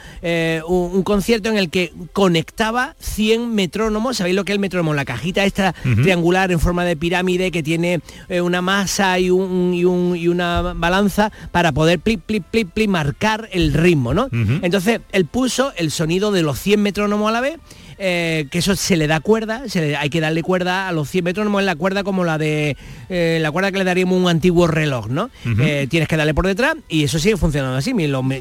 un, 0.68 0.90
un 0.96 1.02
concierto 1.02 1.48
en 1.48 1.56
el 1.58 1.70
que 1.70 1.92
conectaba 2.12 2.94
100 3.00 3.54
metrónomos, 3.54 4.18
¿sabéis 4.18 4.36
lo 4.36 4.44
que 4.44 4.52
es 4.52 4.56
el 4.56 4.60
metrónomo? 4.60 4.92
La 4.94 5.04
cajita 5.04 5.44
esta 5.44 5.74
triangular 6.02 6.52
en 6.52 6.60
forma 6.60 6.84
de 6.84 6.94
pirámide 6.96 7.50
que 7.50 7.62
tiene 7.62 8.00
una 8.42 8.60
masa 8.62 9.18
y, 9.18 9.30
un, 9.30 9.72
y, 9.74 9.84
un- 9.84 10.14
y 10.16 10.28
una 10.28 10.60
balanza 10.74 11.32
para 11.50 11.72
poder 11.72 11.98
plip, 12.00 12.20
plip, 12.22 12.44
plip, 12.44 12.70
plip, 12.70 12.90
marcar 12.90 13.48
el 13.52 13.72
ritmo, 13.72 14.12
¿no? 14.14 14.28
Entonces, 14.62 15.00
él 15.12 15.24
puso 15.24 15.72
el 15.76 15.90
sonido 15.90 16.30
de 16.32 16.42
los 16.42 16.58
100 16.58 16.82
metrónomos 16.82 17.28
a 17.30 17.32
la 17.32 17.40
vez, 17.40 17.56
eh, 17.98 18.46
que 18.50 18.58
eso 18.58 18.76
se 18.76 18.96
le 18.96 19.06
da 19.06 19.20
cuerda, 19.20 19.68
se 19.68 19.80
le- 19.80 19.96
hay 19.96 20.08
que 20.10 20.20
darle 20.20 20.42
cuerda 20.42 20.88
a 20.88 20.92
los 20.92 21.08
100 21.10 21.24
metrónomos, 21.24 21.60
es 21.62 21.66
la 21.66 21.76
cuerda 21.76 22.04
como 22.04 22.24
la 22.24 22.38
de 22.38 22.76
eh, 23.08 23.38
la 23.40 23.50
cuerda 23.50 23.72
que 23.72 23.78
le 23.78 23.84
daríamos 23.84 24.18
un 24.20 24.28
antiguo 24.28 24.66
reloj, 24.66 25.08
¿no? 25.08 25.30
Eh, 25.60 25.86
tienes 25.90 26.08
que 26.08 26.16
darle 26.16 26.34
por 26.34 26.46
detrás 26.46 26.76
y 26.88 27.04
eso 27.04 27.18
sigue 27.18 27.36
funcionando 27.36 27.76
así. 27.76 27.92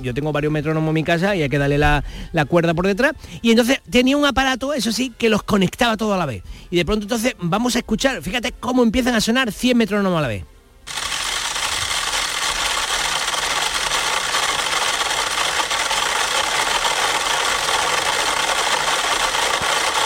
Yo 0.04 0.14
tengo 0.14 0.32
varios 0.32 0.52
metrónomos 0.54 0.90
en 0.90 0.94
mi 0.96 1.04
casa 1.04 1.36
y 1.36 1.42
hay 1.42 1.50
que 1.50 1.58
darle 1.58 1.78
la, 1.78 2.04
la 2.34 2.46
cuerda 2.46 2.74
por 2.74 2.86
detrás. 2.88 3.14
Y 3.42 3.52
entonces 3.52 3.82
tenía 3.90 4.16
un 4.18 4.26
aparato, 4.26 4.74
eso 4.74 4.92
sí, 4.92 5.12
que 5.18 5.30
los 5.30 5.44
conectaba 5.44 5.98
todo 5.98 6.14
a 6.14 6.18
la 6.18 6.26
vez. 6.26 6.44
Y 6.70 6.76
de 6.78 6.86
pronto 6.86 7.04
entonces 7.06 7.36
vamos 7.40 7.76
a 7.76 7.80
escuchar, 7.80 8.22
fíjate 8.22 8.52
cómo 8.60 8.84
empiezan 8.84 9.16
a 9.16 9.22
sonar 9.22 9.52
100 9.52 9.78
metrónomos 9.78 10.20
a 10.20 10.22
la 10.22 10.28
vez. 10.28 10.44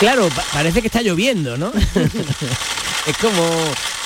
Claro, 0.02 0.28
pa- 0.30 0.44
parece 0.52 0.82
que 0.82 0.88
está 0.88 1.02
lloviendo, 1.04 1.58
¿no? 1.58 1.72
es 3.08 3.18
como... 3.18 3.42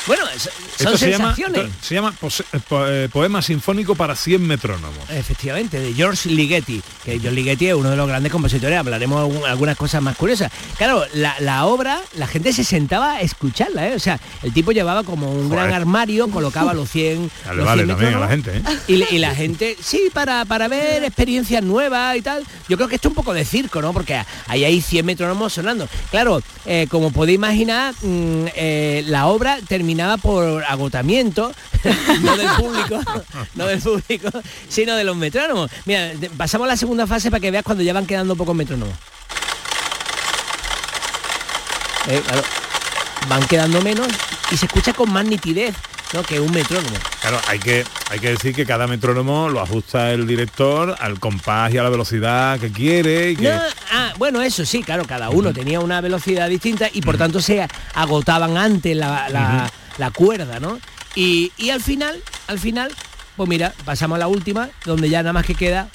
Bueno, 0.08 0.24
so- 0.38 0.52
son 0.78 0.94
Esto 0.94 0.98
se 1.00 1.10
llama, 1.10 1.36
sensaciones. 1.36 1.72
se 1.82 1.96
llama 1.96 2.14
pose- 2.22 2.44
eh, 2.54 2.60
eh, 2.70 3.10
poema 3.12 3.42
sinfónico 3.42 3.96
para 3.96 4.16
100 4.16 4.46
metrónomos. 4.46 5.10
Efectivamente, 5.10 5.80
de 5.80 5.94
George 5.96 6.30
Ligeti, 6.30 6.80
que 7.04 7.14
George 7.20 7.32
Ligeti 7.32 7.68
es 7.70 7.74
uno 7.74 7.90
de 7.90 7.96
los 7.98 8.08
grandes 8.08 8.32
compositores, 8.32 8.78
hablaremos 8.78 9.44
algunas 9.48 9.76
cosas 9.76 10.04
más 10.04 10.16
curiosas. 10.16 10.52
Claro, 10.78 11.04
la, 11.16 11.36
la 11.40 11.66
obra, 11.66 12.00
la 12.18 12.28
gente 12.28 12.54
se 12.54 12.64
sentaba 12.64 13.14
a 13.14 13.22
escucharla, 13.22 13.88
¿eh? 13.90 13.96
o 13.96 14.00
sea, 14.00 14.20
el 14.44 14.54
tipo 14.54 14.72
llevaba 14.72 15.02
como 15.04 15.32
un 15.32 15.50
gran 15.50 15.74
armario, 15.74 16.28
colocaba 16.30 16.76
los 16.76 16.88
100... 16.92 17.32
Ya 17.46 17.52
le 17.52 17.58
los 17.58 17.66
vale 17.66 17.84
100 17.86 17.88
también 17.98 18.14
a 18.14 18.20
la 18.20 18.28
metrónomos, 18.28 18.62
gente, 18.64 18.74
¿eh? 18.74 18.80
y, 18.88 18.98
la- 18.98 19.08
y 19.10 19.18
la 19.18 19.34
gente, 19.34 19.76
sí, 19.82 20.10
para, 20.14 20.46
para 20.46 20.68
ver 20.68 21.04
experiencias 21.04 21.64
nuevas 21.64 22.16
y 22.16 22.22
tal. 22.22 22.44
Yo 22.70 22.78
creo 22.78 22.88
que 22.88 22.96
esto 22.96 23.08
es 23.08 23.12
un 23.12 23.16
poco 23.16 23.34
de 23.34 23.44
circo, 23.44 23.82
¿no? 23.82 23.92
Porque 23.92 24.22
ahí 24.48 24.64
hay 24.66 24.82
100 24.82 25.04
metrónomos 25.04 25.52
sonando. 25.54 25.88
Claro, 26.12 26.44
eh, 26.68 26.86
como 26.92 27.12
podéis 27.12 27.38
imaginar, 27.38 27.96
mm, 28.04 28.46
eh, 28.86 29.04
la 29.08 29.26
obra 29.26 29.58
terminaba 29.68 30.18
por 30.18 30.64
agotamiento, 30.64 31.52
no 32.22 32.38
del 32.38 32.50
público, 32.50 33.00
no 33.56 33.66
del 33.66 33.82
público, 33.82 34.30
sino 34.70 34.96
de 34.96 35.04
los 35.04 35.18
metrónomos. 35.18 35.72
Mira, 35.86 36.12
pasamos 36.38 36.66
a 36.66 36.70
la 36.70 36.78
segunda 36.78 37.08
fase 37.08 37.32
para 37.32 37.42
que 37.42 37.50
veas 37.50 37.64
cuando 37.64 37.84
ya 37.84 37.94
van 37.94 38.06
quedando 38.06 38.36
pocos 38.36 38.56
metrónomos. 38.56 38.94
Eh, 42.08 42.22
van 43.28 43.44
quedando 43.48 43.82
menos 43.82 44.08
y 44.52 44.58
se 44.58 44.68
escucha 44.68 44.94
con 44.94 45.12
más 45.12 45.26
nitidez 45.26 45.74
¿no? 46.16 46.24
que 46.24 46.40
un 46.40 46.52
metrónomo. 46.52 46.96
Claro, 47.22 47.40
hay 47.48 47.60
que, 47.60 47.84
hay 48.10 48.20
que 48.20 48.30
decir 48.30 48.56
que 48.56 48.66
cada 48.66 48.88
metrónomo 48.88 49.50
lo 49.50 49.60
ajusta 49.62 50.12
el 50.14 50.26
director 50.26 50.96
al 51.00 51.20
compás 51.20 51.74
y 51.74 51.78
a 51.78 51.84
la 51.84 51.90
velocidad 51.90 52.60
que 52.60 52.72
quiere 52.72 53.32
y 53.32 53.36
que... 53.36 53.44
No, 53.50 53.62
ah, 53.92 54.14
bueno, 54.18 54.42
eso 54.42 54.66
sí, 54.66 54.82
claro, 54.84 55.06
cada 55.06 55.30
uno 55.30 55.52
tenía 55.54 55.80
una 55.80 56.02
velocidad 56.02 56.48
distinta 56.50 56.88
y 56.92 57.02
por 57.02 57.18
tanto 57.18 57.42
se 57.42 57.68
agotaban 57.94 58.58
antes 58.58 58.96
la, 58.96 59.30
la- 59.30 59.72
la 59.98 60.12
cuerda, 60.12 60.60
¿no? 60.60 60.80
Y, 61.16 61.52
y 61.58 61.70
al 61.70 61.82
final, 61.82 62.22
al 62.48 62.60
final, 62.60 62.92
pues 63.38 63.48
mira, 63.50 63.74
pasamos 63.86 64.16
a 64.18 64.20
la 64.20 64.28
última, 64.28 64.70
donde 64.86 65.10
ya 65.10 65.20
nada 65.24 65.34
más 65.34 65.46
que 65.46 65.56
queda 65.56 65.88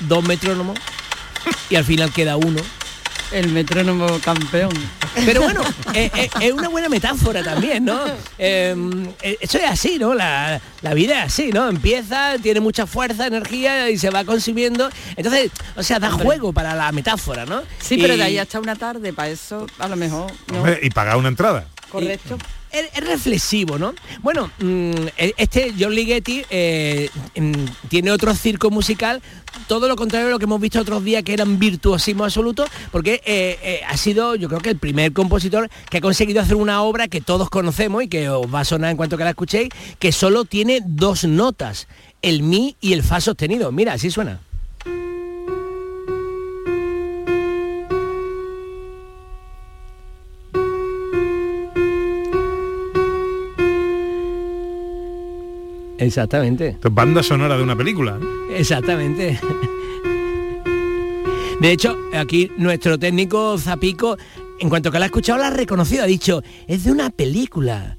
dos 0.00 0.24
metrónomos 0.24 0.78
y 1.68 1.76
al 1.76 1.84
final 1.84 2.12
queda 2.12 2.36
uno. 2.36 2.60
El 3.32 3.52
metrónomo 3.52 4.18
campeón. 4.24 4.72
Pero 5.24 5.42
bueno, 5.42 5.62
eh, 5.94 6.10
eh, 6.14 6.30
es 6.40 6.52
una 6.52 6.68
buena 6.68 6.88
metáfora 6.88 7.42
también, 7.42 7.84
¿no? 7.84 8.00
Eh, 8.38 8.74
eh, 9.22 9.38
eso 9.40 9.58
es 9.58 9.64
así, 9.64 9.98
¿no? 9.98 10.14
La, 10.14 10.60
la 10.82 10.94
vida 10.94 11.20
es 11.20 11.32
así, 11.32 11.50
¿no? 11.52 11.68
Empieza, 11.68 12.36
tiene 12.42 12.60
mucha 12.60 12.86
fuerza, 12.86 13.26
energía 13.26 13.90
y 13.90 13.98
se 13.98 14.10
va 14.10 14.24
consumiendo. 14.24 14.88
Entonces, 15.16 15.50
o 15.76 15.82
sea, 15.82 15.98
da 15.98 16.10
juego 16.10 16.52
para 16.52 16.74
la 16.74 16.90
metáfora, 16.92 17.44
¿no? 17.46 17.62
Sí, 17.80 17.98
pero 18.00 18.16
de 18.16 18.22
ahí 18.22 18.38
hasta 18.38 18.58
una 18.60 18.76
tarde, 18.76 19.12
para 19.12 19.28
eso 19.28 19.66
a 19.78 19.88
lo 19.88 19.96
mejor. 19.96 20.30
¿no? 20.52 20.58
Hombre, 20.58 20.80
y 20.82 20.90
pagar 20.90 21.16
una 21.16 21.28
entrada. 21.28 21.66
Correcto. 21.90 22.38
es, 22.72 22.84
es 22.94 23.06
reflexivo, 23.06 23.78
¿no? 23.78 23.94
Bueno, 24.22 24.50
mm, 24.58 24.90
e- 25.16 25.34
este 25.36 25.74
John 25.78 25.94
Ligeti 25.94 26.42
eh, 26.50 27.10
mm, 27.36 27.64
tiene 27.88 28.10
otro 28.12 28.34
circo 28.34 28.70
musical, 28.70 29.20
todo 29.66 29.88
lo 29.88 29.96
contrario 29.96 30.26
de 30.28 30.32
lo 30.32 30.38
que 30.38 30.44
hemos 30.44 30.60
visto 30.60 30.80
otros 30.80 31.02
días 31.04 31.22
que 31.24 31.32
eran 31.32 31.58
virtuosismo 31.58 32.24
absoluto, 32.24 32.64
porque 32.92 33.14
eh, 33.24 33.58
eh, 33.62 33.80
ha 33.88 33.96
sido, 33.96 34.34
yo 34.36 34.48
creo 34.48 34.60
que 34.60 34.70
el 34.70 34.78
primer 34.78 35.12
compositor 35.12 35.68
que 35.90 35.98
ha 35.98 36.00
conseguido 36.00 36.40
hacer 36.40 36.56
una 36.56 36.82
obra 36.82 37.08
que 37.08 37.20
todos 37.20 37.50
conocemos 37.50 38.02
y 38.04 38.08
que 38.08 38.28
os 38.28 38.46
va 38.52 38.60
a 38.60 38.64
sonar 38.64 38.90
en 38.92 38.96
cuanto 38.96 39.16
que 39.18 39.24
la 39.24 39.30
escuchéis, 39.30 39.68
que 39.98 40.12
solo 40.12 40.44
tiene 40.44 40.80
dos 40.84 41.24
notas, 41.24 41.88
el 42.22 42.42
mi 42.42 42.76
y 42.80 42.92
el 42.92 43.02
fa 43.02 43.20
sostenido. 43.20 43.72
Mira, 43.72 43.94
así 43.94 44.10
suena. 44.10 44.40
Exactamente. 56.00 56.76
Banda 56.90 57.22
sonora 57.22 57.56
de 57.56 57.62
una 57.62 57.76
película. 57.76 58.18
Exactamente. 58.56 59.38
De 61.60 61.70
hecho, 61.72 61.96
aquí 62.14 62.50
nuestro 62.56 62.98
técnico 62.98 63.58
Zapico, 63.58 64.16
en 64.58 64.68
cuanto 64.70 64.90
que 64.90 64.98
la 64.98 65.04
ha 65.04 65.06
escuchado, 65.06 65.38
la 65.38 65.48
ha 65.48 65.50
reconocido, 65.50 66.02
ha 66.02 66.06
dicho, 66.06 66.42
es 66.66 66.84
de 66.84 66.90
una 66.92 67.10
película. 67.10 67.98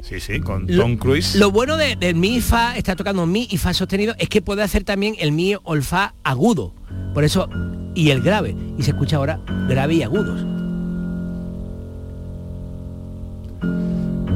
Sí, 0.00 0.18
sí, 0.20 0.40
con 0.40 0.66
Lo- 0.66 0.82
Tom 0.82 0.96
Cruise. 0.96 1.36
Lo 1.36 1.50
bueno 1.52 1.76
de- 1.76 1.94
del 1.96 2.16
mi 2.16 2.36
y 2.36 2.40
fa, 2.40 2.76
está 2.76 2.96
tocando 2.96 3.26
mi 3.26 3.46
y 3.50 3.58
fa 3.58 3.72
sostenido, 3.74 4.14
es 4.18 4.28
que 4.28 4.42
puede 4.42 4.62
hacer 4.62 4.82
también 4.84 5.14
el 5.20 5.30
mi 5.32 5.54
o 5.62 5.74
el 5.74 5.82
fa 5.82 6.14
agudo. 6.24 6.74
Por 7.14 7.24
eso, 7.24 7.48
y 7.94 8.10
el 8.10 8.22
grave. 8.22 8.56
Y 8.76 8.82
se 8.82 8.90
escucha 8.90 9.16
ahora 9.16 9.40
grave 9.68 9.94
y 9.94 10.02
agudos. 10.02 10.44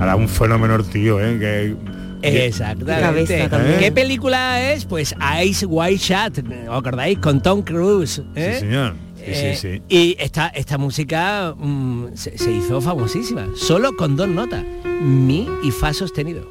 Ahora 0.03 0.17
un 0.17 0.29
fenómeno 0.29 0.83
tío, 0.83 1.21
¿eh? 1.21 1.39
Que, 1.39 2.47
Exactamente. 2.47 3.01
Cabeza 3.01 3.49
también. 3.49 3.79
¿Qué 3.79 3.93
película 3.93 4.73
es? 4.73 4.85
Pues 4.85 5.15
Ice 5.45 5.65
White 5.65 5.97
Shot, 5.97 6.39
¿os 6.69 6.77
acordáis? 6.77 7.21
Con 7.21 7.41
Tom 7.41 7.63
Cruise. 7.63 8.21
¿eh? 8.35 8.55
Sí, 8.55 8.61
señor. 8.67 8.97
Eh, 9.21 9.57
sí, 9.57 9.79
sí. 9.79 9.83
Y 9.89 10.17
esta, 10.19 10.49
esta 10.49 10.77
música 10.77 11.55
mm, 11.57 12.15
se, 12.15 12.37
se 12.37 12.51
hizo 12.51 12.81
famosísima, 12.81 13.47
solo 13.55 13.97
con 13.97 14.17
dos 14.17 14.27
notas, 14.27 14.65
mi 15.01 15.49
y 15.63 15.71
fa 15.71 15.93
sostenido. 15.93 16.51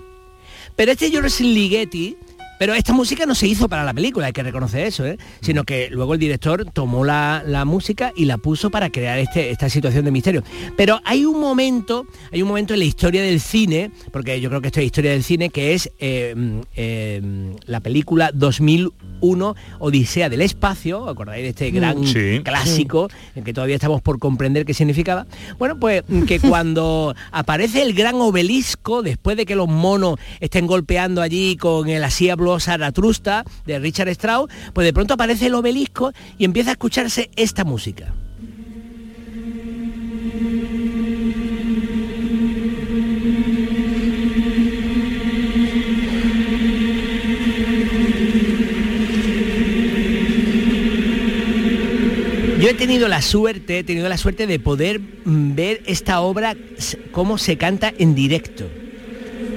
Pero 0.77 0.93
este 0.93 1.09
George 1.11 1.43
Ligeti, 1.43 2.15
pero 2.61 2.75
esta 2.75 2.93
música 2.93 3.25
no 3.25 3.33
se 3.33 3.47
hizo 3.47 3.67
para 3.67 3.83
la 3.83 3.91
película, 3.91 4.27
hay 4.27 4.33
que 4.33 4.43
reconocer 4.43 4.85
eso, 4.85 5.03
¿eh? 5.03 5.17
sino 5.41 5.63
que 5.63 5.89
luego 5.89 6.13
el 6.13 6.19
director 6.19 6.63
tomó 6.71 7.03
la, 7.03 7.41
la 7.43 7.65
música 7.65 8.13
y 8.15 8.25
la 8.25 8.37
puso 8.37 8.69
para 8.69 8.91
crear 8.91 9.17
este, 9.17 9.49
esta 9.49 9.67
situación 9.67 10.05
de 10.05 10.11
misterio. 10.11 10.43
Pero 10.77 10.99
hay 11.03 11.25
un 11.25 11.39
momento, 11.39 12.05
hay 12.31 12.43
un 12.43 12.49
momento 12.49 12.75
en 12.75 12.81
la 12.81 12.85
historia 12.85 13.23
del 13.23 13.39
cine, 13.39 13.89
porque 14.11 14.39
yo 14.39 14.49
creo 14.49 14.61
que 14.61 14.67
esto 14.67 14.79
es 14.79 14.85
historia 14.85 15.09
del 15.09 15.23
cine, 15.23 15.49
que 15.49 15.73
es 15.73 15.89
eh, 15.97 16.35
mm, 16.37 16.59
eh, 16.75 17.55
la 17.65 17.79
película 17.79 18.29
2001, 18.31 19.55
Odisea 19.79 20.29
del 20.29 20.43
Espacio, 20.43 21.01
¿os 21.01 21.09
¿acordáis 21.09 21.41
de 21.41 21.49
este 21.49 21.71
gran 21.71 22.01
Mm. 22.01 22.05
Sí. 22.05 22.41
clásico, 22.43 23.09
en 23.33 23.43
que 23.43 23.53
todavía 23.53 23.73
estamos 23.73 24.03
por 24.03 24.19
comprender 24.19 24.65
qué 24.65 24.75
significaba? 24.75 25.25
Bueno, 25.57 25.79
pues 25.79 26.03
mm, 26.07 26.25
que 26.25 26.39
cuando 26.39 27.15
aparece 27.31 27.81
el 27.81 27.95
gran 27.95 28.21
obelisco, 28.21 29.01
después 29.01 29.35
de 29.35 29.47
que 29.47 29.55
los 29.55 29.67
monos 29.67 30.19
estén 30.39 30.67
golpeando 30.67 31.23
allí 31.23 31.57
con 31.57 31.89
el 31.89 32.03
así 32.03 32.29
habló 32.51 32.59
Zaratrusta 32.59 33.45
de 33.65 33.79
Richard 33.79 34.09
Strauss, 34.09 34.49
pues 34.73 34.85
de 34.85 34.93
pronto 34.93 35.13
aparece 35.13 35.47
el 35.47 35.55
obelisco 35.55 36.11
y 36.37 36.45
empieza 36.45 36.71
a 36.71 36.73
escucharse 36.73 37.29
esta 37.35 37.63
música. 37.63 38.13
Yo 52.59 52.69
he 52.69 52.75
tenido 52.75 53.07
la 53.07 53.23
suerte, 53.23 53.79
he 53.79 53.83
tenido 53.83 54.07
la 54.07 54.19
suerte 54.19 54.45
de 54.45 54.59
poder 54.59 54.99
mm, 54.99 55.55
ver 55.55 55.81
esta 55.87 56.21
obra 56.21 56.55
cómo 57.11 57.39
se 57.39 57.57
canta 57.57 57.91
en 57.97 58.13
directo. 58.13 58.69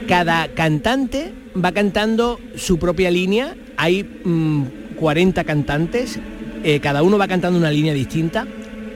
Cada 0.09 0.48
cantante 0.54 1.43
va 1.62 1.73
cantando 1.73 2.40
su 2.57 2.79
propia 2.79 3.11
línea, 3.11 3.57
hay 3.77 4.05
mm, 4.25 4.64
40 4.97 5.45
cantantes, 5.45 6.19
eh, 6.62 6.81
cada 6.81 7.03
uno 7.03 7.19
va 7.19 7.29
cantando 7.29 7.59
una 7.59 7.71
línea 7.71 7.93
distinta. 7.93 8.47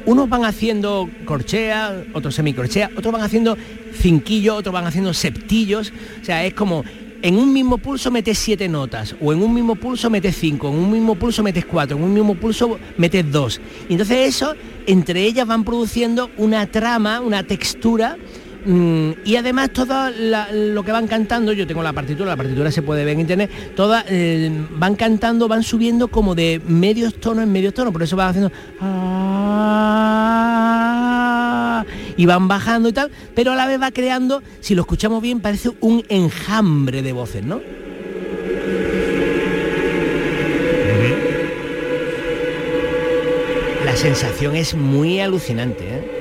Unos 0.07 0.29
van 0.31 0.47
haciendo 0.47 1.09
corchea, 1.27 2.05
otros 2.15 2.35
semicorchea, 2.35 2.91
otros 2.97 3.13
van 3.13 3.21
haciendo 3.21 3.59
cinquillos, 3.93 4.57
otros 4.57 4.73
van 4.73 4.87
haciendo 4.87 5.13
septillos. 5.13 5.93
O 6.23 6.25
sea, 6.25 6.47
es 6.47 6.55
como 6.55 6.83
en 7.21 7.37
un 7.37 7.53
mismo 7.53 7.79
pulso 7.79 8.11
metes 8.11 8.39
siete 8.39 8.69
notas, 8.69 9.15
o 9.21 9.33
en 9.33 9.43
un 9.43 9.53
mismo 9.53 9.75
pulso 9.75 10.09
metes 10.09 10.37
cinco, 10.37 10.69
en 10.69 10.77
un 10.77 10.91
mismo 10.91 11.15
pulso 11.17 11.43
metes 11.43 11.67
cuatro, 11.67 11.99
en 11.99 12.05
un 12.05 12.15
mismo 12.15 12.37
pulso 12.37 12.79
metes 12.97 13.31
dos. 13.31 13.61
Y 13.89 13.93
entonces 13.93 14.29
eso, 14.35 14.55
entre 14.87 15.25
ellas 15.25 15.47
van 15.47 15.65
produciendo 15.65 16.31
una 16.39 16.67
trama, 16.67 17.21
una 17.21 17.43
textura. 17.43 18.17
Mm, 18.69 19.11
y 19.25 19.37
además 19.37 19.71
todo 19.71 20.11
la- 20.11 20.53
lo 20.53 20.85
que 20.85 20.93
van 20.93 21.07
cantando, 21.09 21.53
yo 21.53 21.67
tengo 21.67 21.83
la 21.83 21.93
partitura, 21.93 22.29
la 22.31 22.37
partitura 22.37 22.71
se 22.71 22.83
puede 22.83 23.05
ver 23.05 23.15
en 23.15 23.21
internet, 23.21 23.51
todas 23.75 24.05
eh, 24.09 24.51
van 24.77 24.95
cantando, 24.95 25.49
van 25.49 25.63
subiendo 25.63 26.09
como 26.09 26.35
de 26.35 26.61
medios 26.67 27.15
tonos 27.15 27.45
en 27.45 27.51
medios 27.53 27.73
tonos, 27.75 27.93
por 27.93 28.03
eso 28.03 28.15
van 28.17 28.29
haciendo 28.29 28.53
ah, 30.51 31.85
y 32.17 32.27
van 32.27 32.47
bajando 32.49 32.89
y 32.89 32.93
tal, 32.93 33.11
pero 33.35 33.53
a 33.53 33.57
la 33.57 33.67
vez 33.67 33.81
va 33.81 33.91
creando, 33.91 34.43
si 34.61 34.75
lo 34.75 34.83
escuchamos 34.83 35.23
bien, 35.23 35.41
parece 35.41 35.71
un 35.81 36.05
enjambre 36.09 37.03
de 37.03 37.13
voces, 37.13 37.45
¿no? 37.45 37.61
La 43.85 43.97
sensación 43.97 44.55
es 44.57 44.75
muy 44.75 45.21
alucinante, 45.21 45.85
¿eh? 45.89 46.18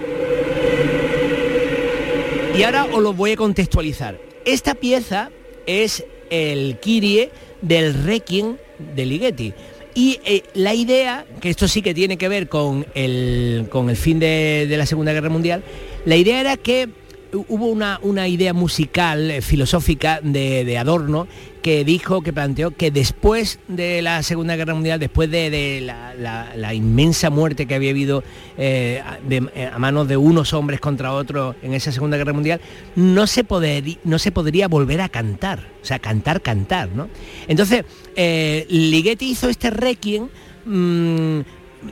Y 2.58 2.63
ahora 2.63 2.86
os 2.86 3.02
lo 3.02 3.13
voy 3.13 3.32
a 3.32 3.36
contextualizar. 3.36 4.20
Esta 4.46 4.74
pieza 4.76 5.30
es 5.65 6.04
el 6.30 6.78
Kyrie 6.80 7.30
del 7.62 7.93
Requiem 8.04 8.58
de 8.96 9.06
Ligeti. 9.06 9.54
Y 9.93 10.20
eh, 10.26 10.43
la 10.54 10.74
idea, 10.74 11.26
que 11.41 11.50
esto 11.50 11.67
sí 11.67 11.82
que 11.82 11.93
tiene 11.93 12.17
que 12.17 12.30
ver 12.30 12.48
con 12.50 12.86
el, 12.93 13.67
con 13.70 13.89
el 13.89 13.96
fin 13.98 14.20
de, 14.20 14.67
la 14.70 14.86
Segunda 14.86 15.13
Guerra 15.13 15.30
Mundial, 15.30 15.63
la 16.06 16.15
idea 16.15 16.39
era 16.39 16.56
que 16.58 16.88
hu- 17.32 17.46
hubo 17.48 17.65
una, 17.67 18.00
una 18.04 18.28
idea 18.28 18.54
musical, 18.54 19.32
eh, 19.32 19.41
filosófica 19.41 20.20
de, 20.22 20.65
de 20.65 20.78
Adorno, 20.78 21.28
que 21.67 21.84
dijo, 21.84 22.21
que 22.21 22.32
planteó 22.32 22.71
que 22.71 22.91
después 22.91 23.60
de 23.67 24.01
la 24.01 24.23
Segunda 24.23 24.56
Guerra 24.56 24.73
Mundial, 24.73 25.01
después 25.01 25.30
de, 25.30 25.82
la, 25.82 26.73
inmensa 26.73 27.30
muerte 27.30 27.65
que 27.65 27.75
había 27.75 27.89
habido 27.89 28.23
eh, 28.58 29.03
eh, 29.30 29.69
a 29.69 29.77
manos 29.77 30.08
de 30.08 30.15
unos 30.15 30.53
hombres 30.53 30.80
contra 30.80 31.12
otros 31.12 31.58
en 31.62 31.73
esa 31.73 31.91
Segunda 31.91 32.15
Guerra 32.15 32.32
Mundial, 32.32 32.62
no 32.95 33.27
se, 33.27 33.45
poderi- 33.45 33.97
no 34.06 34.17
se 34.17 34.32
podría 34.32 34.69
volver 34.69 35.01
a 35.01 35.10
cantar, 35.10 35.67
o 35.82 35.86
sea, 35.86 35.99
cantar, 35.99 36.41
cantar, 36.41 36.88
¿no? 36.95 37.10
Entonces, 37.49 37.84
eh, 38.15 38.65
Ligeti 38.69 39.32
hizo 39.32 39.49
este 39.49 39.69
requiem 39.69 40.30
mm, 40.63 41.41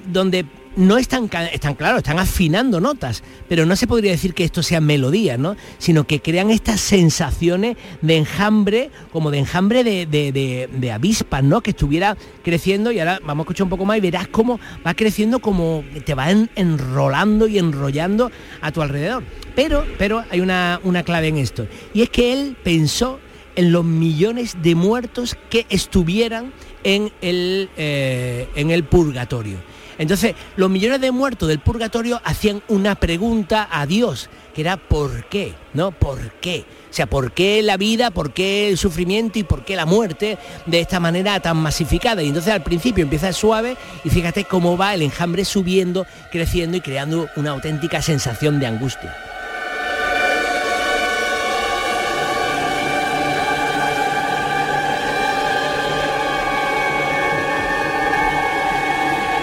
donde 0.07 0.45
no 0.75 0.97
están, 0.97 1.29
están 1.53 1.75
claro, 1.75 1.97
están 1.97 2.19
afinando 2.19 2.79
notas, 2.81 3.23
pero 3.47 3.65
no 3.65 3.75
se 3.75 3.88
podría 3.88 4.11
decir 4.11 4.33
que 4.33 4.43
esto 4.43 4.61
sea 4.63 4.81
melodía, 4.81 5.38
¿no? 5.38 5.55
Sino 5.77 6.05
que 6.05 6.21
crean 6.21 6.51
estas 6.51 6.81
sensaciones 6.81 7.77
de 8.01 8.17
enjambre, 8.17 8.91
como 9.11 9.31
de 9.31 9.39
enjambre 9.39 9.83
de, 9.83 10.05
de, 10.05 10.31
de- 10.31 10.69
de 10.71 10.91
avispas, 10.91 11.43
¿no? 11.43 11.61
Que 11.61 11.71
estuviera 11.71 12.17
creciendo 12.43 12.91
y 12.91 12.99
ahora 12.99 13.19
vamos 13.25 13.43
a 13.43 13.45
escuchar 13.45 13.63
un 13.65 13.69
poco 13.69 13.85
más 13.85 13.97
y 13.97 14.01
verás 14.01 14.27
cómo 14.27 14.59
va 14.85 14.93
creciendo, 14.93 15.39
como 15.39 15.83
te 16.05 16.13
va 16.13 16.31
en- 16.31 16.49
enrolando 16.55 17.47
y 17.47 17.57
enrollando 17.57 18.31
a 18.61 18.71
tu 18.71 18.81
alrededor. 18.81 19.23
Pero, 19.55 19.85
pero 19.97 20.23
hay 20.29 20.41
una, 20.41 20.79
una 20.83 21.03
clave 21.03 21.29
en 21.29 21.38
esto, 21.38 21.67
y 21.93 22.01
es 22.01 22.09
que 22.09 22.33
él 22.33 22.57
pensó 22.63 23.19
en 23.55 23.71
los 23.71 23.85
millones 23.85 24.57
de 24.61 24.75
muertos 24.75 25.38
que 25.49 25.65
estuvieran 25.69 26.51
en 26.83 27.09
el, 27.21 27.69
eh, 27.77 28.49
en 28.55 28.69
el 28.69 28.83
purgatorio. 28.83 29.57
Entonces, 29.97 30.36
los 30.55 30.69
millones 30.69 31.01
de 31.01 31.12
muertos 31.12 31.47
del 31.47 31.60
purgatorio 31.60 32.21
hacían 32.23 32.62
una 32.67 32.95
pregunta 32.95 33.67
a 33.71 33.86
Dios, 33.86 34.29
que 34.53 34.62
era 34.62 34.77
¿por 34.77 35.25
qué? 35.25 35.53
¿No? 35.73 35.91
¿Por 35.91 36.31
qué? 36.41 36.65
O 36.89 36.93
sea, 36.95 37.08
¿por 37.08 37.34
qué 37.34 37.62
la 37.62 37.77
vida, 37.77 38.12
por 38.12 38.31
qué 38.31 38.69
el 38.69 38.77
sufrimiento 38.77 39.39
y 39.39 39.43
por 39.43 39.65
qué 39.65 39.75
la 39.75 39.86
muerte 39.86 40.38
de 40.65 40.79
esta 40.79 40.99
manera 40.99 41.39
tan 41.41 41.58
masificada? 41.58 42.23
Y 42.23 42.27
entonces 42.27 42.53
al 42.53 42.63
principio 42.63 43.03
empieza 43.03 43.34
suave 43.34 43.75
y 44.03 44.10
fíjate 44.10 44.45
cómo 44.45 44.77
va 44.77 44.93
el 44.93 45.01
enjambre 45.01 45.43
subiendo, 45.43 46.05
creciendo 46.31 46.77
y 46.77 46.81
creando 46.81 47.27
una 47.36 47.51
auténtica 47.51 48.01
sensación 48.01 48.60
de 48.60 48.67
angustia. 48.67 49.34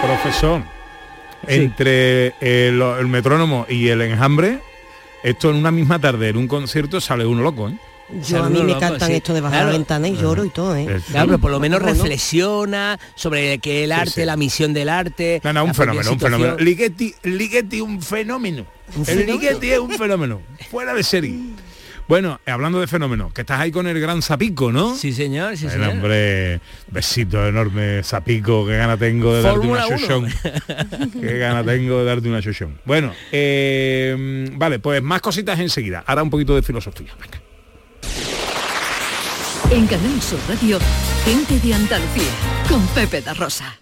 Profesor, 0.02 0.62
entre 1.46 2.34
el, 2.40 2.82
el 2.82 3.06
metrónomo 3.06 3.66
y 3.68 3.86
el 3.86 4.02
enjambre, 4.02 4.58
esto 5.22 5.50
en 5.50 5.56
una 5.56 5.70
misma 5.70 6.00
tarde, 6.00 6.30
en 6.30 6.36
un 6.36 6.48
concierto, 6.48 7.00
sale 7.00 7.24
uno 7.24 7.42
loco, 7.42 7.68
¿eh? 7.68 7.78
Yo 8.28 8.42
a 8.42 8.50
mí 8.50 8.62
me 8.62 8.76
cantan 8.78 9.12
esto 9.12 9.32
de 9.32 9.40
la 9.40 9.64
ventana 9.64 10.08
y 10.08 10.16
lloro 10.16 10.44
y 10.44 10.50
todo, 10.50 10.76
¿eh? 10.76 11.00
Claro, 11.08 11.26
pero 11.28 11.38
por 11.38 11.50
lo 11.50 11.60
menos 11.60 11.80
reflexiona 11.80 12.98
sobre 13.14 13.58
que 13.58 13.84
el 13.84 13.92
arte, 13.92 14.10
sí. 14.10 14.24
la 14.24 14.36
misión 14.36 14.74
del 14.74 14.88
arte. 14.88 15.40
No, 15.44 15.52
no, 15.52 15.64
un 15.64 15.74
fenómeno, 15.74 16.12
un 16.12 16.20
fenómeno. 16.20 16.56
Ligeti, 16.58 17.14
Ligeti, 17.22 17.80
un 17.80 18.02
fenómeno. 18.02 18.66
el 18.96 19.04
fenómeno? 19.06 19.32
Ligeti 19.32 19.70
es 19.70 19.78
un 19.78 19.90
fenómeno. 19.92 20.40
Fuera 20.70 20.94
de 20.94 21.02
serie. 21.02 21.38
Bueno, 22.12 22.38
hablando 22.44 22.78
de 22.78 22.86
fenómenos, 22.86 23.32
que 23.32 23.40
estás 23.40 23.58
ahí 23.58 23.70
con 23.72 23.86
el 23.86 23.98
gran 23.98 24.20
Zapico, 24.20 24.70
¿no? 24.70 24.94
Sí, 24.94 25.14
señor, 25.14 25.56
sí, 25.56 25.64
El 25.64 25.72
señor. 25.72 25.88
hombre, 25.88 26.60
besito 26.88 27.46
enorme, 27.48 28.02
Zapico, 28.02 28.66
qué 28.66 28.76
gana 28.76 28.98
tengo 28.98 29.34
de 29.34 29.40
darte 29.40 29.66
una 29.66 29.88
shoshón. 29.88 30.26
qué 31.22 31.38
gana 31.38 31.64
tengo 31.64 32.00
de 32.00 32.04
darte 32.04 32.28
una 32.28 32.40
shoshón. 32.40 32.78
Bueno, 32.84 33.14
eh, 33.32 34.46
vale, 34.58 34.78
pues 34.78 35.02
más 35.02 35.22
cositas 35.22 35.58
enseguida. 35.58 36.04
Ahora 36.06 36.22
un 36.22 36.28
poquito 36.28 36.54
de 36.54 36.60
filosofía. 36.60 37.14
Venga. 37.18 37.40
En 39.70 39.86
Canal 39.86 40.20
Sur 40.20 40.38
Radio, 40.50 40.78
gente 41.24 41.66
de 41.66 41.72
Andalucía, 41.72 42.30
con 42.68 42.86
Pepe 42.88 43.22
da 43.22 43.32
Rosa. 43.32 43.81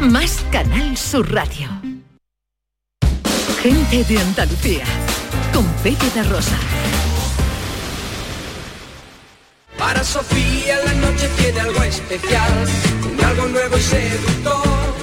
más 0.00 0.44
Canal 0.50 0.96
Sur 0.96 1.32
Radio. 1.32 1.68
Gente 3.62 4.04
de 4.04 4.18
Andalucía, 4.18 4.84
con 5.52 5.64
Pepe 5.82 6.10
de 6.14 6.22
Rosa. 6.24 6.56
Para 9.78 10.02
Sofía 10.04 10.76
la 10.84 10.92
noche 10.94 11.28
tiene 11.36 11.60
algo 11.60 11.82
especial, 11.82 12.66
un 13.12 13.24
algo 13.24 13.46
nuevo 13.48 13.76
y 13.76 13.82
seductor. 13.82 14.94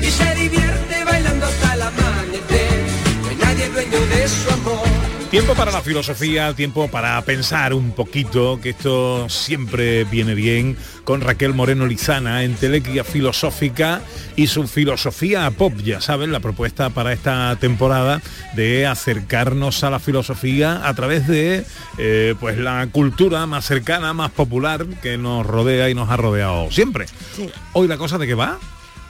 Y 0.00 0.10
se 0.10 0.34
divierte 0.34 1.04
bailando 1.04 1.46
hasta 1.46 1.74
el 1.74 1.82
amanecer, 1.82 2.86
no 3.22 3.28
hay 3.28 3.36
nadie 3.36 3.68
dueño 3.68 4.00
de 4.06 4.28
su 4.28 4.50
amor. 4.50 5.15
Tiempo 5.36 5.54
para 5.54 5.70
la 5.70 5.82
filosofía, 5.82 6.54
tiempo 6.54 6.88
para 6.88 7.20
pensar 7.20 7.74
un 7.74 7.92
poquito, 7.92 8.58
que 8.58 8.70
esto 8.70 9.28
siempre 9.28 10.04
viene 10.04 10.34
bien, 10.34 10.78
con 11.04 11.20
Raquel 11.20 11.52
Moreno 11.52 11.84
Lizana, 11.84 12.42
en 12.42 12.54
Telequia 12.54 13.04
Filosófica 13.04 14.00
y 14.34 14.46
su 14.46 14.66
filosofía 14.66 15.50
pop, 15.50 15.74
ya 15.84 16.00
saben, 16.00 16.32
la 16.32 16.40
propuesta 16.40 16.88
para 16.88 17.12
esta 17.12 17.54
temporada 17.56 18.22
de 18.54 18.86
acercarnos 18.86 19.84
a 19.84 19.90
la 19.90 19.98
filosofía 19.98 20.88
a 20.88 20.94
través 20.94 21.26
de 21.26 21.66
eh, 21.98 22.34
pues 22.40 22.56
la 22.56 22.86
cultura 22.90 23.44
más 23.44 23.66
cercana, 23.66 24.14
más 24.14 24.30
popular 24.30 24.86
que 25.02 25.18
nos 25.18 25.44
rodea 25.44 25.90
y 25.90 25.94
nos 25.94 26.08
ha 26.08 26.16
rodeado 26.16 26.70
siempre. 26.70 27.08
Sí. 27.36 27.50
Hoy 27.74 27.88
la 27.88 27.98
cosa 27.98 28.16
de 28.16 28.26
qué 28.26 28.34
va? 28.34 28.58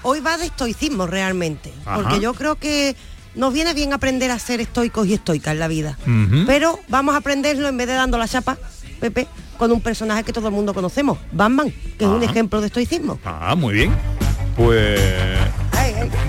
Hoy 0.02 0.18
va 0.18 0.36
de 0.38 0.46
estoicismo 0.46 1.06
realmente, 1.06 1.72
Ajá. 1.84 2.02
porque 2.02 2.18
yo 2.18 2.34
creo 2.34 2.56
que 2.56 2.96
nos 3.36 3.52
viene 3.52 3.74
bien 3.74 3.92
aprender 3.92 4.30
a 4.30 4.38
ser 4.38 4.60
estoicos 4.60 5.06
y 5.06 5.14
estoicas 5.14 5.52
en 5.52 5.58
la 5.60 5.68
vida. 5.68 5.96
Pero 6.46 6.78
vamos 6.88 7.14
a 7.14 7.18
aprenderlo 7.18 7.68
en 7.68 7.76
vez 7.76 7.86
de 7.86 7.94
dando 7.94 8.18
la 8.18 8.26
chapa, 8.26 8.56
Pepe, 9.00 9.28
con 9.58 9.70
un 9.72 9.80
personaje 9.80 10.24
que 10.24 10.32
todo 10.32 10.48
el 10.48 10.54
mundo 10.54 10.74
conocemos, 10.74 11.18
Batman, 11.32 11.70
que 11.98 12.04
es 12.04 12.10
un 12.10 12.22
Ajá. 12.22 12.30
ejemplo 12.30 12.60
de 12.60 12.66
estoicismo. 12.68 13.18
Ah, 13.24 13.54
muy 13.56 13.74
bien. 13.74 13.92
Pues 14.56 14.98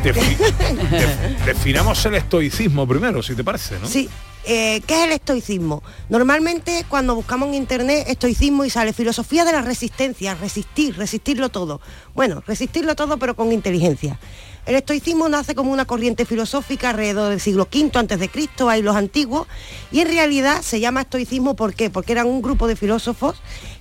defi- 0.04 0.38
def- 0.92 1.46
definamos 1.46 2.06
el 2.06 2.16
estoicismo 2.16 2.88
primero, 2.88 3.24
si 3.24 3.36
te 3.36 3.44
parece, 3.44 3.80
¿no? 3.80 3.88
Sí. 3.88 4.10
eh, 4.46 4.82
¿Qué 4.86 5.00
es 5.00 5.06
el 5.06 5.12
estoicismo? 5.14 5.84
Normalmente 6.10 6.86
cuando 6.90 7.16
buscamos 7.16 7.50
en 7.50 7.56
internet 7.56 8.06
estoicismo 8.08 8.66
y 8.66 8.70
sale 8.70 8.94
filosofía 8.94 9.46
de 9.46 9.54
la 9.54 9.62
resistencia, 9.62 10.36
resistir, 10.36 10.98
resistirlo 10.98 11.50
todo. 11.50 11.80
Bueno, 12.16 12.44
resistirlo 12.46 12.96
todo 12.96 13.18
pero 13.18 13.36
con 13.36 13.52
inteligencia. 13.52 14.20
El 14.68 14.76
estoicismo 14.76 15.30
nace 15.30 15.56
como 15.56 15.72
una 15.72 15.86
corriente 15.86 16.26
filosófica 16.26 16.90
alrededor 16.90 17.30
del 17.30 17.40
siglo 17.40 17.70
V 17.74 17.90
antes 17.98 18.20
de 18.20 18.28
Cristo, 18.28 18.68
hay 18.68 18.82
los 18.82 18.98
antiguos, 18.98 19.48
y 19.94 20.02
en 20.02 20.10
realidad 20.10 20.62
se 20.62 20.82
llama 20.82 21.02
estoicismo 21.02 21.56
¿por 21.56 21.74
qué? 21.74 21.90
Porque 21.90 22.12
eran 22.12 22.28
un 22.28 22.42
grupo 22.42 22.68
de 22.68 22.76
filósofos 22.76 23.38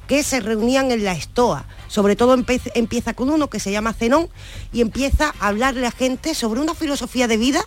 que 0.07 0.23
se 0.23 0.39
reunían 0.39 0.93
en 0.93 1.05
la 1.05 1.11
estoa. 1.11 1.67
Sobre 1.89 2.15
todo 2.15 2.37
empieza 2.75 3.15
con 3.15 3.31
uno 3.31 3.51
que 3.51 3.59
se 3.59 3.73
llama 3.73 3.95
Zenón 3.95 4.29
y 4.73 4.81
empieza 4.81 5.35
a 5.41 5.49
hablarle 5.49 5.89
a 5.89 5.91
gente 5.91 6.37
sobre 6.37 6.61
una 6.61 6.73
filosofía 6.73 7.27
de 7.27 7.37
vida 7.37 7.67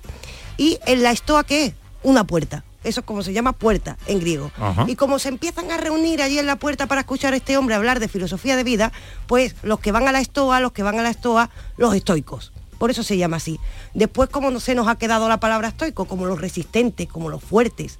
y 0.55 0.79
en 0.85 1.03
la 1.03 1.11
estoa 1.11 1.43
¿qué 1.43 1.65
es? 1.65 1.73
Una 2.03 2.23
puerta. 2.23 2.63
Eso 2.85 3.01
es 3.01 3.05
como 3.05 3.21
se 3.21 3.33
llama 3.33 3.51
puerta 3.51 3.97
en 4.07 4.21
griego. 4.21 4.49
Ajá. 4.57 4.85
Y 4.87 4.95
como 4.95 5.19
se 5.19 5.27
empiezan 5.27 5.69
a 5.71 5.77
reunir 5.77 6.21
allí 6.21 6.39
en 6.39 6.45
la 6.45 6.55
puerta 6.55 6.87
para 6.87 7.01
escuchar 7.01 7.33
a 7.33 7.35
este 7.35 7.57
hombre 7.57 7.75
hablar 7.75 7.99
de 7.99 8.07
filosofía 8.07 8.55
de 8.55 8.63
vida, 8.63 8.93
pues 9.27 9.55
los 9.61 9.81
que 9.81 9.91
van 9.91 10.07
a 10.07 10.13
la 10.13 10.21
estoa, 10.21 10.61
los 10.61 10.71
que 10.71 10.83
van 10.83 10.97
a 10.97 11.03
la 11.03 11.09
estoa, 11.09 11.49
los 11.75 11.93
estoicos. 11.93 12.53
Por 12.79 12.89
eso 12.89 13.03
se 13.03 13.17
llama 13.17 13.37
así. 13.37 13.59
Después, 13.93 14.29
como 14.29 14.49
no 14.49 14.59
se 14.59 14.73
nos 14.73 14.87
ha 14.87 14.95
quedado 14.95 15.29
la 15.29 15.39
palabra 15.39 15.67
estoico, 15.67 16.05
como 16.05 16.25
los 16.25 16.41
resistentes, 16.41 17.07
como 17.07 17.29
los 17.29 17.43
fuertes. 17.43 17.99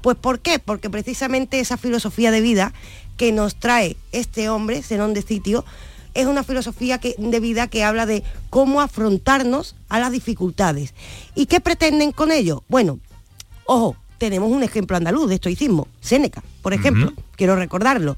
Pues 0.00 0.16
¿por 0.16 0.38
qué? 0.40 0.58
Porque 0.58 0.88
precisamente 0.88 1.60
esa 1.60 1.76
filosofía 1.76 2.30
de 2.30 2.40
vida 2.40 2.72
que 3.18 3.32
nos 3.32 3.56
trae 3.56 3.98
este 4.12 4.48
hombre, 4.48 4.82
Zenón 4.82 5.12
de 5.12 5.20
Sitio, 5.20 5.66
es 6.14 6.26
una 6.26 6.42
filosofía 6.42 6.98
que- 6.98 7.14
de 7.18 7.38
vida 7.40 7.66
que 7.68 7.84
habla 7.84 8.06
de 8.06 8.22
cómo 8.48 8.80
afrontarnos 8.80 9.76
a 9.90 9.98
las 10.00 10.10
dificultades. 10.10 10.94
¿Y 11.34 11.44
qué 11.46 11.60
pretenden 11.60 12.12
con 12.12 12.32
ello? 12.32 12.64
Bueno, 12.68 12.98
ojo, 13.66 13.94
tenemos 14.18 14.50
un 14.50 14.62
ejemplo 14.62 14.96
andaluz 14.96 15.28
de 15.28 15.34
estoicismo, 15.36 15.86
Séneca, 16.00 16.42
por 16.62 16.72
ejemplo, 16.72 17.12
quiero 17.36 17.56
recordarlo. 17.56 18.16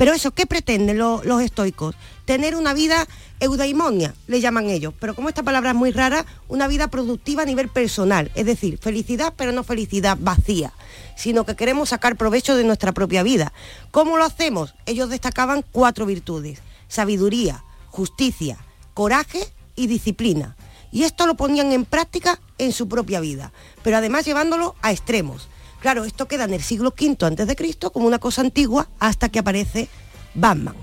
Pero 0.00 0.14
eso, 0.14 0.30
¿qué 0.30 0.46
pretenden 0.46 0.96
lo- 0.96 1.20
los 1.24 1.42
estoicos? 1.42 1.94
Tener 2.24 2.56
una 2.56 2.72
vida 2.72 3.06
eudaimonia, 3.38 4.14
le 4.28 4.40
llaman 4.40 4.70
ellos, 4.70 4.94
pero 4.98 5.14
como 5.14 5.28
esta 5.28 5.42
palabra 5.42 5.72
es 5.72 5.76
muy 5.76 5.90
rara, 5.92 6.24
una 6.48 6.68
vida 6.68 6.88
productiva 6.88 7.42
a 7.42 7.44
nivel 7.44 7.68
personal, 7.68 8.30
es 8.34 8.46
decir, 8.46 8.78
felicidad, 8.78 9.34
pero 9.36 9.52
no 9.52 9.62
felicidad 9.62 10.16
vacía, 10.18 10.72
sino 11.18 11.44
que 11.44 11.54
queremos 11.54 11.90
sacar 11.90 12.16
provecho 12.16 12.56
de 12.56 12.64
nuestra 12.64 12.92
propia 12.92 13.22
vida. 13.22 13.52
¿Cómo 13.90 14.16
lo 14.16 14.24
hacemos? 14.24 14.74
Ellos 14.86 15.10
destacaban 15.10 15.66
cuatro 15.70 16.06
virtudes, 16.06 16.60
sabiduría, 16.88 17.62
justicia, 17.88 18.56
coraje 18.94 19.52
y 19.76 19.86
disciplina. 19.86 20.56
Y 20.92 21.02
esto 21.02 21.26
lo 21.26 21.34
ponían 21.34 21.72
en 21.72 21.84
práctica 21.84 22.40
en 22.56 22.72
su 22.72 22.88
propia 22.88 23.20
vida, 23.20 23.52
pero 23.82 23.98
además 23.98 24.24
llevándolo 24.24 24.76
a 24.80 24.92
extremos. 24.92 25.50
Claro, 25.80 26.04
esto 26.04 26.28
queda 26.28 26.44
en 26.44 26.54
el 26.54 26.62
siglo 26.62 26.94
V 26.98 27.16
antes 27.26 27.46
de 27.46 27.56
Cristo 27.56 27.90
como 27.90 28.06
una 28.06 28.18
cosa 28.18 28.42
antigua 28.42 28.88
hasta 28.98 29.28
que 29.28 29.38
aparece 29.38 29.88
Batman. 30.34 30.74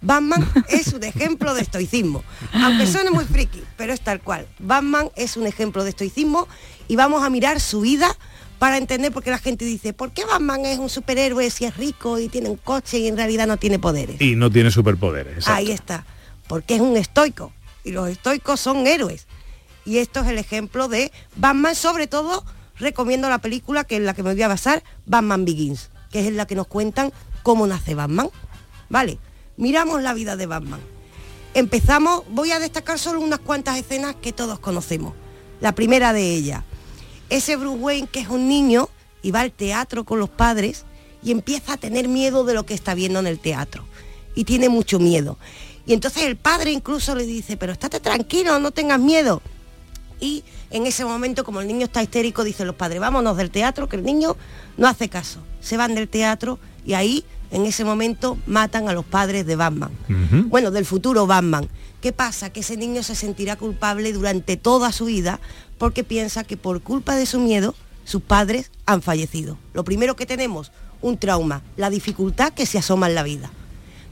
Batman 0.00 0.48
es 0.68 0.92
un 0.92 1.04
ejemplo 1.04 1.54
de 1.54 1.62
estoicismo, 1.62 2.22
aunque 2.52 2.86
suene 2.86 3.10
muy 3.10 3.24
friki, 3.24 3.62
pero 3.76 3.92
es 3.92 4.00
tal 4.00 4.20
cual. 4.20 4.46
Batman 4.58 5.10
es 5.16 5.36
un 5.36 5.46
ejemplo 5.46 5.84
de 5.84 5.90
estoicismo 5.90 6.48
y 6.86 6.96
vamos 6.96 7.22
a 7.22 7.30
mirar 7.30 7.60
su 7.60 7.80
vida 7.80 8.16
para 8.58 8.76
entender 8.76 9.12
por 9.12 9.22
qué 9.22 9.30
la 9.30 9.38
gente 9.38 9.64
dice, 9.64 9.92
¿por 9.92 10.12
qué 10.12 10.24
Batman 10.24 10.64
es 10.64 10.78
un 10.78 10.88
superhéroe 10.88 11.50
si 11.50 11.64
es 11.64 11.76
rico 11.76 12.18
y 12.18 12.28
tiene 12.28 12.48
un 12.48 12.56
coche 12.56 12.98
y 12.98 13.06
en 13.06 13.16
realidad 13.16 13.46
no 13.46 13.56
tiene 13.56 13.78
poderes? 13.78 14.20
Y 14.20 14.34
no 14.34 14.50
tiene 14.50 14.70
superpoderes. 14.70 15.38
exacto. 15.38 15.58
Ahí 15.58 15.70
está, 15.70 16.04
porque 16.48 16.76
es 16.76 16.80
un 16.80 16.96
estoico 16.96 17.52
y 17.84 17.92
los 17.92 18.08
estoicos 18.08 18.60
son 18.60 18.86
héroes. 18.86 19.26
Y 19.84 19.98
esto 19.98 20.20
es 20.20 20.26
el 20.26 20.38
ejemplo 20.38 20.88
de 20.88 21.12
Batman, 21.36 21.74
sobre 21.74 22.06
todo 22.06 22.44
recomiendo 22.78 23.28
la 23.28 23.38
película 23.38 23.84
que 23.84 23.96
es 23.96 24.02
la 24.02 24.14
que 24.14 24.22
me 24.22 24.32
voy 24.32 24.42
a 24.42 24.48
basar, 24.48 24.82
Batman 25.06 25.44
Begins, 25.44 25.90
que 26.10 26.20
es 26.20 26.26
en 26.26 26.36
la 26.36 26.46
que 26.46 26.54
nos 26.54 26.66
cuentan 26.66 27.12
cómo 27.42 27.66
nace 27.66 27.94
Batman. 27.94 28.30
Vale, 28.88 29.18
miramos 29.56 30.02
la 30.02 30.14
vida 30.14 30.36
de 30.36 30.46
Batman. 30.46 30.80
Empezamos, 31.54 32.22
voy 32.30 32.52
a 32.52 32.58
destacar 32.58 32.98
solo 32.98 33.20
unas 33.20 33.40
cuantas 33.40 33.78
escenas 33.78 34.14
que 34.16 34.32
todos 34.32 34.58
conocemos. 34.58 35.14
La 35.60 35.72
primera 35.72 36.12
de 36.12 36.34
ellas, 36.34 36.62
ese 37.30 37.56
Bruce 37.56 37.78
Wayne 37.78 38.08
que 38.08 38.20
es 38.20 38.28
un 38.28 38.48
niño 38.48 38.88
y 39.22 39.30
va 39.30 39.40
al 39.40 39.52
teatro 39.52 40.04
con 40.04 40.18
los 40.18 40.28
padres 40.28 40.84
y 41.22 41.32
empieza 41.32 41.74
a 41.74 41.76
tener 41.76 42.08
miedo 42.08 42.44
de 42.44 42.54
lo 42.54 42.64
que 42.64 42.74
está 42.74 42.94
viendo 42.94 43.18
en 43.18 43.26
el 43.26 43.38
teatro. 43.38 43.84
Y 44.34 44.44
tiene 44.44 44.68
mucho 44.68 44.98
miedo. 44.98 45.36
Y 45.86 45.94
entonces 45.94 46.24
el 46.24 46.36
padre 46.36 46.70
incluso 46.70 47.14
le 47.14 47.26
dice, 47.26 47.56
pero 47.56 47.72
estate 47.72 47.98
tranquilo, 47.98 48.58
no 48.60 48.70
tengas 48.70 49.00
miedo. 49.00 49.42
Y 50.20 50.44
en 50.70 50.86
ese 50.86 51.04
momento, 51.04 51.44
como 51.44 51.60
el 51.60 51.66
niño 51.68 51.84
está 51.86 52.02
histérico, 52.02 52.44
dicen 52.44 52.66
los 52.66 52.76
padres, 52.76 53.00
vámonos 53.00 53.36
del 53.36 53.50
teatro, 53.50 53.88
que 53.88 53.96
el 53.96 54.02
niño 54.04 54.36
no 54.76 54.88
hace 54.88 55.08
caso. 55.08 55.40
Se 55.60 55.76
van 55.76 55.94
del 55.94 56.08
teatro 56.08 56.58
y 56.84 56.94
ahí 56.94 57.24
En 57.50 57.64
ese 57.64 57.84
momento 57.84 58.36
matan 58.46 58.88
a 58.88 58.92
los 58.92 59.04
padres 59.04 59.46
de 59.46 59.56
Batman. 59.56 59.90
Bueno, 60.48 60.70
del 60.70 60.84
futuro 60.84 61.26
Batman. 61.26 61.68
¿Qué 62.00 62.12
pasa? 62.12 62.50
Que 62.50 62.60
ese 62.60 62.76
niño 62.76 63.02
se 63.02 63.14
sentirá 63.14 63.56
culpable 63.56 64.12
durante 64.12 64.56
toda 64.56 64.92
su 64.92 65.06
vida 65.06 65.40
porque 65.78 66.04
piensa 66.04 66.44
que 66.44 66.56
por 66.56 66.82
culpa 66.82 67.16
de 67.16 67.26
su 67.26 67.40
miedo 67.40 67.74
sus 68.04 68.22
padres 68.22 68.70
han 68.86 69.02
fallecido. 69.02 69.56
Lo 69.72 69.84
primero 69.84 70.14
que 70.14 70.26
tenemos, 70.26 70.72
un 71.00 71.18
trauma, 71.18 71.62
la 71.76 71.90
dificultad 71.90 72.52
que 72.52 72.66
se 72.66 72.78
asoma 72.78 73.08
en 73.08 73.14
la 73.14 73.22
vida. 73.22 73.50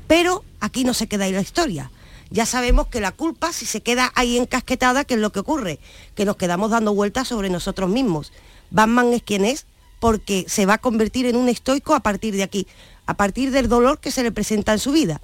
Pero 0.06 0.44
aquí 0.60 0.84
no 0.84 0.94
se 0.94 1.06
queda 1.06 1.24
ahí 1.24 1.32
la 1.32 1.40
historia. 1.40 1.90
Ya 2.30 2.46
sabemos 2.46 2.88
que 2.88 3.00
la 3.00 3.12
culpa, 3.12 3.52
si 3.52 3.66
se 3.66 3.82
queda 3.82 4.12
ahí 4.14 4.36
encasquetada, 4.36 5.04
¿qué 5.04 5.14
es 5.14 5.20
lo 5.20 5.30
que 5.30 5.40
ocurre? 5.40 5.78
Que 6.14 6.24
nos 6.24 6.36
quedamos 6.36 6.70
dando 6.70 6.94
vueltas 6.94 7.28
sobre 7.28 7.50
nosotros 7.50 7.88
mismos. 7.88 8.32
Batman 8.70 9.12
es 9.12 9.22
quien 9.22 9.44
es 9.44 9.66
porque 10.00 10.44
se 10.48 10.66
va 10.66 10.74
a 10.74 10.78
convertir 10.78 11.26
en 11.26 11.36
un 11.36 11.48
estoico 11.48 11.94
a 11.94 12.00
partir 12.00 12.34
de 12.34 12.42
aquí, 12.42 12.66
a 13.06 13.14
partir 13.14 13.50
del 13.50 13.68
dolor 13.68 14.00
que 14.00 14.10
se 14.10 14.22
le 14.22 14.32
presenta 14.32 14.72
en 14.72 14.78
su 14.78 14.92
vida. 14.92 15.20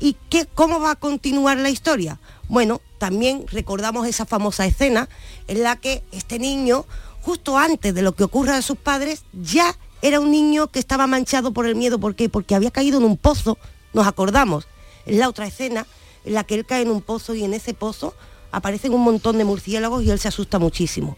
¿Y 0.00 0.16
qué, 0.28 0.46
cómo 0.46 0.80
va 0.80 0.92
a 0.92 0.96
continuar 0.96 1.58
la 1.58 1.70
historia? 1.70 2.20
Bueno, 2.48 2.80
también 2.98 3.46
recordamos 3.48 4.06
esa 4.06 4.26
famosa 4.26 4.66
escena 4.66 5.08
en 5.48 5.62
la 5.62 5.76
que 5.76 6.02
este 6.12 6.38
niño, 6.38 6.84
justo 7.22 7.56
antes 7.56 7.94
de 7.94 8.02
lo 8.02 8.14
que 8.14 8.24
ocurra 8.24 8.56
a 8.56 8.62
sus 8.62 8.76
padres, 8.76 9.24
ya 9.32 9.76
era 10.02 10.20
un 10.20 10.30
niño 10.30 10.66
que 10.66 10.78
estaba 10.78 11.06
manchado 11.06 11.52
por 11.52 11.66
el 11.66 11.74
miedo. 11.74 11.98
¿Por 11.98 12.14
qué? 12.14 12.28
Porque 12.28 12.54
había 12.54 12.70
caído 12.70 12.98
en 12.98 13.04
un 13.04 13.16
pozo, 13.16 13.56
nos 13.94 14.06
acordamos. 14.06 14.66
Es 15.06 15.16
la 15.16 15.28
otra 15.28 15.46
escena 15.46 15.86
en 16.24 16.34
la 16.34 16.44
que 16.44 16.54
él 16.54 16.66
cae 16.66 16.82
en 16.82 16.90
un 16.90 17.02
pozo 17.02 17.34
y 17.34 17.44
en 17.44 17.54
ese 17.54 17.74
pozo 17.74 18.14
aparecen 18.50 18.94
un 18.94 19.02
montón 19.02 19.38
de 19.38 19.44
murciélagos 19.44 20.04
y 20.04 20.10
él 20.10 20.18
se 20.18 20.28
asusta 20.28 20.58
muchísimo. 20.58 21.16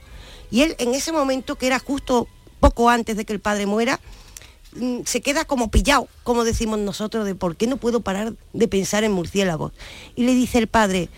Y 0.50 0.62
él 0.62 0.74
en 0.78 0.94
ese 0.94 1.12
momento, 1.12 1.56
que 1.56 1.66
era 1.66 1.78
justo 1.78 2.28
poco 2.60 2.88
antes 2.88 3.16
de 3.16 3.24
que 3.24 3.32
el 3.32 3.40
padre 3.40 3.66
muera, 3.66 4.00
mm, 4.74 5.00
se 5.04 5.20
queda 5.20 5.44
como 5.44 5.70
pillado, 5.70 6.08
como 6.22 6.44
decimos 6.44 6.78
nosotros, 6.78 7.26
de 7.26 7.34
por 7.34 7.56
qué 7.56 7.66
no 7.66 7.76
puedo 7.76 8.00
parar 8.00 8.34
de 8.52 8.68
pensar 8.68 9.04
en 9.04 9.12
murciélagos. 9.12 9.72
Y 10.14 10.24
le 10.24 10.34
dice 10.34 10.58
el 10.58 10.66
padre, 10.66 11.08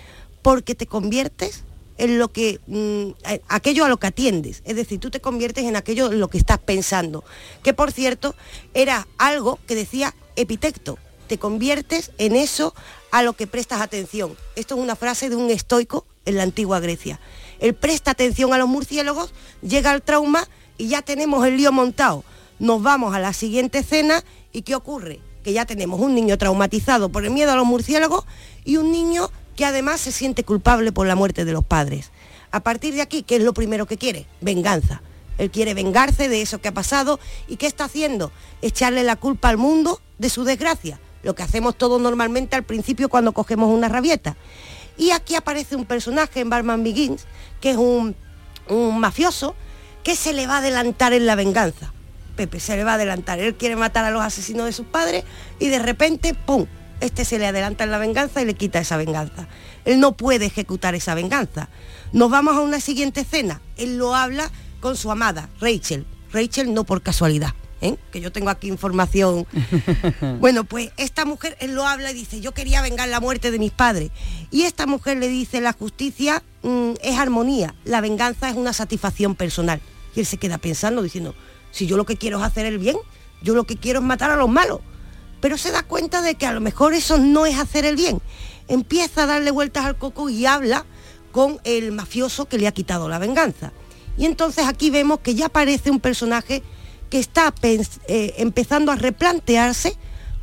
porque 0.43 0.74
te 0.74 0.86
conviertes 0.86 1.64
en 1.99 2.18
lo 2.18 2.28
que 2.28 2.61
mm, 2.66 3.11
aquello 3.49 3.84
a 3.84 3.89
lo 3.89 3.99
que 3.99 4.07
atiendes, 4.07 4.62
es 4.64 4.76
decir, 4.76 5.01
tú 5.01 5.11
te 5.11 5.20
conviertes 5.20 5.64
en 5.64 5.76
aquello 5.76 6.12
en 6.12 6.20
lo 6.20 6.28
que 6.28 6.39
estás 6.39 6.59
pensando, 6.59 7.24
que 7.62 7.74
por 7.74 7.93
cierto 7.93 8.34
era 8.72 9.09
algo 9.18 9.59
que 9.66 9.74
decía 9.74 10.14
Epitecto, 10.36 10.99
te 11.29 11.39
conviertes 11.39 12.11
en 12.18 12.35
eso 12.35 12.74
a 13.12 13.22
lo 13.22 13.35
que 13.35 13.47
prestas 13.47 13.81
atención. 13.81 14.37
Esto 14.57 14.74
es 14.74 14.81
una 14.81 14.97
frase 14.97 15.29
de 15.29 15.37
un 15.37 15.51
estoico 15.51 16.05
en 16.24 16.37
la 16.37 16.43
antigua 16.43 16.81
Grecia. 16.81 17.20
Él 17.61 17.74
presta 17.74 18.11
atención 18.11 18.53
a 18.53 18.59
los 18.59 18.68
murciélagos, 18.68 19.33
llega 19.62 19.91
al 19.91 20.03
trauma 20.03 20.49
y 20.76 20.89
ya 20.89 21.03
tenemos 21.03 21.47
el 21.47 21.57
lío 21.57 21.70
montado. 21.70 22.24
Nos 22.59 22.83
vamos 22.83 23.14
a 23.14 23.20
la 23.20 23.33
siguiente 23.33 23.79
escena 23.79 24.24
y 24.53 24.62
¿qué 24.62 24.74
ocurre? 24.74 25.20
Que 25.45 25.53
ya 25.53 25.66
tenemos 25.66 26.01
un 26.01 26.14
niño 26.14 26.37
traumatizado 26.39 27.09
por 27.09 27.24
el 27.24 27.31
miedo 27.31 27.53
a 27.53 27.57
los 27.57 27.66
murciélagos 27.66 28.24
y 28.64 28.76
un 28.76 28.91
niño 28.91 29.31
que 29.57 29.64
además 29.64 30.01
se 30.01 30.12
siente 30.12 30.45
culpable 30.45 30.93
por 30.93 31.07
la 31.07 31.14
muerte 31.14 31.45
de 31.45 31.53
los 31.53 31.64
padres. 31.64 32.11
A 32.51 32.61
partir 32.61 32.95
de 32.95 33.03
aquí, 33.03 33.22
¿qué 33.22 33.37
es 33.37 33.43
lo 33.43 33.53
primero 33.53 33.87
que 33.87 33.99
quiere? 33.99 34.26
Venganza. 34.41 35.03
Él 35.37 35.51
quiere 35.51 35.74
vengarse 35.74 36.29
de 36.29 36.43
eso 36.43 36.61
que 36.61 36.68
ha 36.68 36.74
pasado 36.74 37.20
y 37.47 37.57
¿qué 37.57 37.66
está 37.66 37.85
haciendo? 37.85 38.33
Echarle 38.61 39.05
la 39.05 39.16
culpa 39.16 39.49
al 39.49 39.57
mundo 39.57 40.01
de 40.18 40.31
su 40.31 40.45
desgracia. 40.45 40.99
Lo 41.23 41.35
que 41.35 41.43
hacemos 41.43 41.77
todos 41.77 42.01
normalmente 42.01 42.57
al 42.57 42.62
principio 42.62 43.09
cuando 43.09 43.33
cogemos 43.33 43.71
una 43.71 43.89
rabieta. 43.89 44.37
Y 44.97 45.11
aquí 45.11 45.35
aparece 45.35 45.77
un 45.77 45.85
personaje 45.85 46.41
en 46.41 46.51
Batman 46.51 46.83
Begins, 46.83 47.27
que 47.61 47.71
es 47.71 47.77
un, 47.77 48.16
un 48.69 48.99
mafioso, 48.99 49.55
que 50.03 50.16
se 50.16 50.33
le 50.33 50.47
va 50.47 50.57
a 50.57 50.59
adelantar 50.59 51.12
en 51.12 51.27
la 51.27 51.35
venganza. 51.35 51.93
Pepe 52.37 52.61
se 52.61 52.77
le 52.77 52.85
va 52.85 52.93
a 52.93 52.95
adelantar. 52.95 53.41
Él 53.41 53.55
quiere 53.55 53.77
matar 53.77 54.05
a 54.05 54.11
los 54.11 54.23
asesinos 54.23 54.66
de 54.66 54.73
sus 54.73 54.87
padres 54.87 55.25
y 55.59 55.69
de 55.69 55.79
repente, 55.79 56.35
¡pum! 56.35 56.66
Este 57.01 57.25
se 57.25 57.39
le 57.39 57.47
adelanta 57.47 57.85
en 57.85 57.91
la 57.91 57.99
venganza 57.99 58.43
y 58.43 58.45
le 58.45 58.55
quita 58.55 58.81
esa 58.81 58.97
venganza. 58.97 59.47
Él 59.85 60.01
no 60.01 60.16
puede 60.16 60.47
ejecutar 60.47 60.95
esa 60.95 61.14
venganza. 61.14 61.69
Nos 62.12 62.31
vamos 62.31 62.57
a 62.57 62.61
una 62.61 62.81
siguiente 62.81 63.21
escena. 63.21 63.61
Él 63.77 63.99
lo 63.99 64.14
habla 64.14 64.51
con 64.81 64.97
su 64.97 65.11
amada, 65.11 65.49
Rachel. 65.61 66.07
Rachel 66.33 66.75
no 66.75 66.85
por 66.85 67.03
casualidad, 67.03 67.55
¿eh? 67.81 67.97
que 68.11 68.20
yo 68.20 68.33
tengo 68.33 68.51
aquí 68.51 68.68
información 68.68 69.47
bueno, 70.41 70.64
pues 70.64 70.91
esta 70.97 71.24
mujer, 71.24 71.57
él 71.61 71.74
lo 71.74 71.87
habla 71.87 72.11
y 72.11 72.14
dice, 72.14 72.41
yo 72.41 72.53
quería 72.53 72.83
vengar 72.83 73.09
la 73.09 73.20
muerte 73.20 73.51
de 73.51 73.59
mis 73.59 73.72
padres. 73.72 74.11
Y 74.51 74.62
esta 74.62 74.87
mujer 74.87 75.18
le 75.18 75.29
dice, 75.29 75.61
la 75.61 75.72
justicia 75.72 76.43
mm, 76.62 76.93
es 77.03 77.18
armonía, 77.18 77.74
la 77.85 78.01
venganza 78.01 78.49
es 78.49 78.57
una 78.57 78.72
satisfacción 78.72 79.35
personal. 79.35 79.81
Y 80.14 80.20
él 80.20 80.26
se 80.26 80.39
queda 80.39 80.59
pensando, 80.59 81.03
diciendo, 81.03 81.35
si 81.70 81.87
yo 81.87 81.97
lo 81.97 82.07
que 82.07 82.16
quiero 82.16 82.39
es 82.39 82.45
hacer 82.45 82.66
el 82.66 82.79
bien, 82.79 82.97
yo 83.43 83.55
lo 83.55 83.64
que 83.64 83.76
quiero 83.76 84.01
es 84.01 84.05
matar 84.05 84.31
a 84.31 84.37
los 84.37 84.49
malos. 84.49 84.81
Pero 85.41 85.57
se 85.57 85.70
da 85.70 85.83
cuenta 85.83 86.22
de 86.22 86.35
que 86.35 86.47
a 86.47 86.53
lo 86.53 86.61
mejor 86.61 86.95
eso 86.95 87.18
no 87.18 87.47
es 87.47 87.59
hacer 87.59 87.85
el 87.85 87.97
bien. 87.97 88.20
Empieza 88.66 89.22
a 89.22 89.26
darle 89.26 89.51
vueltas 89.51 89.85
al 89.85 89.97
coco 89.97 90.29
y 90.29 90.47
habla 90.47 90.85
con 91.31 91.61
el 91.64 91.93
mafioso 91.93 92.47
que 92.47 92.59
le 92.59 92.66
ha 92.66 92.72
quitado 92.72 93.09
la 93.09 93.18
venganza. 93.18 93.72
Y 94.16 94.26
entonces 94.26 94.66
aquí 94.66 94.91
vemos 94.91 95.20
que 95.20 95.37
ya 95.37 95.47
aparece 95.47 95.91
un 95.91 96.01
personaje 96.01 96.62
que 97.09 97.19
está 97.19 97.55
eh, 97.63 98.35
empezando 98.39 98.93
a 98.93 98.97
replantearse 98.97 99.97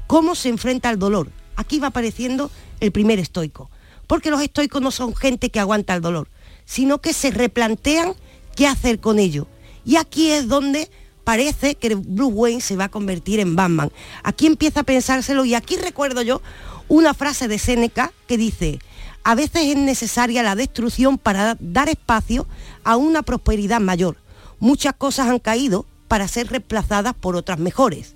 cómo 0.07 0.35
se 0.35 0.49
enfrenta 0.49 0.89
al 0.89 0.99
dolor. 0.99 1.29
Aquí 1.55 1.79
va 1.79 1.87
apareciendo 1.87 2.51
el 2.79 2.91
primer 2.91 3.19
estoico, 3.19 3.69
porque 4.07 4.29
los 4.29 4.41
estoicos 4.41 4.81
no 4.81 4.91
son 4.91 5.15
gente 5.15 5.49
que 5.49 5.59
aguanta 5.59 5.95
el 5.95 6.01
dolor, 6.01 6.27
sino 6.65 6.99
que 6.99 7.13
se 7.13 7.31
replantean 7.31 8.13
qué 8.55 8.67
hacer 8.67 8.99
con 8.99 9.19
ello. 9.19 9.47
Y 9.85 9.97
aquí 9.97 10.31
es 10.31 10.47
donde 10.47 10.89
parece 11.23 11.75
que 11.75 11.95
Bruce 11.95 12.33
Wayne 12.33 12.61
se 12.61 12.75
va 12.75 12.85
a 12.85 12.89
convertir 12.89 13.39
en 13.39 13.55
Batman. 13.55 13.91
Aquí 14.23 14.47
empieza 14.47 14.81
a 14.81 14.83
pensárselo 14.83 15.45
y 15.45 15.55
aquí 15.55 15.77
recuerdo 15.77 16.21
yo 16.21 16.41
una 16.87 17.13
frase 17.13 17.47
de 17.47 17.59
Séneca 17.59 18.13
que 18.27 18.37
dice, 18.37 18.79
a 19.23 19.33
veces 19.35 19.63
es 19.63 19.77
necesaria 19.77 20.43
la 20.43 20.55
destrucción 20.55 21.17
para 21.17 21.57
dar 21.59 21.89
espacio 21.89 22.47
a 22.83 22.95
una 22.95 23.23
prosperidad 23.23 23.79
mayor. 23.79 24.17
Muchas 24.59 24.93
cosas 24.93 25.27
han 25.27 25.39
caído 25.39 25.85
para 26.07 26.27
ser 26.27 26.47
reemplazadas 26.47 27.13
por 27.13 27.35
otras 27.35 27.59
mejores. 27.59 28.15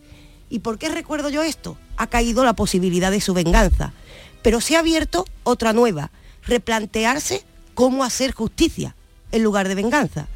¿Y 0.50 0.60
por 0.60 0.78
qué 0.78 0.90
recuerdo 0.90 1.30
yo 1.30 1.44
esto? 1.44 1.78
Ha 1.98 2.08
caído 2.08 2.44
la 2.44 2.54
posibilidad 2.54 3.12
de 3.12 3.22
su 3.22 3.34
venganza, 3.34 3.94
pero 4.42 4.62
se 4.62 4.76
ha 4.76 4.80
abierto 4.80 5.26
otra 5.44 5.74
nueva, 5.74 6.12
replantearse 6.44 7.44
cómo 7.74 8.04
hacer 8.04 8.34
justicia 8.34 8.96
en 9.32 9.44
lugar 9.44 9.68
de 9.68 9.76
venganza. 9.76 10.28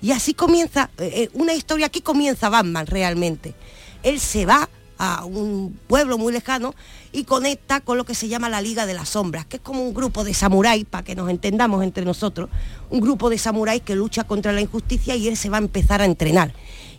Y 0.00 0.12
así 0.12 0.32
comienza, 0.34 0.90
eh, 0.98 1.10
eh, 1.14 1.30
una 1.32 1.54
historia, 1.54 1.86
aquí 1.86 2.00
comienza 2.00 2.48
Batman 2.48 2.86
realmente. 2.86 3.54
Él 4.02 4.20
se 4.20 4.46
va 4.46 4.68
a 4.96 5.24
un 5.24 5.78
pueblo 5.86 6.18
muy 6.18 6.32
lejano 6.32 6.74
y 7.12 7.24
conecta 7.24 7.80
con 7.80 7.96
lo 7.98 8.04
que 8.04 8.14
se 8.14 8.28
llama 8.28 8.48
la 8.48 8.60
Liga 8.60 8.84
de 8.84 8.94
las 8.94 9.10
Sombras, 9.10 9.46
que 9.46 9.56
es 9.56 9.62
como 9.62 9.82
un 9.82 9.94
grupo 9.94 10.24
de 10.24 10.34
samuráis, 10.34 10.84
para 10.84 11.04
que 11.04 11.14
nos 11.14 11.30
entendamos 11.30 11.82
entre 11.84 12.04
nosotros, 12.04 12.50
un 12.90 13.00
grupo 13.00 13.30
de 13.30 13.38
samuráis 13.38 13.82
que 13.82 13.94
lucha 13.94 14.24
contra 14.24 14.52
la 14.52 14.60
injusticia 14.60 15.14
y 15.16 15.28
él 15.28 15.36
se 15.36 15.50
va 15.50 15.58
a 15.58 15.60
empezar 15.60 16.02
a 16.02 16.04
entrenar. 16.04 16.52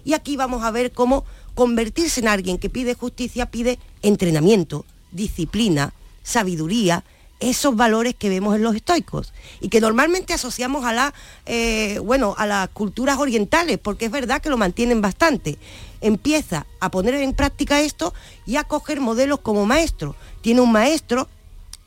Y 0.06 0.14
aquí 0.14 0.38
vamos 0.38 0.64
a 0.64 0.72
ver 0.72 0.92
cómo 0.92 1.26
convertirse 1.56 2.22
en 2.22 2.28
alguien 2.28 2.58
que 2.58 2.70
pide 2.70 2.94
justicia 2.94 3.46
pide 3.48 3.80
entrenamiento, 4.02 4.86
disciplina, 5.12 5.94
sabiduría, 6.24 7.04
esos 7.40 7.76
valores 7.76 8.16
que 8.16 8.30
vemos 8.30 8.56
en 8.56 8.64
los 8.64 8.76
estoicos 8.76 9.34
y 9.62 9.70
que 9.70 9.80
normalmente 9.80 10.34
asociamos 10.34 10.84
a 10.86 10.94
la 10.94 11.14
eh, 11.46 12.00
bueno 12.04 12.36
a 12.38 12.46
las 12.46 12.70
culturas 12.70 13.18
orientales 13.18 13.78
porque 13.78 14.06
es 14.06 14.12
verdad 14.12 14.42
que 14.42 14.50
lo 14.50 14.58
mantienen 14.58 15.02
bastante. 15.02 15.58
Empieza 16.02 16.66
a 16.80 16.92
poner 16.92 17.16
en 17.16 17.34
práctica 17.34 17.82
esto 17.82 18.14
y 18.46 18.58
a 18.58 18.64
coger 18.64 19.02
modelos 19.02 19.40
como 19.40 19.66
maestro. 19.66 20.16
Tiene 20.42 20.62
un 20.62 20.72
maestro 20.72 21.28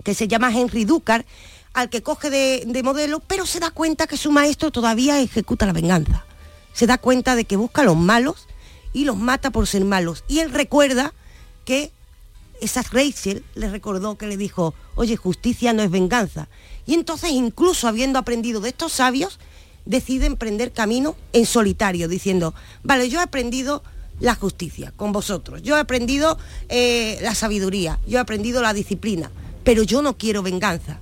que 0.04 0.14
se 0.14 0.28
llama 0.28 0.52
Henry 0.52 0.84
Ducar 0.84 1.24
al 1.74 1.88
que 1.88 2.02
coge 2.02 2.28
de 2.30 2.82
modelo 2.82 3.20
pero 3.20 3.46
se 3.46 3.60
da 3.60 3.70
cuenta 3.70 4.06
que 4.06 4.16
su 4.16 4.32
maestro 4.32 4.70
todavía 4.70 5.20
ejecuta 5.20 5.66
la 5.66 5.72
venganza 5.72 6.24
se 6.72 6.86
da 6.86 6.98
cuenta 6.98 7.36
de 7.36 7.44
que 7.44 7.56
busca 7.56 7.82
a 7.82 7.84
los 7.84 7.96
malos 7.96 8.48
y 8.92 9.04
los 9.04 9.16
mata 9.16 9.50
por 9.50 9.66
ser 9.66 9.84
malos 9.84 10.24
y 10.28 10.40
él 10.40 10.50
recuerda 10.52 11.12
que 11.64 11.92
esa 12.60 12.82
Rachel 12.82 13.44
le 13.54 13.70
recordó 13.70 14.16
que 14.16 14.26
le 14.26 14.36
dijo, 14.36 14.74
oye, 14.94 15.16
justicia 15.16 15.72
no 15.72 15.82
es 15.82 15.90
venganza. 15.90 16.48
Y 16.86 16.94
entonces, 16.94 17.30
incluso 17.30 17.88
habiendo 17.88 18.20
aprendido 18.20 18.60
de 18.60 18.68
estos 18.68 18.92
sabios, 18.92 19.40
decide 19.84 20.26
emprender 20.26 20.72
camino 20.72 21.16
en 21.32 21.44
solitario, 21.44 22.06
diciendo, 22.06 22.54
vale, 22.84 23.08
yo 23.08 23.18
he 23.18 23.22
aprendido 23.22 23.82
la 24.20 24.36
justicia 24.36 24.92
con 24.94 25.10
vosotros, 25.10 25.62
yo 25.62 25.76
he 25.76 25.80
aprendido 25.80 26.38
eh, 26.68 27.18
la 27.22 27.34
sabiduría, 27.34 27.98
yo 28.06 28.18
he 28.18 28.20
aprendido 28.20 28.62
la 28.62 28.72
disciplina, 28.72 29.32
pero 29.64 29.82
yo 29.82 30.00
no 30.00 30.16
quiero 30.16 30.42
venganza, 30.42 31.00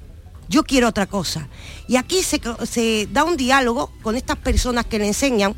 yo 0.51 0.65
quiero 0.65 0.89
otra 0.89 1.07
cosa. 1.07 1.49
Y 1.87 1.97
aquí 1.97 2.23
se, 2.23 3.07
da 3.11 3.25
un 3.25 3.37
diálogo 3.37 3.93
con 4.03 4.17
estas 4.17 4.37
personas 4.37 4.85
que 4.85 4.99
le 4.99 5.07
enseñan 5.07 5.55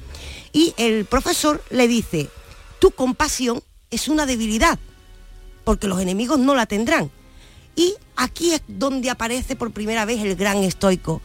y 0.53 0.75
el 0.77 1.07
profesor 1.07 1.65
le 1.71 1.89
dice, 1.89 2.29
tu 2.79 2.91
compasión 2.91 3.63
es 3.91 4.07
una 4.09 4.27
debilidad 4.27 4.79
porque 5.65 5.89
los 5.89 6.01
enemigos 6.01 6.39
no 6.39 6.55
la 6.55 6.67
tendrán. 6.67 7.11
Y 7.75 7.95
aquí 8.17 8.53
es 8.53 8.63
donde 8.69 9.09
aparece 9.09 9.57
por 9.57 9.73
primera 9.73 10.05
vez 10.05 10.21
el 10.21 10.37
gran 10.37 10.59
estoico. 10.59 11.23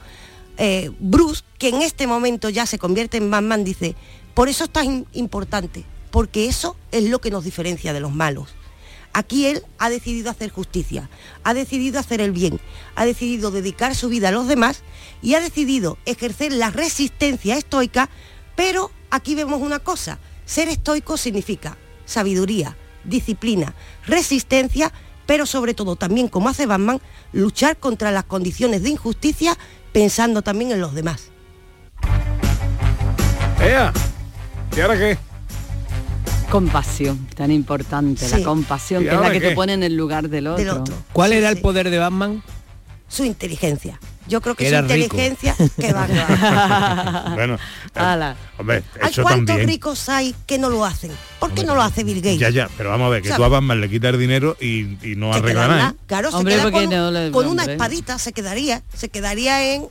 Eh, 0.57 0.91
Bruce, 0.99 1.43
que 1.57 1.67
en 1.67 1.81
este 1.81 2.07
momento 2.07 2.47
ya 2.49 2.65
se 2.65 2.79
convierte 2.79 3.17
en 3.17 3.29
Batman, 3.29 3.65
dice, 3.65 3.95
por 4.33 4.47
eso 4.47 4.63
es 4.63 4.69
tan 4.69 5.05
importante, 5.11 5.83
porque 6.09 6.47
eso 6.47 6.77
es 6.93 7.03
lo 7.03 7.19
que 7.19 7.31
nos 7.31 7.43
diferencia 7.43 7.91
de 7.91 7.99
los 7.99 8.13
malos. 8.13 8.49
Aquí 9.17 9.47
él 9.47 9.63
ha 9.79 9.89
decidido 9.89 10.29
hacer 10.29 10.51
justicia, 10.51 11.09
ha 11.43 11.55
decidido 11.55 11.99
hacer 11.99 12.21
el 12.21 12.31
bien, 12.31 12.59
ha 12.93 13.03
decidido 13.03 13.49
dedicar 13.49 13.95
su 13.95 14.09
vida 14.09 14.29
a 14.29 14.31
los 14.31 14.47
demás 14.47 14.83
y 15.23 15.33
ha 15.33 15.39
decidido 15.39 15.97
ejercer 16.05 16.53
la 16.53 16.69
resistencia 16.69 17.57
estoica, 17.57 18.09
pero 18.55 18.91
aquí 19.09 19.33
vemos 19.33 19.59
una 19.59 19.79
cosa, 19.79 20.19
ser 20.45 20.67
estoico 20.67 21.17
significa 21.17 21.77
sabiduría, 22.05 22.77
disciplina, 23.05 23.73
resistencia, 24.05 24.93
pero 25.25 25.47
sobre 25.47 25.73
todo 25.73 25.95
también, 25.95 26.27
como 26.27 26.49
hace 26.49 26.67
Batman, 26.67 27.01
luchar 27.33 27.77
contra 27.77 28.11
las 28.11 28.25
condiciones 28.25 28.83
de 28.83 28.89
injusticia 28.89 29.57
pensando 29.93 30.43
también 30.43 30.73
en 30.73 30.79
los 30.79 30.93
demás. 30.93 31.31
¡Ea! 33.59 33.91
¿Y 34.75 34.79
ahora 34.79 34.95
qué? 34.95 35.17
Compasión, 36.49 37.27
tan 37.35 37.51
importante, 37.51 38.27
la 38.29 38.41
compasión, 38.43 39.03
¿Y 39.03 39.07
que 39.09 39.15
es 39.15 39.19
la 39.21 39.31
que 39.31 39.41
qué? 39.41 39.49
te 39.49 39.55
pone 39.55 39.73
en 39.73 39.83
el 39.83 39.95
lugar 39.95 40.29
del 40.29 40.47
otro. 40.47 40.57
Del 40.63 40.69
otro. 40.73 40.95
¿Cuál 41.13 41.33
era 41.33 41.49
el 41.49 41.59
poder 41.59 41.89
de 41.89 41.97
Batman? 41.99 42.41
Su 43.09 43.25
inteligencia. 43.25 43.99
Yo 44.27 44.41
creo 44.41 44.55
que 44.55 44.65
su 44.65 44.69
era 44.75 44.81
rico. 44.81 45.15
inteligencia 45.15 45.55
que 45.79 45.93
va, 45.93 46.05
va. 46.07 47.31
bueno, 47.35 47.55
eh, 47.55 47.59
Ala. 47.95 48.35
hombre, 48.57 48.83
¿Hay 49.01 49.13
cuántos 49.13 49.45
también. 49.45 49.67
ricos 49.69 50.09
hay 50.09 50.35
que 50.45 50.57
no 50.57 50.69
lo 50.69 50.83
hacen? 50.83 51.11
¿Por 51.39 51.53
qué 51.53 51.63
no 51.63 51.75
lo 51.75 51.81
hace 51.81 52.03
Bill 52.03 52.17
Gates? 52.17 52.39
Ya, 52.39 52.49
ya, 52.49 52.69
pero 52.75 52.89
vamos 52.89 53.07
a 53.07 53.09
ver, 53.11 53.21
que 53.21 53.29
O 53.29 53.31
sea, 53.31 53.37
tú 53.37 53.43
a 53.45 53.47
Batman 53.47 53.79
le 53.79 53.89
quitas 53.89 54.13
el 54.13 54.19
dinero 54.19 54.57
y, 54.59 54.97
y 55.09 55.15
no 55.15 55.31
arregla 55.33 55.67
nada. 55.69 55.89
¿eh? 55.95 55.99
Claro, 56.07 56.29
Hombre, 56.33 56.55
se 56.55 56.59
queda 56.59 56.71
con, 56.71 56.89
no 56.89 57.11
le- 57.11 57.31
con 57.31 57.47
una 57.47 57.63
espadita, 57.63 58.19
se 58.19 58.33
quedaría, 58.33 58.83
se 58.93 59.07
quedaría 59.07 59.73
en 59.75 59.87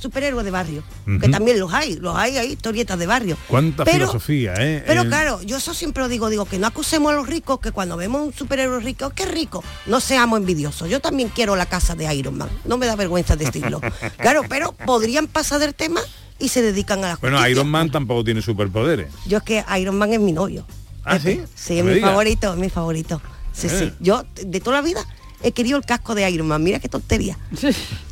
superhéroe 0.00 0.42
de 0.42 0.50
barrio. 0.50 0.82
Que 1.20 1.28
también 1.28 1.58
los 1.60 1.72
hay, 1.72 1.96
los 1.96 2.16
hay, 2.16 2.36
hay 2.38 2.52
historietas 2.52 2.98
de 2.98 3.06
barrio. 3.06 3.36
Cuánta 3.48 3.84
Pero- 3.84 4.06
filosofía, 4.08 4.54
¿eh? 4.58 4.82
Pero 4.86 5.04
claro, 5.04 5.40
yo 5.42 5.58
eso 5.58 5.74
siempre 5.74 6.02
lo 6.02 6.08
digo, 6.08 6.28
digo, 6.30 6.44
que 6.46 6.58
no 6.58 6.66
acusemos 6.66 7.12
a 7.12 7.14
los 7.16 7.26
ricos, 7.28 7.60
que 7.60 7.70
cuando 7.72 7.96
vemos 7.96 8.22
un 8.22 8.32
superhéroe 8.32 8.80
rico, 8.80 9.10
qué 9.14 9.26
rico, 9.26 9.62
no 9.86 10.00
seamos 10.00 10.38
envidiosos. 10.40 10.88
Yo 10.88 11.00
también 11.00 11.28
quiero 11.28 11.56
la 11.56 11.66
casa 11.66 11.94
de 11.94 12.12
Iron 12.14 12.36
Man, 12.38 12.48
no 12.64 12.78
me 12.78 12.86
da 12.86 12.96
vergüenza 12.96 13.36
decirlo. 13.36 13.80
Claro, 14.18 14.42
pero 14.48 14.72
podrían 14.72 15.26
pasar 15.26 15.60
del 15.60 15.74
tema 15.74 16.00
y 16.38 16.48
se 16.48 16.62
dedican 16.62 17.00
a 17.04 17.08
la 17.08 17.16
Bueno, 17.16 17.36
justicia. 17.38 17.52
Iron 17.52 17.68
Man 17.70 17.90
tampoco 17.90 18.24
tiene 18.24 18.42
superpoderes. 18.42 19.12
Yo 19.26 19.38
es 19.38 19.42
que 19.44 19.64
Iron 19.78 19.96
Man 19.98 20.12
es 20.12 20.20
mi 20.20 20.32
novio. 20.32 20.66
¿Ah, 21.04 21.18
sí? 21.18 21.40
Sí, 21.54 21.82
No 21.82 21.88
es 21.90 21.96
mi 21.96 22.00
favorito, 22.00 22.52
es 22.52 22.58
mi 22.58 22.68
favorito. 22.70 23.20
Sí, 23.52 23.66
Eh. 23.66 23.70
sí. 23.78 23.92
Yo 24.00 24.24
de 24.44 24.60
toda 24.60 24.76
la 24.76 24.82
vida 24.82 25.04
he 25.42 25.52
querido 25.52 25.76
el 25.78 25.84
casco 25.84 26.14
de 26.14 26.28
Iron 26.30 26.46
Man. 26.46 26.62
Mira 26.62 26.78
qué 26.78 26.88
tontería. 26.88 27.38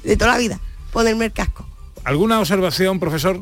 De 0.03 0.17
toda 0.17 0.33
la 0.33 0.39
vida. 0.39 0.59
Ponerme 0.93 1.27
el 1.27 1.33
casco. 1.33 1.68
¿Alguna 2.09 2.41
observación, 2.41 2.99
profesor? 2.99 3.39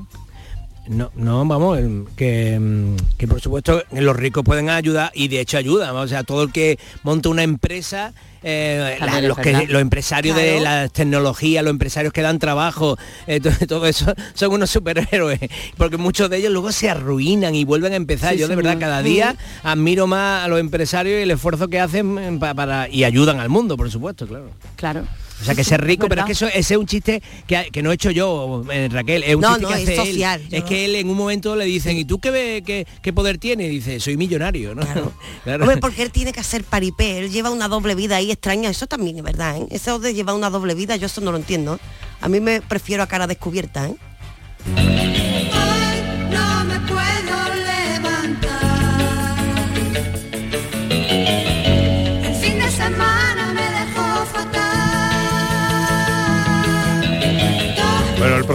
No, 0.88 1.12
no, 1.14 1.44
vamos, 1.46 1.78
em, 1.78 2.04
que, 2.16 2.58
mm, 2.58 2.96
que 3.16 3.28
por 3.28 3.40
supuesto 3.40 3.80
los 3.92 4.16
ricos 4.16 4.42
pueden 4.44 4.70
ayudar 4.70 5.12
y 5.14 5.28
de 5.28 5.38
hecho 5.40 5.56
ayudan. 5.56 5.94
O 5.94 6.08
sea, 6.08 6.24
todo 6.24 6.42
el 6.42 6.50
que 6.50 6.76
monta 7.04 7.28
una 7.28 7.44
empresa, 7.44 8.12
eh, 8.42 8.96
la- 9.00 9.20
los, 9.20 9.38
que, 9.38 9.66
los 9.68 9.80
empresarios 9.80 10.34
de 10.36 10.58
las 10.60 10.90
tecnologías, 10.92 11.62
los 11.62 11.70
empresarios 11.70 12.12
que 12.12 12.22
dan 12.22 12.40
trabajo, 12.40 12.96
eh, 13.28 13.38
to- 13.40 13.50
todo, 13.68 13.86
eso 13.86 14.12
son 14.34 14.52
unos 14.52 14.68
superhéroes, 14.70 15.38
porque 15.76 15.96
muchos 15.96 16.28
de 16.28 16.38
ellos 16.38 16.52
luego 16.52 16.72
se 16.72 16.90
arruinan 16.90 17.54
y 17.54 17.64
vuelven 17.64 17.92
a 17.92 17.96
empezar. 17.96 18.32
Sí, 18.34 18.38
Yo 18.40 18.48
de 18.48 18.54
señor. 18.54 18.64
verdad 18.64 18.80
cada 18.80 19.02
día 19.02 19.36
admiro 19.62 20.08
más 20.08 20.44
a 20.44 20.48
los 20.48 20.58
empresarios 20.58 21.20
y 21.20 21.22
el 21.22 21.30
esfuerzo 21.30 21.68
que 21.68 21.78
hacen 21.78 22.18
em, 22.18 22.38
pa- 22.40 22.54
para 22.54 22.88
y 22.88 23.04
ayudan 23.04 23.38
al 23.38 23.48
mundo, 23.48 23.76
por 23.76 23.88
supuesto, 23.92 24.26
claro. 24.26 24.50
Claro. 24.74 25.02
O 25.40 25.44
sea, 25.44 25.54
que 25.54 25.64
ser 25.64 25.84
rico, 25.84 26.04
es 26.06 26.08
pero 26.08 26.22
es 26.22 26.26
que 26.26 26.32
eso, 26.32 26.46
ese 26.46 26.74
es 26.74 26.80
un 26.80 26.86
chiste 26.86 27.22
que, 27.46 27.68
que 27.70 27.82
no 27.82 27.90
he 27.90 27.94
hecho 27.94 28.10
yo, 28.10 28.64
eh, 28.72 28.88
Raquel, 28.90 29.22
es 29.22 29.34
un 29.34 29.42
No, 29.42 29.48
chiste 29.56 29.62
no, 29.62 29.68
que 29.68 29.74
es 29.74 29.82
hace 29.82 29.92
él. 30.00 30.06
social, 30.14 30.42
Es 30.50 30.60
yo- 30.62 30.64
que 30.66 30.84
él 30.86 30.94
en 30.96 31.10
un 31.10 31.16
momento 31.16 31.54
le 31.56 31.64
dicen, 31.66 31.96
¿y 31.96 32.04
tú 32.04 32.18
qué, 32.18 32.30
ve- 32.30 32.62
qué, 32.64 32.86
qué 33.02 33.12
poder 33.12 33.38
tienes? 33.38 33.66
Y 33.66 33.70
dice, 33.76 34.00
soy 34.00 34.16
millonario, 34.16 34.74
¿no? 34.74 34.82
Claro. 35.44 35.64
Hombre, 35.64 35.76
porque 35.78 36.02
él 36.02 36.10
tiene 36.10 36.32
que 36.32 36.40
hacer 36.40 36.64
paripé, 36.64 37.18
él 37.18 37.30
lleva 37.30 37.50
una 37.50 37.68
doble 37.68 37.94
vida 37.94 38.16
ahí 38.16 38.30
extraña, 38.30 38.70
eso 38.70 38.86
también 38.86 39.18
es 39.18 39.22
verdad, 39.22 39.58
¿eh? 39.58 39.66
Eso 39.70 39.98
de 39.98 40.14
llevar 40.14 40.34
una 40.34 40.50
doble 40.50 40.74
vida, 40.74 40.96
yo 40.96 41.06
eso 41.06 41.20
no 41.20 41.30
lo 41.32 41.38
entiendo. 41.38 41.78
A 42.20 42.28
mí 42.28 42.40
me 42.40 42.60
prefiero 42.62 43.02
a 43.02 43.06
cara 43.06 43.26
descubierta, 43.26 43.88
¿eh? 43.88 45.25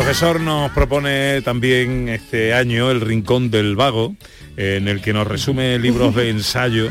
Profesor 0.03 0.41
nos 0.41 0.71
propone 0.71 1.43
también 1.43 2.09
este 2.09 2.55
año 2.55 2.89
el 2.89 3.01
Rincón 3.01 3.51
del 3.51 3.75
Vago, 3.75 4.15
en 4.57 4.87
el 4.87 4.99
que 4.99 5.13
nos 5.13 5.27
resume 5.27 5.77
libros 5.77 6.15
de 6.15 6.29
ensayo. 6.31 6.89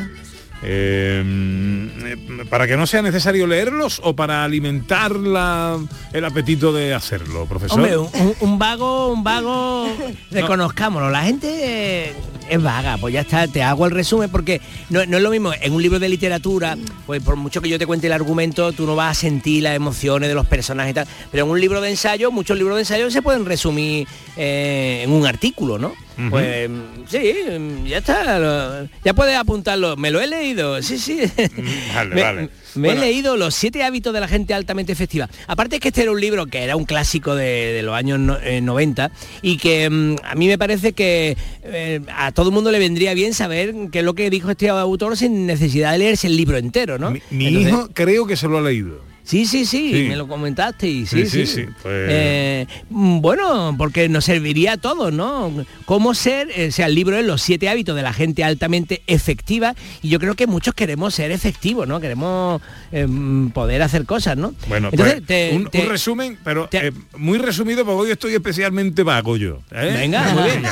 Eh, 0.63 2.17
para 2.49 2.67
que 2.67 2.77
no 2.77 2.87
sea 2.87 3.03
necesario 3.03 3.47
leerlos 3.47 4.01
o 4.05 4.15
para 4.15 4.45
alimentar 4.45 5.13
la- 5.17 5.79
el 6.13 6.25
apetito 6.25 6.73
de 6.73 6.95
hacerlo, 6.95 7.47
profesor. 7.47 7.79
Hombre, 7.79 7.97
un, 7.99 8.35
un- 8.41 8.59
vago, 8.59 9.13
un 9.13 9.23
vago, 9.25 9.89
reconozcámoslo, 10.31 11.11
la 11.11 11.23
gente 11.23 11.49
eh, 12.09 12.13
es 12.49 12.63
vaga, 12.63 12.99
pues 12.99 13.15
ya 13.15 13.21
está, 13.21 13.47
te 13.49 13.63
hago 13.63 13.87
el 13.87 13.93
resumen 13.93 14.29
porque 14.31 14.61
no, 14.91 15.05
no 15.07 15.17
es 15.17 15.23
lo 15.23 15.31
mismo, 15.31 15.53
en 15.61 15.73
un 15.73 15.83
libro 15.83 15.99
de 15.99 16.09
literatura, 16.09 16.77
pues 17.07 17.23
por 17.23 17.37
mucho 17.37 17.61
que 17.63 17.69
yo 17.69 17.79
te 17.79 17.87
cuente 17.87 18.07
el 18.09 18.13
argumento, 18.13 18.73
tú 18.73 18.87
no 18.87 18.97
vas 18.97 19.17
a 19.17 19.21
sentir 19.21 19.63
las 19.63 19.75
emociones 19.77 20.29
de 20.29 20.35
los 20.35 20.47
personajes 20.47 20.91
y 20.91 20.95
tal, 20.95 21.07
pero 21.31 21.45
en 21.45 21.51
un 21.51 21.61
libro 21.61 21.81
de 21.81 21.91
ensayo, 21.91 22.31
muchos 22.31 22.57
libros 22.59 22.77
de 22.77 22.83
ensayo 22.83 23.11
se 23.11 23.23
pueden 23.23 23.45
resumir 23.47 24.07
eh, 24.37 25.03
en 25.05 25.13
un 25.13 25.27
artículo, 25.27 25.79
¿no? 25.79 25.93
Pues 26.29 26.69
sí, 27.09 27.33
ya 27.87 27.97
está, 27.97 28.85
ya 29.03 29.15
puedes 29.15 29.35
apuntarlo, 29.39 29.97
me 29.97 30.11
lo 30.11 30.21
he 30.21 30.27
leído, 30.27 30.50
sí, 30.83 30.99
sí. 30.99 31.21
Vale, 31.95 32.15
Me- 32.15 32.23
vale. 32.23 32.49
Me 32.77 32.89
Bueno. 32.89 33.03
he 33.03 33.07
leído 33.07 33.37
Los 33.37 33.55
siete 33.57 33.83
hábitos 33.83 34.13
de 34.15 34.21
la 34.21 34.29
gente 34.29 34.55
altamente 34.55 34.93
efectiva. 34.93 35.29
Aparte 35.49 35.77
es 35.77 35.81
que 35.83 35.89
este 35.89 36.03
era 36.03 36.13
un 36.13 36.21
libro 36.21 36.47
que 36.47 36.63
era 36.63 36.77
un 36.77 36.85
clásico 36.85 37.35
de, 37.35 37.73
de 37.73 37.83
los 37.83 37.95
años 37.95 38.19
no- 38.21 38.39
eh, 38.41 38.61
90 38.61 39.11
y 39.43 39.57
que 39.59 39.91
mm, 39.91 40.17
a 40.23 40.35
mí 40.37 40.47
me 40.47 40.57
parece 40.57 40.93
que 40.93 41.37
eh, 41.65 42.01
a 42.17 42.31
todo 42.33 42.49
el 42.51 42.55
mundo 42.55 42.71
le 42.71 42.79
vendría 42.79 43.13
bien 43.15 43.35
saber 43.35 43.75
qué 43.91 43.99
es 44.01 44.05
lo 44.05 44.15
que 44.15 44.31
dijo 44.31 44.51
este 44.53 44.69
autor 44.69 45.17
sin 45.17 45.47
necesidad 45.47 45.93
de 45.93 45.99
leerse 45.99 46.29
el 46.29 46.37
libro 46.37 46.59
entero, 46.59 46.97
¿no? 46.99 47.11
Mi 47.31 47.47
Entonces- 47.49 47.73
hijo 47.73 47.89
creo 47.93 48.27
que 48.27 48.37
se 48.37 48.47
lo 48.47 48.59
ha 48.59 48.63
leído. 48.63 49.10
Sí, 49.31 49.47
sí, 49.47 49.65
sí, 49.65 49.93
Sí. 49.93 50.09
me 50.09 50.17
lo 50.17 50.27
comentaste 50.27 50.89
y 50.89 51.07
sí, 51.07 51.25
Sí, 51.25 51.47
sí. 51.47 51.47
sí, 51.47 51.65
pues- 51.83 52.09
Eh, 52.11 52.67
bueno, 52.89 53.75
porque 53.79 54.09
nos 54.09 54.25
serviría 54.25 54.73
a 54.73 54.77
todos, 54.77 55.13
¿no? 55.13 55.53
Cómo 55.85 56.15
ser, 56.15 56.49
eh, 56.57 56.67
o 56.69 56.73
sea, 56.73 56.87
el 56.87 56.97
libro 56.97 57.17
es 57.17 57.25
Los 57.25 57.41
siete 57.41 57.69
hábitos 57.69 57.95
de 57.95 58.03
la 58.03 58.13
gente 58.13 58.43
altamente 58.43 59.03
efectiva 59.07 59.77
y 60.03 60.09
yo 60.09 60.19
creo 60.19 60.35
que 60.35 60.49
muchos 60.49 60.75
queremos 60.75 61.15
ser 61.15 61.31
efectivos, 61.31 61.87
¿no? 61.87 62.01
Queremos 62.01 62.61
eh, 62.91 63.07
poder 63.55 63.83
hacer 63.83 64.05
cosas, 64.05 64.37
¿no? 64.37 64.53
Bueno, 64.69 64.89
Entonces, 64.91 65.17
pues, 65.19 65.27
te- 65.27 65.51
un, 65.55 65.67
te- 65.71 65.81
un 65.83 65.89
resumen, 65.89 66.37
pero 66.43 66.69
eh, 66.73 66.91
muy 67.17 67.39
resumido 67.39 67.85
porque 67.85 68.01
hoy 68.03 68.11
estoy 68.11 68.35
especialmente 68.35 69.05
vago 69.05 69.37
yo. 69.37 69.61
Venga, 69.71 70.33
muy 70.35 70.43
bien. 70.51 70.63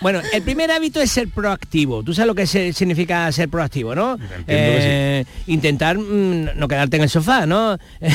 Bueno, 0.00 0.20
el 0.32 0.42
primer 0.42 0.70
hábito 0.70 1.00
es 1.00 1.10
ser 1.10 1.28
proactivo. 1.28 2.02
Tú 2.02 2.14
sabes 2.14 2.26
lo 2.28 2.34
que 2.34 2.46
se- 2.46 2.72
significa 2.72 3.30
ser 3.32 3.48
proactivo, 3.48 3.94
¿no? 3.94 4.16
Eh, 4.46 5.24
Intentar 5.46 5.98
mm, 5.98 6.56
no 6.56 6.68
quedarte 6.68 6.96
en 6.96 7.02
el 7.02 7.10
sofá, 7.10 7.46
¿no? 7.46 7.76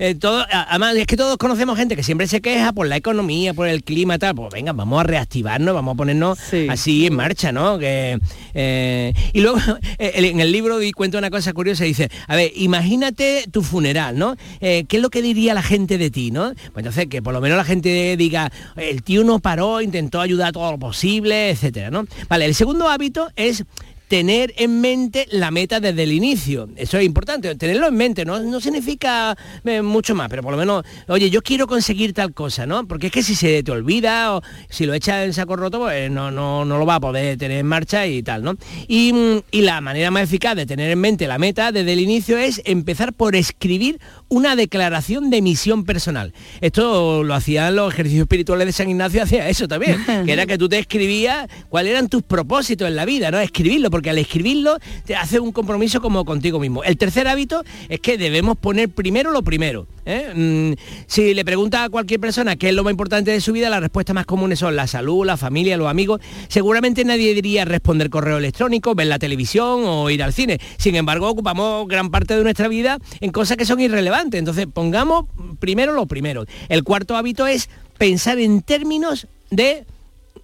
Eh, 0.00 0.14
todo, 0.14 0.40
a- 0.42 0.66
además, 0.70 0.94
es 0.96 1.06
que 1.06 1.16
todos 1.16 1.36
conocemos 1.38 1.76
gente 1.76 1.96
que 1.96 2.02
siempre 2.04 2.26
se 2.28 2.40
queja 2.40 2.72
por 2.72 2.86
la 2.86 2.96
economía, 2.96 3.52
por 3.54 3.66
el 3.68 3.82
clima 3.82 4.14
y 4.14 4.18
tal. 4.18 4.34
Pues 4.34 4.50
venga, 4.52 4.72
vamos 4.72 5.00
a 5.00 5.04
reactivarnos, 5.04 5.74
vamos 5.74 5.94
a 5.94 5.96
ponernos 5.96 6.38
así 6.68 7.06
en 7.06 7.14
marcha, 7.16 7.50
¿no? 7.52 7.78
Que, 7.78 8.18
eh, 8.54 9.12
y 9.32 9.40
luego 9.40 9.58
en 9.98 10.40
el 10.40 10.52
libro 10.52 10.78
di 10.78 10.92
cuenta 10.92 11.18
una 11.18 11.30
cosa 11.30 11.52
curiosa, 11.52 11.84
dice, 11.84 12.10
a 12.28 12.36
ver, 12.36 12.52
imagínate 12.54 13.44
tu 13.50 13.62
funeral, 13.62 14.16
¿no? 14.18 14.36
Eh, 14.60 14.84
¿Qué 14.88 14.96
es 14.98 15.02
lo 15.02 15.10
que 15.10 15.20
diría 15.22 15.52
la 15.54 15.62
gente 15.62 15.98
de 15.98 16.10
ti, 16.10 16.30
no? 16.30 16.52
Pues 16.54 16.76
entonces 16.76 17.06
que 17.06 17.20
por 17.22 17.32
lo 17.34 17.40
menos 17.40 17.56
la 17.58 17.64
gente 17.64 18.16
diga, 18.16 18.52
el 18.76 19.02
tío 19.02 19.24
no 19.24 19.40
paró, 19.40 19.80
intentó 19.80 20.20
ayudar 20.20 20.52
todo 20.52 20.70
lo 20.72 20.78
etcétera, 21.04 21.90
¿no? 21.90 22.06
Vale, 22.28 22.44
el 22.44 22.54
segundo 22.54 22.88
hábito 22.88 23.28
es 23.36 23.64
tener 24.08 24.54
en 24.56 24.80
mente 24.80 25.26
la 25.30 25.50
meta 25.50 25.80
desde 25.80 26.02
el 26.02 26.12
inicio. 26.12 26.68
Eso 26.76 26.98
es 26.98 27.04
importante, 27.04 27.54
tenerlo 27.54 27.88
en 27.88 27.94
mente, 27.94 28.24
no, 28.24 28.40
no 28.40 28.60
significa 28.60 29.36
eh, 29.64 29.82
mucho 29.82 30.14
más, 30.14 30.28
pero 30.30 30.42
por 30.42 30.52
lo 30.52 30.58
menos, 30.58 30.84
oye, 31.08 31.30
yo 31.30 31.42
quiero 31.42 31.66
conseguir 31.66 32.14
tal 32.14 32.32
cosa, 32.32 32.66
¿no? 32.66 32.88
Porque 32.88 33.08
es 33.08 33.12
que 33.12 33.22
si 33.22 33.34
se 33.34 33.62
te 33.62 33.70
olvida 33.70 34.34
o 34.34 34.42
si 34.70 34.86
lo 34.86 34.94
echas 34.94 35.26
en 35.26 35.34
saco 35.34 35.56
roto, 35.56 35.78
pues 35.78 36.10
no, 36.10 36.30
no, 36.30 36.64
no 36.64 36.78
lo 36.78 36.86
va 36.86 36.96
a 36.96 37.00
poder 37.00 37.36
tener 37.36 37.58
en 37.58 37.66
marcha 37.66 38.06
y 38.06 38.22
tal, 38.22 38.42
¿no? 38.42 38.56
Y, 38.88 39.12
mm, 39.12 39.42
y 39.50 39.60
la 39.62 39.80
manera 39.82 40.10
más 40.10 40.24
eficaz 40.24 40.56
de 40.56 40.64
tener 40.64 40.90
en 40.90 40.98
mente 40.98 41.26
la 41.26 41.38
meta 41.38 41.70
desde 41.70 41.92
el 41.92 42.00
inicio 42.00 42.38
es 42.38 42.62
empezar 42.64 43.12
por 43.12 43.36
escribir 43.36 44.00
una 44.28 44.56
declaración 44.56 45.30
de 45.30 45.42
misión 45.42 45.84
personal. 45.84 46.32
Esto 46.60 47.22
lo 47.24 47.34
hacían 47.34 47.76
los 47.76 47.92
ejercicios 47.92 48.22
espirituales 48.22 48.66
de 48.66 48.72
San 48.72 48.88
Ignacio, 48.88 49.22
hacía 49.22 49.48
eso 49.48 49.68
también, 49.68 50.04
que 50.24 50.32
era 50.32 50.46
que 50.46 50.58
tú 50.58 50.68
te 50.68 50.78
escribías 50.78 51.48
cuáles 51.68 51.92
eran 51.92 52.08
tus 52.08 52.22
propósitos 52.22 52.88
en 52.88 52.96
la 52.96 53.04
vida, 53.04 53.30
¿no? 53.30 53.38
Escribirlo, 53.38 53.90
porque 53.90 54.10
al 54.10 54.18
escribirlo 54.18 54.78
te 55.04 55.16
hace 55.16 55.40
un 55.40 55.52
compromiso 55.52 56.00
como 56.00 56.24
contigo 56.24 56.58
mismo. 56.58 56.84
El 56.84 56.96
tercer 56.96 57.28
hábito 57.28 57.64
es 57.88 58.00
que 58.00 58.18
debemos 58.18 58.56
poner 58.56 58.88
primero 58.88 59.30
lo 59.30 59.42
primero. 59.42 59.86
¿Eh? 60.08 60.32
Mm, 60.34 60.72
si 61.06 61.34
le 61.34 61.44
pregunta 61.44 61.84
a 61.84 61.88
cualquier 61.90 62.18
persona 62.18 62.56
qué 62.56 62.70
es 62.70 62.74
lo 62.74 62.82
más 62.82 62.90
importante 62.90 63.30
de 63.30 63.40
su 63.40 63.52
vida, 63.52 63.68
las 63.68 63.80
respuestas 63.80 64.14
más 64.14 64.26
comunes 64.26 64.58
son 64.58 64.74
la 64.74 64.86
salud, 64.86 65.24
la 65.24 65.36
familia, 65.36 65.76
los 65.76 65.88
amigos. 65.88 66.20
Seguramente 66.48 67.04
nadie 67.04 67.34
diría 67.34 67.64
responder 67.64 68.10
correo 68.10 68.38
electrónico, 68.38 68.94
ver 68.94 69.06
la 69.06 69.18
televisión 69.18 69.82
o 69.84 70.10
ir 70.10 70.22
al 70.22 70.32
cine. 70.32 70.58
Sin 70.78 70.96
embargo, 70.96 71.28
ocupamos 71.28 71.86
gran 71.86 72.10
parte 72.10 72.36
de 72.36 72.42
nuestra 72.42 72.68
vida 72.68 72.98
en 73.20 73.30
cosas 73.30 73.56
que 73.56 73.66
son 73.66 73.80
irrelevantes. 73.80 74.38
Entonces, 74.38 74.66
pongamos 74.72 75.26
primero 75.60 75.92
lo 75.92 76.06
primero. 76.06 76.44
El 76.68 76.82
cuarto 76.82 77.16
hábito 77.16 77.46
es 77.46 77.68
pensar 77.98 78.38
en 78.38 78.62
términos 78.62 79.26
de 79.50 79.84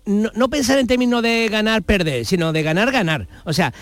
no, 0.07 0.48
pensar 0.50 0.78
en 0.78 0.86
términos 0.86 1.22
de 1.22 1.48
ganar, 1.50 1.82
perder, 1.82 2.26
sino 2.26 2.52
de 2.52 2.62
ganar, 2.62 2.92
ganar. 2.92 3.26
O 3.44 3.52
sea, 3.52 3.72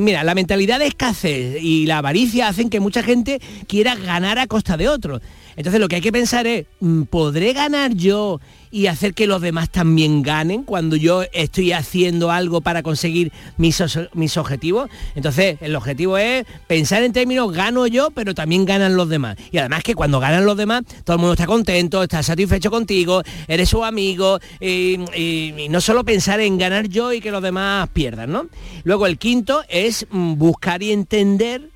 mira, 0.00 0.24
la 0.24 0.34
mentalidad 0.34 0.78
de 0.78 0.86
escasez 0.86 1.62
y 1.62 1.86
la 1.86 1.98
avaricia 1.98 2.48
hacen 2.48 2.70
que 2.70 2.80
mucha 2.80 3.02
gente 3.02 3.40
quiera 3.66 3.94
ganar 3.96 4.38
a 4.38 4.46
costa 4.46 4.76
de 4.76 4.88
otros. 4.88 5.20
Entonces 5.60 5.78
lo 5.78 5.88
que 5.88 5.96
hay 5.96 6.00
que 6.00 6.10
pensar 6.10 6.46
es, 6.46 6.64
mm, 6.80 7.02
¿podré 7.02 7.52
ganar 7.52 7.92
yo 7.94 8.40
y 8.70 8.86
hacer 8.86 9.12
que 9.12 9.26
los 9.26 9.42
demás 9.42 9.68
también 9.70 10.22
ganen 10.22 10.62
cuando 10.62 10.96
yo 10.96 11.22
estoy 11.34 11.72
haciendo 11.72 12.30
algo 12.30 12.62
para 12.62 12.82
conseguir 12.82 13.30
mis, 13.58 13.82
mis 14.14 14.36
objetivos? 14.38 14.88
Entonces 15.14 15.58
el 15.60 15.76
objetivo 15.76 16.16
es 16.16 16.46
pensar 16.66 17.02
en 17.02 17.12
términos 17.12 17.52
gano 17.52 17.86
yo, 17.86 18.10
pero 18.10 18.34
también 18.34 18.64
ganan 18.64 18.96
los 18.96 19.10
demás. 19.10 19.36
Y 19.52 19.58
además 19.58 19.82
que 19.82 19.94
cuando 19.94 20.18
ganan 20.18 20.46
los 20.46 20.56
demás, 20.56 20.82
todo 21.04 21.16
el 21.16 21.20
mundo 21.20 21.34
está 21.34 21.46
contento, 21.46 22.02
está 22.02 22.22
satisfecho 22.22 22.70
contigo, 22.70 23.22
eres 23.46 23.68
su 23.68 23.84
amigo, 23.84 24.40
y, 24.60 24.98
y- 25.14 25.54
y 25.58 25.68
no 25.68 25.82
solo 25.82 26.02
pensar 26.04 26.40
en 26.40 26.56
ganar 26.56 26.88
yo 26.88 27.12
y 27.12 27.20
que 27.20 27.30
los 27.30 27.42
demás 27.42 27.90
pierdan, 27.92 28.32
¿no? 28.32 28.46
Luego 28.84 29.06
el 29.06 29.18
quinto 29.18 29.62
es 29.68 30.06
mm, 30.10 30.36
buscar 30.38 30.82
y 30.82 30.92
entender 30.92 31.68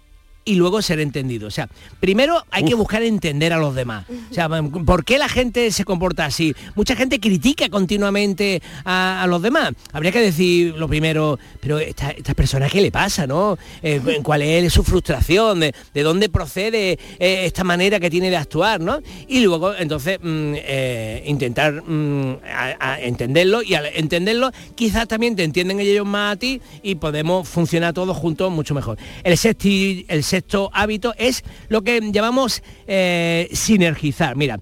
y 0.45 0.55
luego 0.57 0.83
ser 0.83 1.01
entendido. 1.01 1.49
O 1.49 1.51
sea, 1.51 1.69
primero 2.01 2.45
hay 2.51 2.65
que 2.65 2.75
buscar 2.75 3.03
entender 3.03 3.53
a 3.53 3.59
los 3.59 3.75
demás. 3.75 4.05
O 4.31 4.35
sea, 4.35 4.49
¿por 4.49 5.05
qué 5.05 5.19
la 5.19 5.29
gente 5.29 5.71
se 5.71 5.85
comporta 5.85 6.25
así? 6.27 6.55
Mucha 6.75 6.97
gente 6.97 7.19
critica 7.21 7.69
continuamente 7.69 8.63
a, 8.85 9.23
a 9.23 9.27
los 9.27 9.41
demás. 9.43 9.73
Habría 9.93 10.13
que 10.13 10.21
decir 10.21 10.75
lo 10.77 10.89
primero, 10.89 11.39
pero 11.61 11.79
esta, 11.79 12.11
esta 12.11 12.35
persona, 12.35 12.69
¿qué 12.69 12.81
le 12.83 12.91
pasa, 12.91 13.27
no? 13.27 13.57
Eh, 13.83 14.01
¿Cuál 14.23 14.43
es 14.43 14.73
su 14.73 14.85
frustración? 14.85 15.61
¿De, 15.61 15.75
de 15.95 16.03
dónde 16.03 16.29
procede 16.29 16.93
eh, 17.19 17.45
esta 17.47 17.65
manera 17.65 17.99
que 18.01 18.11
tiene 18.11 18.31
de 18.31 18.37
actuar, 18.37 18.81
no? 18.81 19.01
Y 19.29 19.41
luego, 19.41 19.75
entonces, 19.75 20.19
mm, 20.23 20.53
eh, 20.57 21.23
intentar 21.27 21.83
mm, 21.83 22.39
a- 22.47 22.93
a 22.93 23.01
entenderlo 23.01 23.63
y 23.63 23.75
al 23.75 23.87
entenderlo, 23.87 24.51
quizás 24.75 25.09
también 25.09 25.37
te 25.37 25.45
entienden 25.45 25.81
ellos 25.81 26.07
más 26.07 26.35
a 26.35 26.39
ti 26.39 26.61
y 26.83 26.97
podemos 26.97 27.49
funcionar 27.49 27.93
todos 27.95 28.17
juntos 28.17 28.51
mucho 28.53 28.75
mejor. 28.75 28.99
El, 29.23 29.37
sexti- 29.37 30.05
el 30.09 30.23
sexto 30.35 30.69
hábito 30.73 31.15
es 31.17 31.45
lo 31.69 31.83
que 31.83 32.01
llamamos 32.11 32.61
eh, 32.89 33.49
sinergizar. 33.53 34.35
Mira, 34.35 34.59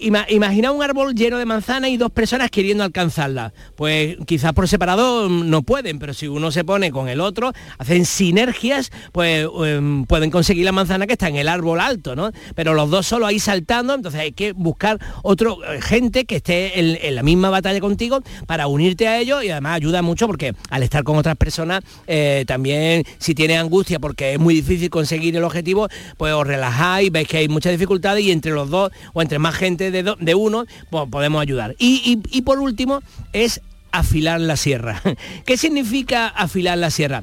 ima- 0.00 0.26
imagina 0.28 0.72
un 0.72 0.82
árbol 0.82 1.14
lleno 1.14 1.38
de 1.38 1.46
manzanas 1.46 1.90
y 1.90 1.96
dos 1.96 2.10
personas 2.10 2.50
queriendo 2.50 2.84
alcanzarla. 2.84 3.52
Pues 3.76 4.16
quizás 4.26 4.52
por 4.52 4.68
separado 4.68 5.28
mm, 5.28 5.48
no 5.50 5.62
pueden, 5.62 5.98
pero 5.98 6.14
si 6.14 6.28
uno 6.28 6.50
se 6.50 6.64
pone 6.64 6.90
con 6.90 7.08
el 7.08 7.20
otro, 7.20 7.52
hacen 7.78 8.04
sinergias, 8.06 8.90
pues 9.12 9.46
em, 9.64 10.04
pueden 10.04 10.30
conseguir 10.30 10.64
la 10.64 10.72
manzana 10.72 11.06
que 11.06 11.14
está 11.14 11.28
en 11.28 11.36
el 11.36 11.48
árbol 11.48 11.80
alto, 11.80 12.14
¿no? 12.14 12.30
Pero 12.54 12.74
los 12.74 12.90
dos 12.90 13.06
solo 13.06 13.26
ahí 13.26 13.38
saltando, 13.38 13.94
entonces 13.94 14.20
hay 14.20 14.32
que 14.32 14.52
buscar 14.52 14.98
otro 15.22 15.58
eh, 15.64 15.80
gente 15.80 16.24
que 16.24 16.36
esté 16.36 16.78
en, 16.78 17.14
la 17.14 17.22
misma 17.22 17.50
batalla 17.50 17.80
contigo 17.80 18.20
para 18.46 18.66
unirte 18.66 19.08
a 19.08 19.18
ellos 19.18 19.42
y 19.44 19.50
además 19.50 19.76
ayuda 19.76 20.02
mucho 20.02 20.26
porque 20.26 20.54
al 20.70 20.82
estar 20.82 21.02
con 21.02 21.16
otras 21.16 21.36
personas 21.36 21.82
eh, 22.06 22.44
también 22.46 23.04
si 23.18 23.34
tienes 23.34 23.58
angustia 23.58 23.98
porque 23.98 24.34
es 24.34 24.38
muy 24.38 24.54
difícil 24.54 24.90
conseguir 24.90 25.36
el 25.36 25.44
objetivo, 25.44 25.88
pues 26.16 26.32
os 26.34 26.46
relajáis, 26.46 27.10
veis 27.10 27.26
que 27.26 27.38
hay 27.38 27.48
muchas 27.48 27.72
dificultades 27.72 28.24
y 28.24 28.30
entre 28.30 28.52
los 28.52 28.70
dos 28.70 28.90
o 29.12 29.22
entre 29.22 29.38
más 29.38 29.54
gente 29.54 29.79
de, 29.90 30.34
uno, 30.34 30.66
podemos 31.10 31.40
ayudar. 31.40 31.74
Y- 31.78 32.20
y 32.30 32.42
por 32.42 32.58
último 32.58 33.00
es 33.32 33.60
afilar 33.92 34.40
la 34.40 34.56
sierra. 34.56 35.00
¿Qué 35.46 35.56
significa 35.56 36.26
afilar 36.28 36.78
la 36.78 36.90
sierra? 36.90 37.22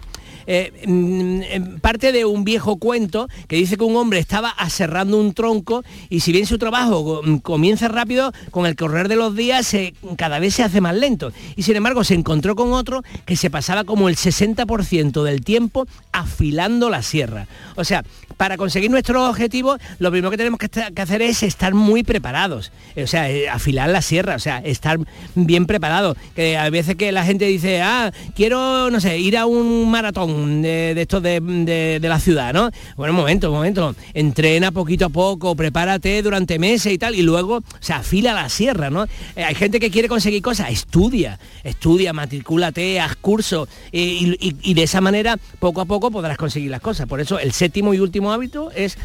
Eh, 0.50 0.72
mm, 0.88 1.42
em, 1.44 1.80
parte 1.80 2.14
de 2.14 2.24
un 2.24 2.46
viejo 2.46 2.78
cuento 2.78 3.28
que 3.50 3.58
dice 3.58 3.76
que 3.76 3.84
un 3.84 3.98
hombre 3.98 4.20
estaba 4.20 4.50
aserrando 4.50 5.20
un 5.20 5.34
tronco 5.34 5.84
y 6.10 6.22
si 6.22 6.32
bien 6.32 6.46
su 6.46 6.58
trabajo 6.58 7.22
mm, 7.24 7.38
comienza 7.40 7.90
rápido, 7.90 8.32
con 8.52 8.66
el 8.66 8.78
correr 8.78 9.10
de 9.10 9.18
los 9.18 9.36
días 9.36 9.76
cada 10.18 10.40
vez 10.40 10.56
se 10.56 10.64
hace 10.64 10.80
más 10.80 10.96
lento. 10.96 11.34
Y 11.58 11.64
sin 11.64 11.76
embargo 11.76 12.04
se 12.06 12.14
encontró 12.14 12.56
con 12.56 12.72
otro 12.72 13.04
que 13.26 13.36
se 13.36 13.50
pasaba 13.50 13.84
como 13.84 14.08
el 14.08 14.16
60% 14.16 15.24
del 15.24 15.44
tiempo 15.44 15.86
afilando 16.14 16.90
la 16.90 17.02
sierra. 17.02 17.48
O 17.76 17.84
sea, 17.84 18.04
para 18.38 18.56
conseguir 18.56 18.90
nuestros 18.90 19.28
objetivos, 19.30 19.80
lo 20.00 20.12
primero 20.12 20.32
que 20.32 20.38
tenemos 20.38 20.60
que, 20.60 20.70
que 20.70 21.02
hacer 21.02 21.22
es 21.22 21.44
estar 21.44 21.74
muy 21.74 22.04
preparados. 22.04 22.72
O 22.96 23.08
sea, 23.08 23.30
eh, 23.30 23.50
afilar 23.50 23.90
la 23.90 24.02
sierra, 24.02 24.36
o 24.36 24.40
sea, 24.40 24.60
estar 24.60 24.98
bien 25.36 25.66
preparados. 25.66 26.18
Que 26.36 26.58
a 26.58 26.70
veces 26.70 26.96
que 26.96 27.12
la 27.12 27.26
gente 27.26 27.46
dice, 27.46 27.82
ah, 27.82 28.12
quiero, 28.36 28.90
no 28.92 29.00
sé, 29.02 29.18
ir 29.18 29.38
a 29.38 29.46
un 29.46 29.90
maratón 29.90 30.37
de, 30.46 30.94
de 30.96 31.02
estos 31.02 31.22
de, 31.24 31.40
de- 31.40 32.08
la 32.08 32.20
ciudad, 32.20 32.54
¿no? 32.54 32.70
Bueno, 32.96 33.14
un 33.14 33.18
momento, 33.18 33.50
un 33.50 33.56
momento. 33.58 33.96
Entrena 34.14 34.72
poquito 34.72 35.06
a 35.06 35.10
poco, 35.10 35.56
prepárate 35.56 36.22
durante 36.22 36.58
meses 36.60 36.94
y 36.94 36.98
tal, 36.98 37.16
y 37.16 37.22
luego, 37.22 37.58
o 37.58 37.64
sea, 37.80 37.98
afila 37.98 38.34
la 38.34 38.48
sierra, 38.50 38.90
¿no? 38.90 39.04
Eh, 39.36 39.44
hay 39.44 39.56
gente 39.56 39.80
que 39.80 39.92
quiere 39.92 40.08
conseguir 40.08 40.42
cosas, 40.42 40.70
estudia, 40.72 41.40
estudia, 41.64 42.14
matricúlate, 42.14 43.00
haz 43.00 43.16
cursos, 43.18 43.68
y, 43.92 44.38
y- 44.40 44.56
y 44.62 44.74
de 44.74 44.84
esa 44.84 45.02
manera, 45.02 45.38
poco 45.60 45.82
a 45.82 45.86
poco 45.86 46.12
podrás 46.12 46.38
conseguir 46.38 46.72
las 46.72 46.82
cosas. 46.82 47.08
Por 47.08 47.20
eso, 47.20 47.40
el 47.40 47.52
séptimo 47.52 47.94
y 47.94 48.00
último 48.00 48.32
hábito 48.32 48.72
es 48.72 48.98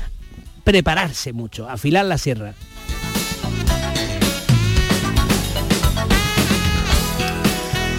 prepararse 0.64 1.32
mucho, 1.32 1.68
afilar 1.68 2.04
la 2.04 2.18
sierra. 2.18 2.54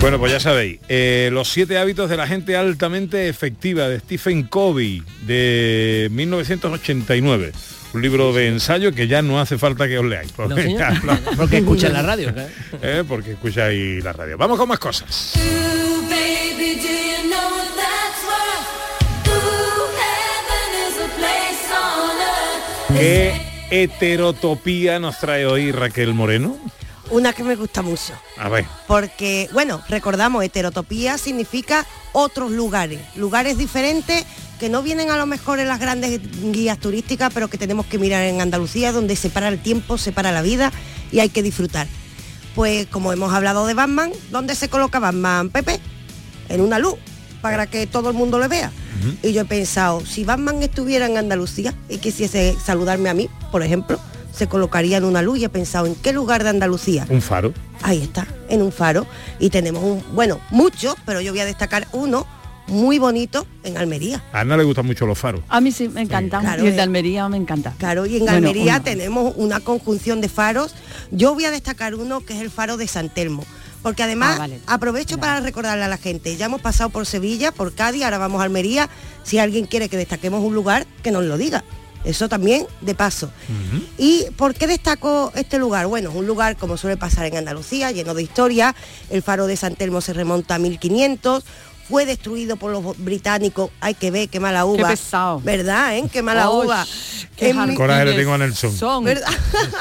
Bueno, 0.04 0.20
pues 0.20 0.34
ya 0.34 0.40
sabéis, 0.42 0.82
eh, 0.90 1.30
los 1.32 1.48
siete 1.48 1.78
hábitos 1.78 2.10
de 2.10 2.18
la 2.18 2.28
gente 2.28 2.58
altamente 2.58 3.30
efectiva 3.30 3.88
de 3.88 4.02
Stephen 4.02 4.44
Covey 4.44 5.02
de 5.26 6.10
1989. 6.12 7.54
Un 7.94 8.02
libro 8.02 8.34
de 8.34 8.50
ensayo 8.50 8.92
que 8.92 9.08
ya 9.08 9.22
no 9.22 9.40
hace 9.40 9.58
falta 9.58 9.88
que 9.88 9.98
os 9.98 10.04
leáis. 10.06 10.30
Porque, 10.34 10.74
No, 10.74 11.18
Porque 11.38 11.60
escuchan 11.60 11.94
la 11.94 12.02
radio, 12.02 12.34
claro. 12.34 12.50
Eh, 12.82 13.06
porque 13.08 13.32
escucháis 13.32 14.04
la 14.04 14.12
radio. 14.12 14.38
Vamos 14.38 14.60
con 14.60 14.68
más 14.68 14.80
cosas. 14.80 15.36
¿Qué 22.90 23.42
heterotopía 23.72 25.00
nos 25.00 25.18
trae 25.18 25.46
hoy 25.46 25.72
Raquel 25.72 26.14
Moreno? 26.14 26.58
Una 27.10 27.34
que 27.34 27.44
me 27.44 27.56
gusta 27.56 27.82
mucho. 27.82 28.14
A 28.38 28.50
ver. 28.50 28.66
Porque, 28.88 29.50
bueno, 29.54 29.82
recordamos, 29.90 30.44
heterotopía 30.44 31.18
significa 31.18 31.86
otros 32.14 32.52
lugares, 32.52 33.00
lugares 33.16 33.58
diferentes 33.58 34.26
que 34.60 34.70
no 34.70 34.82
vienen 34.82 35.10
a 35.10 35.18
lo 35.18 35.26
mejor 35.26 35.60
en 35.60 35.68
las 35.68 35.80
grandes 35.80 36.22
guías 36.52 36.80
turísticas, 36.80 37.32
pero 37.34 37.50
que 37.50 37.58
tenemos 37.58 37.86
que 37.86 37.98
mirar 37.98 38.24
en 38.24 38.40
Andalucía, 38.40 38.92
donde 38.92 39.16
se 39.16 39.30
para 39.30 39.50
el 39.50 39.62
tiempo, 39.62 39.98
se 39.98 40.12
para 40.12 40.32
la 40.32 40.42
vida 40.42 40.72
y 41.12 41.20
hay 41.20 41.30
que 41.30 41.44
disfrutar. 41.44 41.88
Pues 42.56 42.88
como 42.88 43.12
hemos 43.12 43.34
hablado 43.34 43.66
de 43.66 43.74
Batman, 43.74 44.12
¿dónde 44.32 44.56
se 44.56 44.70
coloca 44.70 45.00
Batman, 45.00 45.50
Pepe? 45.50 45.80
En 46.50 46.62
una 46.62 46.80
luz, 46.80 46.96
para 47.42 47.68
que 47.68 47.88
todo 47.88 48.10
el 48.10 48.16
mundo 48.16 48.40
le 48.40 48.48
vea. 48.48 48.72
Y 49.22 49.34
yo 49.34 49.42
he 49.42 49.46
pensado, 49.46 50.06
si 50.06 50.24
Batman 50.24 50.64
estuviera 50.64 51.08
en 51.08 51.18
Andalucía 51.18 51.74
y 51.90 51.98
quisiese 51.98 52.56
saludarme 52.64 53.10
a 53.10 53.14
mí, 53.14 53.30
por 53.52 53.64
ejemplo, 53.64 54.00
se 54.34 54.48
colocaría 54.48 54.98
en 54.98 55.04
una 55.06 55.22
luz 55.22 55.40
y 55.40 55.46
he 55.46 55.50
pensado, 55.50 55.86
¿en 55.86 55.96
qué 55.96 56.12
lugar 56.14 56.44
de 56.44 56.50
Andalucía? 56.50 57.06
Un 57.10 57.22
faro. 57.22 57.54
Ahí 57.82 58.02
está, 58.02 58.26
en 58.50 58.62
un 58.62 58.72
faro. 58.72 59.06
Y 59.40 59.50
tenemos 59.50 59.84
un, 59.84 60.04
bueno, 60.16 60.40
muchos, 60.50 60.96
pero 61.06 61.22
yo 61.22 61.32
voy 61.32 61.42
a 61.42 61.46
destacar 61.46 61.88
uno 61.92 62.26
muy 62.68 62.98
bonito 62.98 63.46
en 63.64 63.78
Almería. 63.78 64.24
A 64.32 64.40
Ana 64.40 64.56
le 64.58 64.64
gustan 64.64 64.86
mucho 64.86 65.06
los 65.06 65.20
faros. 65.20 65.42
A 65.50 65.60
mí 65.62 65.72
sí, 65.72 65.90
me 65.90 66.02
encanta. 66.02 66.40
Claro, 66.40 66.64
y 66.64 66.68
el 66.68 66.74
eh. 66.74 66.76
de 66.78 66.82
Almería 66.82 67.28
me 67.30 67.38
encanta. 67.38 67.74
Claro, 67.78 68.06
y 68.06 68.14
en 68.16 68.22
Bueno, 68.22 68.38
Almería 68.38 68.76
uno. 68.76 68.84
tenemos 68.84 69.34
una 69.36 69.60
conjunción 69.60 70.22
de 70.22 70.30
faros. 70.30 70.74
Yo 71.12 71.34
voy 71.34 71.46
a 71.46 71.52
destacar 71.52 71.94
uno 71.94 72.22
que 72.22 72.34
es 72.34 72.42
el 72.42 72.50
faro 72.50 72.78
de 72.78 72.88
San 72.88 73.10
Telmo. 73.10 73.44
Porque 73.82 74.02
además 74.02 74.36
Ah, 74.38 74.40
vale. 74.40 74.60
aprovecho 74.66 75.18
para 75.18 75.42
recordarle 75.42 75.84
a 75.84 75.90
la 75.90 75.98
gente, 75.98 76.38
ya 76.38 76.46
hemos 76.46 76.62
pasado 76.62 76.90
por 76.90 77.06
Sevilla, 77.06 77.52
por 77.52 77.74
Cádiz, 77.74 78.04
ahora 78.06 78.18
vamos 78.18 78.40
a 78.40 78.46
Almería. 78.46 78.90
Si 79.24 79.40
alguien 79.40 79.66
quiere 79.66 79.90
que 79.90 79.98
destaquemos 79.98 80.42
un 80.42 80.56
lugar, 80.56 80.88
que 81.04 81.12
nos 81.12 81.26
lo 81.26 81.38
diga. 81.38 81.66
Eso 82.04 82.28
también 82.30 82.66
de 82.82 82.96
paso. 82.96 83.30
¿Y 83.98 84.26
por 84.36 84.54
qué 84.54 84.68
destaco 84.68 85.32
este 85.36 85.58
lugar? 85.58 85.88
Bueno, 85.88 86.10
es 86.10 86.16
un 86.16 86.28
lugar 86.28 86.58
como 86.58 86.78
suele 86.78 86.98
pasar 86.98 87.26
en 87.26 87.38
Andalucía, 87.38 87.92
lleno 87.92 88.14
de 88.14 88.24
historia. 88.24 88.76
El 89.10 89.22
faro 89.24 89.48
de 89.48 89.56
San 89.56 89.76
Telmo 89.76 90.02
se 90.02 90.14
remonta 90.14 90.56
a 90.56 90.60
1500. 90.60 91.44
fue 91.90 92.06
destruido 92.06 92.56
por 92.56 92.72
los 92.72 92.98
británicos. 92.98 93.70
Hay 93.82 93.94
que 93.94 94.10
ver 94.10 94.30
qué 94.30 94.40
mala 94.40 94.66
uva. 94.66 94.88
pesado. 94.88 95.42
¿Verdad, 95.42 95.98
eh? 95.98 96.06
Qué 96.12 96.22
mala 96.22 96.50
Oh, 96.50 96.64
uva. 96.64 96.86
qué 97.36 97.50
En 97.50 97.76
Coraje 97.76 98.06
le 98.06 98.14
tengo 98.14 98.34
a 98.34 98.38
Nelson. 98.38 98.72
Son. 98.76 99.04
¿Verdad? 99.04 99.28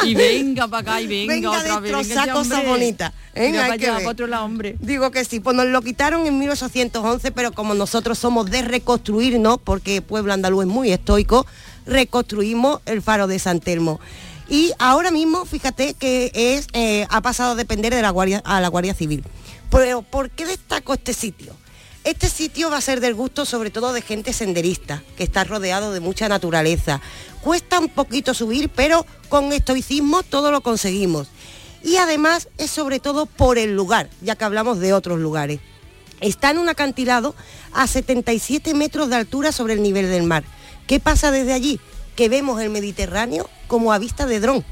Y 0.04 0.14
venga 0.16 0.66
para 0.66 0.80
acá 0.82 1.00
y 1.00 1.06
venga, 1.06 1.32
Venga 1.32 1.50
otra 1.50 1.78
vez. 1.80 2.08
venga, 2.08 2.32
cosas 2.32 2.52
hombre. 2.58 2.68
bonitas, 2.68 3.12
¿eh? 3.34 3.52
Para 3.54 3.78
que 3.78 3.84
allá, 3.84 3.94
ver. 3.94 4.02
para 4.02 4.10
otro 4.10 4.26
lado, 4.26 4.44
hombre. 4.44 4.76
Digo 4.80 5.12
que 5.12 5.24
sí, 5.24 5.38
pues 5.38 5.54
nos 5.56 5.66
lo 5.66 5.80
quitaron 5.80 6.26
en 6.26 6.36
1811, 6.40 7.30
pero 7.30 7.52
como 7.52 7.72
nosotros 7.74 8.18
somos 8.18 8.50
de 8.50 8.62
reconstruirnos, 8.62 9.58
porque 9.62 10.02
pueblo 10.02 10.32
andaluz 10.32 10.64
es 10.64 10.68
muy 10.70 10.90
estoico, 10.90 11.46
reconstruimos 11.87 12.80
el 12.87 13.03
faro 13.03 13.26
de 13.26 13.39
San 13.39 13.61
Telmo. 13.61 14.01
Y 14.49 14.72
ahora 14.78 15.11
mismo, 15.11 15.45
fíjate 15.45 15.95
que 15.95 16.30
es 16.35 16.66
eh, 16.72 17.07
ha 17.09 17.20
pasado 17.20 17.53
a 17.53 17.55
depender 17.55 17.95
de 17.95 18.03
la 18.03 18.11
Guardia, 18.11 18.43
a 18.45 18.61
la 18.61 18.68
Guardia 18.68 18.95
Civil. 18.95 19.24
Pero, 19.70 20.03
¿por 20.03 20.30
qué 20.30 20.45
destaco 20.45 20.93
este 20.93 21.14
sitio? 21.14 21.55
Este 22.05 22.28
sitio 22.28 22.68
va 22.68 22.78
a 22.78 22.80
ser 22.80 23.01
del 23.01 23.14
gusto 23.14 23.45
sobre 23.45 23.70
todo 23.70 23.93
de 23.93 24.03
gente 24.03 24.33
senderista, 24.33 25.03
que 25.16 25.22
está 25.22 25.45
rodeado 25.45 25.93
de 25.93 26.01
mucha 26.01 26.28
naturaleza. 26.28 27.01
Cuesta 27.41 27.78
un 27.78 27.89
poquito 27.89 28.35
subir, 28.35 28.68
pero 28.68 29.07
con 29.28 29.53
estoicismo 29.53 30.22
todo 30.22 30.51
lo 30.51 30.62
conseguimos. 30.62 31.28
Y 31.85 31.97
además 31.97 32.49
es 32.59 32.70
sobre 32.70 32.99
todo 33.01 33.26
por 33.26 33.57
el 33.57 33.76
lugar, 33.76 34.11
ya 34.20 34.35
que 34.35 34.45
hablamos 34.45 34.80
de 34.80 34.93
otros 34.93 35.20
lugares. 35.20 35.61
Está 36.20 36.51
en 36.51 36.59
un 36.59 36.68
acantilado 36.68 37.35
a 37.72 37.87
77 37.87 38.74
metros 38.74 39.09
de 39.09 39.16
altura 39.16 39.53
sobre 39.53 39.74
el 39.74 39.83
nivel 39.83 40.09
del 40.09 40.24
mar. 40.24 40.45
¿Qué 40.87 41.01
pasa 41.01 41.30
desde 41.30 41.53
allí? 41.53 41.80
Que 42.16 42.28
vemos 42.28 42.61
el 42.61 42.70
Mediterráneo 42.70 43.49
como 43.66 43.93
a 43.93 43.99
vista 43.99 44.26
de 44.26 44.41
dron, 44.41 44.64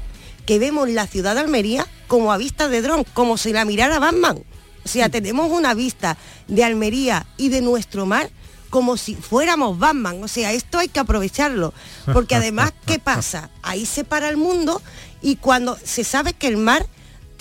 que 0.45 0.59
vemos 0.59 0.89
la 0.89 1.07
ciudad 1.07 1.35
de 1.35 1.41
Almería 1.41 1.87
como 2.07 2.31
a 2.31 2.37
vista 2.37 2.67
de 2.67 2.81
dron, 2.81 3.03
como 3.13 3.37
si 3.37 3.53
la 3.53 3.65
mirara 3.65 3.99
Batman. 3.99 4.43
O 4.83 4.87
sea, 4.87 5.09
tenemos 5.09 5.51
una 5.51 5.73
vista 5.73 6.17
de 6.47 6.63
Almería 6.63 7.25
y 7.37 7.49
de 7.49 7.61
nuestro 7.61 8.05
mar 8.05 8.29
como 8.69 8.97
si 8.97 9.15
fuéramos 9.15 9.77
Batman. 9.77 10.23
O 10.23 10.27
sea, 10.27 10.53
esto 10.53 10.79
hay 10.79 10.87
que 10.87 10.99
aprovecharlo. 10.99 11.73
Porque 12.11 12.35
además, 12.35 12.73
¿qué 12.85 12.97
pasa? 13.03 13.51
Ahí 13.61 13.85
se 13.85 14.03
para 14.03 14.29
el 14.29 14.37
mundo 14.37 14.81
y 15.21 15.35
cuando 15.35 15.77
se 15.83 16.03
sabe 16.03 16.33
que 16.33 16.47
el 16.47 16.57
mar 16.57 16.87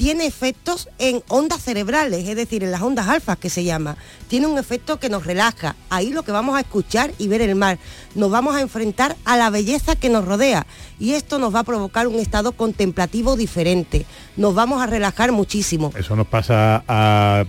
tiene 0.01 0.25
efectos 0.25 0.89
en 0.99 1.23
ondas 1.29 1.61
cerebrales, 1.63 2.27
es 2.27 2.35
decir, 2.35 2.65
en 2.65 2.71
las 2.71 2.81
ondas 2.81 3.07
alfas 3.07 3.37
que 3.37 3.51
se 3.51 3.65
llama. 3.65 3.99
Tiene 4.29 4.47
un 4.47 4.57
efecto 4.57 4.99
que 4.99 5.11
nos 5.11 5.27
relaja. 5.27 5.77
Ahí 5.91 6.11
lo 6.11 6.23
que 6.23 6.33
vamos 6.33 6.57
a 6.57 6.61
escuchar 6.61 7.13
y 7.19 7.29
ver 7.29 7.43
el 7.43 7.55
mar. 7.55 7.79
Nos 8.15 8.31
vamos 8.31 8.57
a 8.57 8.63
enfrentar 8.63 9.15
a 9.27 9.37
la 9.37 9.51
belleza 9.51 9.97
que 9.97 10.09
nos 10.09 10.25
rodea 10.25 10.67
y 10.99 11.13
esto 11.13 11.39
nos 11.39 11.55
va 11.55 11.59
a 11.59 11.65
provocar 11.65 12.07
un 12.07 12.15
estado 12.15 12.53
contemplativo 12.53 13.37
diferente. 13.37 14.07
Nos 14.39 14.55
vamos 14.55 14.81
a 14.81 14.87
relajar 14.87 15.33
muchísimo. 15.33 15.93
Eso 15.95 16.17
nos 16.17 16.27
pasa 16.29 16.83
a, 16.89 17.45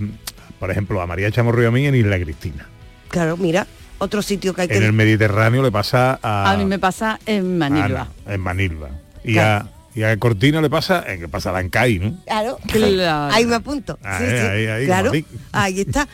por 0.60 0.72
ejemplo, 0.72 1.02
a 1.02 1.08
María 1.08 1.32
Chamorro 1.32 1.64
y 1.64 1.68
a 1.68 1.72
mí 1.72 1.86
en 1.88 1.96
Isla 1.96 2.20
Cristina. 2.20 2.68
Claro, 3.08 3.38
mira, 3.38 3.66
otro 3.98 4.22
sitio 4.22 4.54
que 4.54 4.64
hay 4.64 4.68
que... 4.68 4.76
En 4.76 4.84
el 4.84 4.92
Mediterráneo 4.92 5.64
le 5.64 5.72
pasa 5.72 6.20
a, 6.22 6.52
A 6.52 6.58
mí 6.58 6.66
me 6.66 6.80
pasa 6.80 7.18
en 7.26 7.58
Manilva. 7.58 8.10
Ana, 8.26 8.34
en 8.34 8.42
Manilva. 8.42 8.90
Y, 9.24 9.36
Claro. 9.36 9.70
a, 9.74 9.81
y 9.96 10.04
a 10.04 10.18
Cortina 10.18 10.62
le 10.62 10.70
pasa 10.70 11.04
en 11.08 11.20
que 11.22 11.28
pasa 11.28 11.50
a 11.50 11.54
Lancay, 11.54 12.00
¿no? 12.00 12.18
Claro, 12.26 12.58
Claro. 12.68 13.34
ahí 13.34 13.46
me 13.46 13.56
apunto. 13.56 14.00
Ahí, 14.04 14.26
Sí, 14.26 14.32
sí. 14.32 14.38
ahí, 14.38 14.66
ahí, 14.68 14.86
claro, 14.86 15.12
está. 15.14 16.08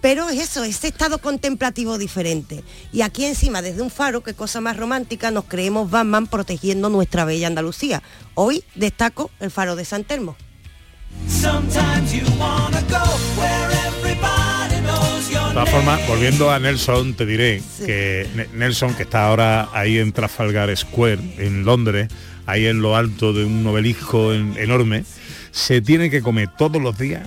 Pero 0.00 0.28
es 0.28 0.38
eso, 0.38 0.62
ese 0.64 0.88
estado 0.88 1.16
contemplativo 1.16 1.96
diferente. 1.96 2.62
Y 2.92 3.00
aquí 3.00 3.24
encima, 3.24 3.62
desde 3.62 3.80
un 3.80 3.90
faro, 3.90 4.22
qué 4.22 4.34
cosa 4.34 4.60
más 4.60 4.76
romántica, 4.76 5.30
nos 5.30 5.44
creemos 5.44 5.90
Batman 5.90 6.26
protegiendo 6.26 6.90
nuestra 6.90 7.24
bella 7.24 7.46
Andalucía. 7.46 8.02
Hoy 8.34 8.64
destaco 8.74 9.30
el 9.40 9.50
faro 9.50 9.76
de 9.76 9.86
San 9.86 10.04
Telmo. 10.04 10.36
De 14.14 15.60
todas 15.60 15.70
formas, 15.70 16.06
volviendo 16.08 16.50
a 16.50 16.58
Nelson, 16.58 17.14
te 17.14 17.24
diré 17.26 17.62
que 17.86 18.26
Ne- 18.34 18.48
Nelson, 18.54 18.94
que 18.94 19.04
está 19.04 19.26
ahora 19.28 19.68
ahí 19.72 19.98
en 19.98 20.12
Trafalgar 20.12 20.76
Square, 20.76 21.20
en 21.38 21.64
Londres, 21.64 22.08
ahí 22.46 22.66
en 22.66 22.80
lo 22.82 22.96
alto 22.96 23.32
de 23.32 23.44
un 23.44 23.66
obelisco 23.66 24.32
en- 24.34 24.56
enorme, 24.58 25.04
se 25.50 25.80
tiene 25.80 26.10
que 26.10 26.20
comer 26.22 26.48
todos 26.58 26.80
los 26.82 26.98
días 26.98 27.26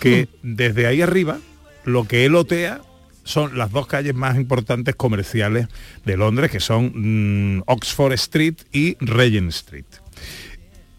que 0.00 0.28
desde 0.42 0.86
ahí 0.86 1.02
arriba 1.02 1.38
lo 1.84 2.04
que 2.08 2.24
él 2.24 2.34
otea 2.34 2.80
son 3.24 3.56
las 3.58 3.70
dos 3.70 3.86
calles 3.86 4.14
más 4.14 4.36
importantes 4.36 4.94
comerciales 4.96 5.68
de 6.04 6.16
Londres, 6.16 6.50
que 6.50 6.58
son 6.58 7.56
mm, 7.58 7.62
Oxford 7.66 8.12
Street 8.14 8.54
y 8.72 8.96
Regent 9.00 9.50
Street. 9.50 9.84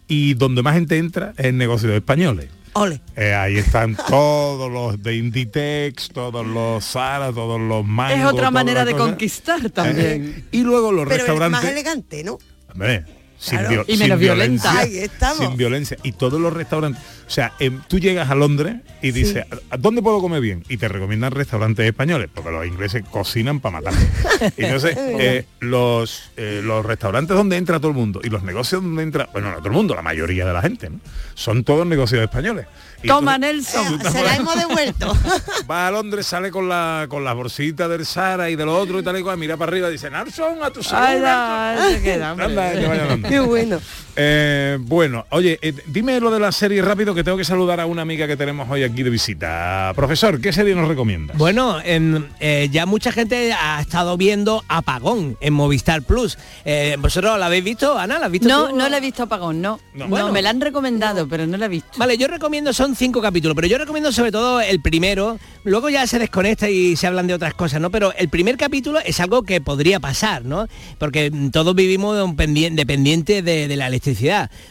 Y 0.07 0.33
donde 0.35 0.61
más 0.61 0.75
gente 0.75 0.97
entra 0.97 1.33
es 1.37 1.45
en 1.45 1.57
negocios 1.57 1.93
españoles. 1.93 2.49
Ole. 2.73 3.01
Eh, 3.17 3.33
ahí 3.33 3.57
están 3.57 3.95
todos 4.07 4.71
los 4.71 5.01
de 5.01 5.15
Inditex, 5.17 6.09
todos 6.09 6.45
los 6.45 6.85
Zara, 6.85 7.33
todos 7.33 7.59
los 7.59 7.85
Mango. 7.85 8.15
Es 8.15 8.25
otra 8.25 8.49
manera 8.51 8.85
de 8.85 8.93
cosa. 8.93 9.05
conquistar 9.05 9.69
también. 9.71 10.35
Eh, 10.37 10.43
y 10.51 10.61
luego 10.63 10.91
los 10.91 11.05
Pero 11.07 11.15
es 11.15 11.27
más 11.27 11.27
restaurantes. 11.37 11.69
elegante, 11.71 12.23
¿no? 12.23 12.37
Hombre, 12.71 13.03
Claro. 13.49 13.69
viol- 13.69 13.85
Y 13.87 13.97
menos 13.97 14.07
sin 14.07 14.19
violenta. 14.19 14.71
violencia. 14.73 14.79
Ahí 14.79 14.97
estamos. 15.05 15.37
Sin 15.37 15.57
violencia. 15.57 15.97
Y 16.03 16.11
todos 16.11 16.39
los 16.39 16.53
restaurantes. 16.53 17.01
O 17.31 17.33
sea, 17.33 17.53
em, 17.59 17.79
tú 17.87 17.97
llegas 17.97 18.29
a 18.29 18.35
Londres 18.35 18.75
y 19.01 19.11
dices, 19.11 19.45
¿a 19.69 19.77
dónde 19.77 20.01
puedo 20.01 20.19
comer 20.19 20.41
bien? 20.41 20.65
Y 20.67 20.75
te 20.75 20.89
recomiendan 20.89 21.31
restaurantes 21.31 21.85
españoles, 21.85 22.29
porque 22.33 22.51
los 22.51 22.65
ingleses 22.65 23.03
cocinan 23.09 23.61
para 23.61 23.79
matar. 23.79 23.93
Entonces, 24.57 24.97
eh, 24.97 25.45
los, 25.61 26.23
eh, 26.35 26.59
los 26.61 26.85
restaurantes 26.85 27.37
donde 27.37 27.55
entra 27.55 27.79
todo 27.79 27.91
el 27.91 27.95
mundo 27.97 28.19
y 28.21 28.27
los 28.27 28.43
negocios 28.43 28.83
donde 28.83 29.03
entra, 29.03 29.29
bueno, 29.31 29.49
no 29.49 29.57
todo 29.59 29.67
el 29.67 29.73
mundo, 29.73 29.95
la 29.95 30.01
mayoría 30.01 30.45
de 30.45 30.51
la 30.51 30.61
gente, 30.61 30.89
¿no? 30.89 30.99
Son 31.33 31.63
todos 31.63 31.87
negocios 31.87 32.21
españoles. 32.21 32.65
Y 33.01 33.07
Toma, 33.07 33.35
tú- 33.35 33.41
Nelson. 33.41 33.97
tú 33.99 34.11
Se 34.11 34.21
la 34.23 34.35
hemos 34.35 34.55
devuelto. 34.55 35.17
va 35.71 35.87
a 35.87 35.91
Londres, 35.91 36.27
sale 36.27 36.51
con 36.51 36.67
la 36.67 37.07
con 37.09 37.23
las 37.23 37.33
bolsitas 37.33 37.89
del 37.89 38.05
Sara 38.05 38.49
y 38.49 38.55
de 38.57 38.65
lo 38.65 38.77
otro 38.77 38.99
y 38.99 39.03
tal 39.03 39.17
y 39.17 39.23
cual, 39.23 39.37
mira 39.37 39.55
para 39.55 39.71
arriba 39.71 39.87
y 39.87 39.93
dice, 39.93 40.11
Nelson, 40.11 40.61
a 40.61 40.69
tu 40.69 40.83
salud. 40.83 41.07
Ay, 41.07 41.19
no, 41.21 41.73
Nelson". 41.81 41.93
se 41.97 42.03
queda, 42.03 42.31
hombre. 42.33 42.45
Anda, 42.47 42.73
que 42.73 42.87
vaya 42.87 43.01
andando. 43.03 43.29
Qué 43.29 43.39
bueno. 43.39 43.79
Eh, 44.23 44.77
bueno, 44.79 45.25
oye, 45.31 45.57
eh, 45.63 45.73
dime 45.87 46.19
lo 46.19 46.29
de 46.29 46.39
la 46.39 46.51
serie 46.51 46.79
rápido 46.83 47.15
que 47.15 47.23
tengo 47.23 47.37
que 47.39 47.43
saludar 47.43 47.79
a 47.79 47.87
una 47.87 48.03
amiga 48.03 48.27
que 48.27 48.37
tenemos 48.37 48.69
hoy 48.69 48.83
aquí 48.83 49.01
de 49.01 49.09
visita. 49.09 49.91
Profesor, 49.95 50.39
¿qué 50.39 50.53
serie 50.53 50.75
nos 50.75 50.87
recomiendas? 50.87 51.35
Bueno, 51.37 51.79
em, 51.83 52.27
eh, 52.39 52.69
ya 52.71 52.85
mucha 52.85 53.11
gente 53.11 53.51
ha 53.51 53.81
estado 53.81 54.17
viendo 54.17 54.63
Apagón 54.67 55.37
en 55.41 55.53
Movistar 55.53 56.03
Plus. 56.03 56.37
Eh, 56.65 56.97
¿Vosotros 56.99 57.39
la 57.39 57.47
habéis 57.47 57.63
visto, 57.63 57.97
Ana? 57.97 58.19
¿La 58.19 58.27
has 58.27 58.31
visto 58.31 58.47
No, 58.47 58.67
tú? 58.69 58.75
no 58.75 58.89
la 58.89 58.97
he 58.97 59.01
visto 59.01 59.23
apagón, 59.23 59.59
no. 59.59 59.79
No. 59.95 60.05
No, 60.05 60.07
Bueno. 60.09 60.31
me 60.31 60.43
la 60.43 60.51
han 60.51 60.61
recomendado, 60.61 61.27
pero 61.27 61.47
no 61.47 61.57
la 61.57 61.65
he 61.65 61.69
visto. 61.69 61.97
Vale, 61.97 62.15
yo 62.15 62.27
recomiendo, 62.27 62.73
son 62.73 62.95
cinco 62.95 63.23
capítulos, 63.23 63.55
pero 63.55 63.67
yo 63.67 63.79
recomiendo 63.79 64.11
sobre 64.11 64.31
todo 64.31 64.61
el 64.61 64.81
primero, 64.81 65.39
luego 65.63 65.89
ya 65.89 66.05
se 66.05 66.19
desconecta 66.19 66.69
y 66.69 66.95
se 66.95 67.07
hablan 67.07 67.25
de 67.25 67.33
otras 67.33 67.55
cosas, 67.55 67.81
¿no? 67.81 67.89
Pero 67.89 68.13
el 68.15 68.29
primer 68.29 68.55
capítulo 68.57 68.99
es 69.03 69.19
algo 69.19 69.41
que 69.41 69.61
podría 69.61 69.99
pasar, 69.99 70.45
¿no? 70.45 70.67
Porque 70.99 71.31
mm, 71.31 71.49
todos 71.49 71.73
vivimos 71.73 72.15
de 72.15 72.21
un 72.21 72.35
de, 72.35 73.41
de 73.67 73.75
la 73.75 73.87
electricidad. 73.87 74.10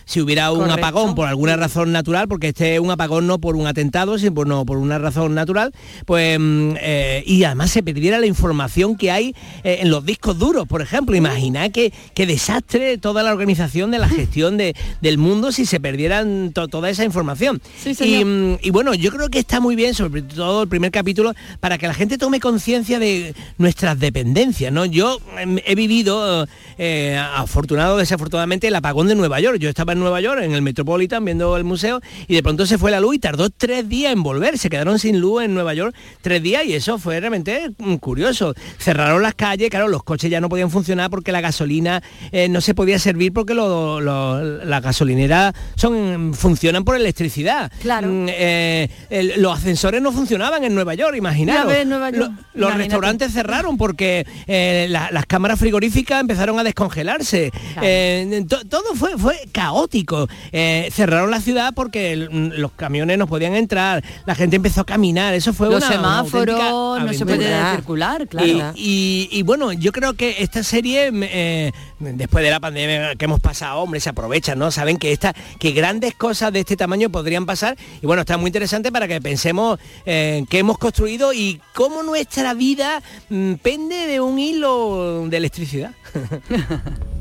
Si 0.05 0.21
hubiera 0.21 0.51
un 0.53 0.61
Correcto. 0.61 0.79
apagón 0.87 1.15
por 1.15 1.29
alguna 1.29 1.57
razón 1.57 1.93
natural, 1.93 2.29
porque 2.29 2.49
este 2.49 2.75
es 2.75 2.81
un 2.81 2.91
apagón 2.91 3.27
no 3.27 3.39
por 3.39 3.57
un 3.57 3.67
atentado, 3.67 4.19
sino 4.19 4.35
por, 4.35 4.47
no, 4.47 4.65
por 4.65 4.79
una 4.79 4.99
razón 4.99 5.35
natural, 5.35 5.73
pues 6.07 6.39
mm, 6.39 6.75
eh, 6.81 7.23
y 7.27 7.45
además 7.45 7.71
se 7.71 7.83
perdiera 7.83 8.19
la 8.19 8.27
información 8.27 8.97
que 8.97 9.11
hay 9.11 9.35
eh, 9.65 9.79
en 9.81 9.91
los 9.91 10.05
discos 10.05 10.39
duros, 10.39 10.67
por 10.67 10.83
ejemplo. 10.83 11.15
Imaginad 11.17 11.71
qué, 11.71 11.93
qué 12.15 12.27
desastre 12.27 12.99
toda 12.99 13.23
la 13.23 13.33
organización 13.33 13.91
de 13.91 13.99
la 13.99 14.09
gestión 14.11 14.57
de- 14.57 14.75
del 15.01 15.19
mundo 15.19 15.53
si 15.53 15.67
se 15.67 15.81
perdieran 15.81 16.53
to- 16.53 16.69
toda 16.69 16.91
esa 16.91 17.05
información. 17.05 17.61
Sí, 17.83 17.91
y, 17.91 17.95
señor. 17.95 18.27
mm, 18.27 18.59
y 18.63 18.71
bueno, 18.71 18.95
yo 18.95 19.11
creo 19.11 19.29
que 19.29 19.39
está 19.39 19.61
muy 19.61 19.77
bien, 19.77 19.95
sobre 19.95 20.23
todo 20.23 20.63
el 20.63 20.69
primer 20.69 20.91
capítulo, 20.91 21.33
para 21.61 21.79
que 21.79 21.87
la 21.87 21.95
gente 21.95 22.19
tome 22.19 22.41
conciencia 22.41 22.99
de 22.99 23.35
nuestras 23.59 23.99
dependencias. 23.99 24.73
¿no? 24.73 24.85
Yo 24.85 25.19
em, 25.39 25.59
he 25.65 25.75
vivido, 25.75 26.47
eh, 26.79 27.19
afortunado 27.37 27.95
o 27.95 27.99
desafortunadamente, 27.99 28.69
el 28.69 28.75
apagón 28.75 29.09
de 29.09 29.15
Nueva 29.21 29.41
York. 29.41 29.59
Yo 29.59 29.69
estaba 29.69 29.93
en 29.93 30.01
Nueva 30.01 30.21
York, 30.21 30.41
en 30.43 30.53
el 30.53 30.63
Metropolitan, 30.63 31.25
viendo 31.25 31.57
el 31.57 31.65
museo, 31.65 32.01
y 32.27 32.35
de 32.35 32.43
pronto 32.43 32.67
se 32.67 32.77
fue 32.79 32.91
la 32.91 33.01
luz 33.01 33.15
y 33.17 33.19
tardó 33.19 33.51
tres 33.51 33.89
días 33.89 34.13
en 34.13 34.23
volver. 34.23 34.59
Se 34.59 34.69
quedaron 34.69 34.99
sin 34.99 35.21
luz 35.21 35.43
en 35.45 35.55
Nueva 35.55 35.75
York 35.75 35.95
tres 36.23 36.43
días 36.43 36.65
y 36.65 36.75
eso 36.75 36.99
fue 36.99 37.21
realmente 37.21 37.71
mm, 37.79 37.95
curioso. 37.97 38.55
Cerraron 38.79 39.23
las 39.23 39.35
calles, 39.35 39.71
claro, 39.71 39.89
los 39.89 40.03
coches 40.03 40.31
ya 40.31 40.41
no 40.41 40.49
podían 40.49 40.71
funcionar 40.71 41.11
porque 41.11 41.33
la 41.33 41.41
gasolina 41.41 42.03
eh, 42.33 42.49
no 42.49 42.61
se 42.61 42.75
podía 42.75 42.99
servir 42.99 43.33
porque 43.33 43.55
lo- 43.55 44.01
lo- 44.01 44.43
las 44.65 44.83
gasolineras 44.83 45.55
son, 45.77 46.35
funcionan 46.35 46.85
por 46.85 46.97
electricidad. 46.97 47.71
Claro. 47.81 48.09
Mm, 48.09 48.27
eh, 48.31 48.89
el- 49.11 49.41
los 49.43 49.59
ascensores 49.59 50.03
no 50.03 50.13
funcionaban 50.13 50.65
en 50.65 50.75
Nueva 50.75 50.95
York, 50.95 51.15
imaginaros. 51.17 51.73
Ves, 51.73 51.87
Nueva 51.87 52.11
York. 52.11 52.33
Lo- 52.55 52.69
los 52.69 52.77
restaurantes 52.77 53.33
cerraron 53.33 53.77
porque 53.77 54.27
eh, 54.47 54.87
la- 54.89 55.11
las 55.11 55.27
cámaras 55.27 55.59
frigoríficas 55.59 56.21
empezaron 56.21 56.59
a 56.59 56.65
descongelarse. 56.65 57.51
Claro. 57.51 57.81
Eh, 57.83 58.45
to- 58.49 58.65
todo 58.69 58.95
fue, 58.95 59.10
fue 59.19 59.39
caótico. 59.53 60.29
Eh, 60.53 60.89
cerraron 60.93 61.31
la 61.31 61.41
ciudad 61.41 61.73
porque 61.75 61.91
que 61.91 62.13
el- 62.13 62.61
los 62.61 62.71
camiones 62.71 63.19
no 63.19 63.27
podían 63.27 63.57
entrar, 63.57 64.05
la 64.25 64.35
gente 64.37 64.55
empezó 64.55 64.83
a 64.83 64.87
caminar, 64.87 65.35
eso 65.35 65.53
fue 65.53 65.67
Los 65.69 65.79
una, 65.79 65.87
una 65.89 65.97
semáforos, 65.97 66.61
auténtica 66.61 67.05
no 67.05 67.13
se 67.13 67.27
puede 67.27 67.71
circular, 67.75 68.29
claro. 68.29 68.47
Y, 68.47 68.63
y- 68.77 69.29
y 69.33 69.43
bueno, 69.43 69.73
yo 69.73 69.91
creo 69.91 70.15
que 70.15 70.37
esta 70.39 70.63
serie, 70.63 71.11
eh, 71.13 71.73
después 71.99 72.45
de 72.45 72.51
la 72.53 72.61
pandemia 72.61 73.17
que 73.17 73.25
hemos 73.25 73.41
pasado, 73.41 73.81
hombre, 73.81 73.99
se 73.99 74.09
aprovechan, 74.11 74.57
¿no? 74.57 74.71
Saben 74.71 74.99
que 74.99 75.11
esta, 75.11 75.35
que 75.59 75.73
grandes 75.73 76.15
cosas 76.15 76.53
de 76.53 76.61
este 76.61 76.77
tamaño 76.77 77.11
podrían 77.11 77.45
pasar. 77.45 77.77
Y 78.01 78.07
bueno, 78.07 78.21
está 78.21 78.37
muy 78.39 78.47
interesante 78.49 78.93
para 78.93 79.09
que 79.09 79.21
pensemos 79.21 79.81
en 80.07 80.47
qué 80.47 80.61
hemos 80.61 80.79
construido 80.79 81.33
y 81.33 81.61
cómo 81.75 82.05
nuestra 82.05 82.55
vida 82.55 83.03
mm, 83.31 83.55
pende 83.55 84.07
de 84.07 84.21
un 84.21 84.39
hilo 84.39 85.27
de 85.29 85.37
electricidad. 85.37 85.91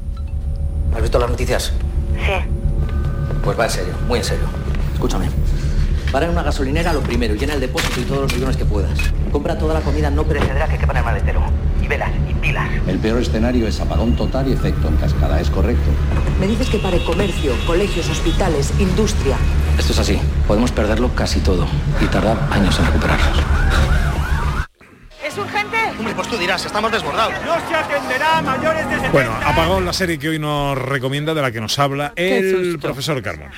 ¿Has 0.96 1.02
visto 1.02 1.20
las 1.20 1.30
noticias? 1.30 1.72
Sí. 2.16 3.40
Pues 3.44 3.60
va 3.60 3.66
en 3.66 3.72
serio, 3.72 3.94
muy 4.08 4.20
en 4.20 4.26
serio. 4.26 4.46
Escúchame. 4.94 5.30
Para 6.12 6.26
en 6.26 6.32
una 6.32 6.42
gasolinera 6.42 6.92
lo 6.92 7.02
primero, 7.02 7.36
llena 7.36 7.54
el 7.54 7.60
depósito 7.60 8.02
y 8.02 8.04
todos 8.04 8.24
los 8.24 8.34
millones 8.34 8.58
que 8.58 8.66
puedas. 8.66 8.98
Compra 9.32 9.58
toda 9.58 9.76
la 9.76 9.82
comida 9.82 10.10
no 10.10 10.24
perecedera 10.24 10.68
que 10.68 10.78
quepa 10.78 10.94
en 10.94 10.98
el 10.98 11.04
maletero. 11.04 11.42
Y 11.82 11.88
velas, 11.88 12.10
y 12.30 12.34
pilas. 12.34 12.68
El 12.88 12.98
peor 12.98 13.22
escenario 13.22 13.68
es 13.68 13.80
apagón 13.80 14.16
total 14.16 14.48
y 14.48 14.54
efecto 14.54 14.88
en 14.88 14.96
cascada, 14.96 15.40
¿es 15.40 15.50
correcto? 15.50 15.90
Me 16.40 16.48
dices 16.48 16.70
que 16.70 16.80
pare 16.80 17.04
comercio, 17.04 17.54
colegios, 17.68 18.10
hospitales, 18.10 18.74
industria. 18.80 19.38
Esto 19.78 19.94
es 19.94 20.00
así. 20.00 20.20
Podemos 20.48 20.72
perderlo 20.72 21.14
casi 21.14 21.40
todo 21.42 21.68
y 22.02 22.06
tardar 22.08 22.38
años 22.52 22.78
en 22.80 22.86
recuperarlo. 22.88 23.59
Hombre, 26.00 26.16
pues 26.16 26.30
tú 26.30 26.38
dirás, 26.38 26.66
estamos 26.66 26.89
desbordados. 26.93 27.34
No 27.45 27.56
se 27.68 27.76
atenderá 27.76 28.38
a 28.38 28.41
mayores 28.41 28.86
de 28.86 28.95
70 28.95 29.12
Bueno, 29.12 29.34
apagón 29.43 29.86
la 29.86 29.91
serie 29.91 30.18
que 30.18 30.30
hoy 30.30 30.39
nos 30.39 30.78
recomienda, 30.78 31.34
de 31.34 31.41
la 31.41 31.52
que 31.52 31.60
nos 31.60 31.78
habla 31.78 32.14
el 32.16 32.80
profesor 32.80 33.22
Carmona. 33.22 33.52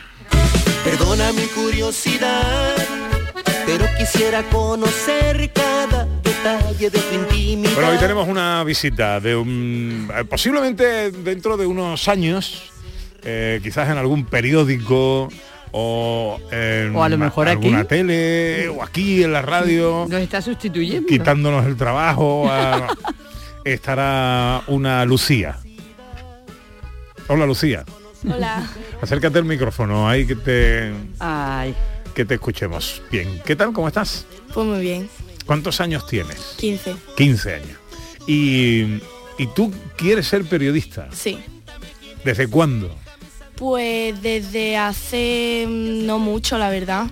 Perdona 0.84 1.32
mi 1.34 1.44
curiosidad, 1.44 2.76
pero 3.68 3.86
quisiera 3.96 4.42
conocer 4.50 5.52
cada 5.54 6.08
detalle 6.24 6.90
de 6.90 7.00
tu 7.00 7.14
intimidad. 7.14 7.74
Bueno, 7.76 7.90
hoy 7.90 7.98
tenemos 8.00 8.28
una 8.28 8.64
visita 8.64 9.20
de 9.20 9.36
un... 9.36 10.12
eh, 10.18 10.24
posiblemente 10.24 11.12
dentro 11.12 11.58
de 11.58 11.68
unos 11.68 12.08
años, 12.08 12.72
eh, 13.24 13.60
quizás 13.62 13.88
en 13.88 14.00
algún 14.00 14.26
periódico 14.26 15.30
o 15.72 16.40
en 16.52 16.96
O 16.96 17.04
a 17.04 17.10
lo 17.10 17.18
mejor 17.18 17.48
aquí. 17.48 17.68
alguna 17.68 17.84
tele 17.86 18.68
o 18.70 18.84
aquí 18.84 19.24
en 19.24 19.34
la 19.34 19.42
radio, 19.42 20.06
Nos 20.10 20.22
está 20.22 20.42
sustituyendo. 20.42 21.08
quitándonos 21.08 21.66
el 21.66 21.76
trabajo. 21.78 22.48
a- 22.52 22.88
estará 23.64 24.64
una 24.68 25.06
Lucía. 25.06 25.58
Hola 27.28 27.46
Lucía. 27.46 27.86
Hola. 28.28 28.68
Acércate 29.02 29.40
al 29.40 29.46
micrófono 29.46 30.08
ahí 30.10 30.26
que 30.28 30.36
te 30.36 30.92
Ay. 31.20 31.74
que 32.14 32.26
te 32.26 32.36
escuchemos. 32.36 33.02
Bien. 33.12 33.42
¿Qué 33.46 33.56
tal? 33.56 33.72
¿Cómo 33.74 33.88
estás? 33.88 34.26
Pues 34.54 34.66
muy 34.68 34.82
bien. 34.82 35.10
¿Cuántos 35.46 35.80
años 35.82 36.06
tienes? 36.08 36.56
15. 36.58 36.96
15 37.18 37.54
años. 37.56 37.78
Y, 38.28 39.00
y 39.38 39.48
tú 39.56 39.74
quieres 39.98 40.28
ser 40.28 40.44
periodista. 40.46 41.08
Sí. 41.12 41.40
¿Desde 42.24 42.48
cuándo? 42.48 42.94
Pues 43.62 44.20
desde 44.24 44.76
hace 44.76 45.68
mm, 45.68 46.08
no 46.08 46.18
mucho, 46.18 46.58
la 46.58 46.72
verdad. 46.72 47.12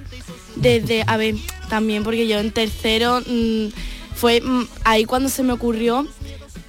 Desde, 0.56 1.04
a 1.06 1.16
ver, 1.16 1.36
también 1.70 2.04
porque 2.04 2.28
yo 2.28 2.40
en 2.40 2.50
tercero 2.50 3.22
mm, 3.22 3.68
fue 4.16 4.42
mm, 4.42 4.68
ahí 4.84 5.06
cuando 5.06 5.30
se 5.30 5.44
me 5.44 5.54
ocurrió 5.54 6.08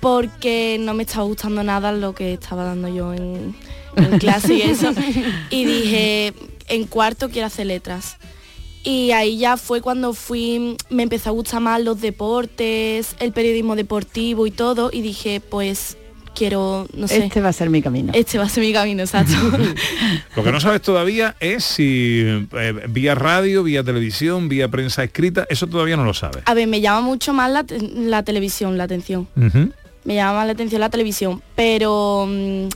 porque 0.00 0.76
no 0.78 0.92
me 0.92 1.04
estaba 1.04 1.24
gustando 1.24 1.64
nada 1.64 1.92
lo 1.92 2.14
que 2.14 2.34
estaba 2.34 2.64
dando 2.64 2.88
yo 2.88 3.14
en, 3.14 3.56
en 3.96 4.18
clase 4.18 4.52
y 4.52 4.60
eso. 4.60 4.92
Y 5.48 5.64
dije, 5.64 6.34
en 6.68 6.84
cuarto 6.84 7.30
quiero 7.30 7.46
hacer 7.46 7.64
letras. 7.64 8.18
Y 8.84 9.12
ahí 9.12 9.38
ya 9.38 9.56
fue 9.56 9.80
cuando 9.80 10.12
fui, 10.12 10.76
me 10.90 11.04
empezó 11.04 11.30
a 11.30 11.32
gustar 11.32 11.62
más 11.62 11.82
los 11.82 12.02
deportes, 12.02 13.16
el 13.18 13.32
periodismo 13.32 13.76
deportivo 13.76 14.46
y 14.46 14.50
todo. 14.50 14.90
Y 14.92 15.00
dije, 15.00 15.40
pues 15.40 15.96
quiero, 16.40 16.86
no 16.94 17.06
sé. 17.06 17.26
Este 17.26 17.42
va 17.42 17.50
a 17.50 17.52
ser 17.52 17.68
mi 17.68 17.82
camino. 17.82 18.12
Este 18.14 18.38
va 18.38 18.44
a 18.44 18.48
ser 18.48 18.64
mi 18.64 18.72
camino, 18.72 19.02
exacto. 19.02 19.34
Lo 20.36 20.42
que 20.42 20.50
no 20.50 20.58
sabes 20.58 20.80
todavía 20.80 21.36
es 21.38 21.62
si 21.64 22.22
eh, 22.52 22.74
vía 22.88 23.14
radio, 23.14 23.62
vía 23.62 23.84
televisión, 23.84 24.48
vía 24.48 24.66
prensa 24.68 25.04
escrita, 25.04 25.46
eso 25.50 25.66
todavía 25.66 25.98
no 25.98 26.04
lo 26.04 26.14
sabes. 26.14 26.42
A 26.46 26.54
ver, 26.54 26.66
me 26.66 26.80
llama 26.80 27.02
mucho 27.02 27.34
más 27.34 27.50
la, 27.50 27.64
te- 27.64 27.78
la 27.78 28.22
televisión, 28.22 28.78
la 28.78 28.84
atención. 28.84 29.28
Me 30.04 30.14
llama 30.14 30.38
más 30.38 30.46
la 30.46 30.52
atención 30.52 30.80
la 30.80 30.88
televisión. 30.88 31.42
Pero 31.54 32.24
mm, 32.26 32.68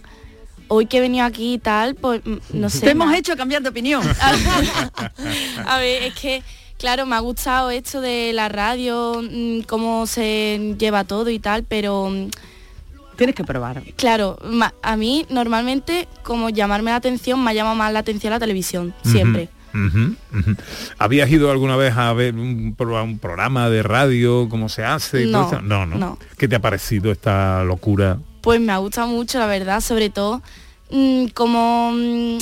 hoy 0.69 0.85
que 0.85 0.99
he 0.99 1.01
venido 1.01 1.25
aquí 1.25 1.55
y 1.55 1.59
tal, 1.59 1.95
pues 1.95 2.21
mm, 2.23 2.37
no 2.53 2.69
sé. 2.69 2.81
Te 2.81 2.91
hemos 2.91 3.15
hecho 3.15 3.35
cambiar 3.35 3.63
de 3.63 3.71
opinión. 3.71 4.03
A 5.67 5.79
ver, 5.79 6.03
es 6.03 6.15
que, 6.15 6.43
claro, 6.79 7.07
me 7.07 7.17
ha 7.17 7.21
gustado 7.21 7.71
esto 7.71 8.03
de 8.03 8.33
la 8.35 8.51
radio, 8.51 9.23
mm, 9.23 9.61
cómo 9.63 10.07
se 10.07 10.75
lleva 10.79 11.05
todo 11.05 11.31
y 11.31 11.39
tal, 11.39 11.65
pero... 11.65 12.13
Tienes 13.17 13.35
que 13.37 13.45
probar. 13.45 13.83
Claro, 13.97 14.39
ma- 14.45 14.75
a 14.83 14.97
mí 14.97 15.25
normalmente, 15.31 16.09
como 16.23 16.51
llamarme 16.51 16.91
la 16.91 16.97
atención, 16.97 17.43
me 17.43 17.55
llama 17.55 17.75
más 17.75 17.93
la 17.93 18.01
atención 18.01 18.33
la 18.33 18.41
televisión, 18.41 18.93
siempre. 19.05 19.49
Ujú. 19.75 20.15
¿Habías 20.99 21.29
ido 21.31 21.51
alguna 21.51 21.77
vez 21.77 21.97
a 21.97 22.13
ver 22.13 22.35
un, 22.35 22.77
un 22.79 23.19
programa 23.19 23.69
de 23.71 23.83
radio, 23.83 24.49
cómo 24.49 24.69
se 24.69 24.85
hace? 24.85 25.25
y 25.25 25.33
todo 25.33 25.43
No, 25.43 25.49
eso? 25.49 25.63
no, 25.63 25.87
no, 25.87 25.97
no. 25.99 26.19
¿Qué 26.39 26.47
te 26.47 26.55
ha 26.57 26.61
parecido 26.61 27.11
esta 27.11 27.65
locura? 27.65 28.19
Pues 28.41 28.61
me 28.61 28.73
ha 28.73 28.77
gustado 28.79 29.09
mucho, 29.09 29.39
la 29.41 29.47
verdad, 29.47 29.81
sobre 29.81 30.11
todo 30.11 30.43
mm, 30.91 31.27
como 31.35 31.91
mm, 31.93 32.39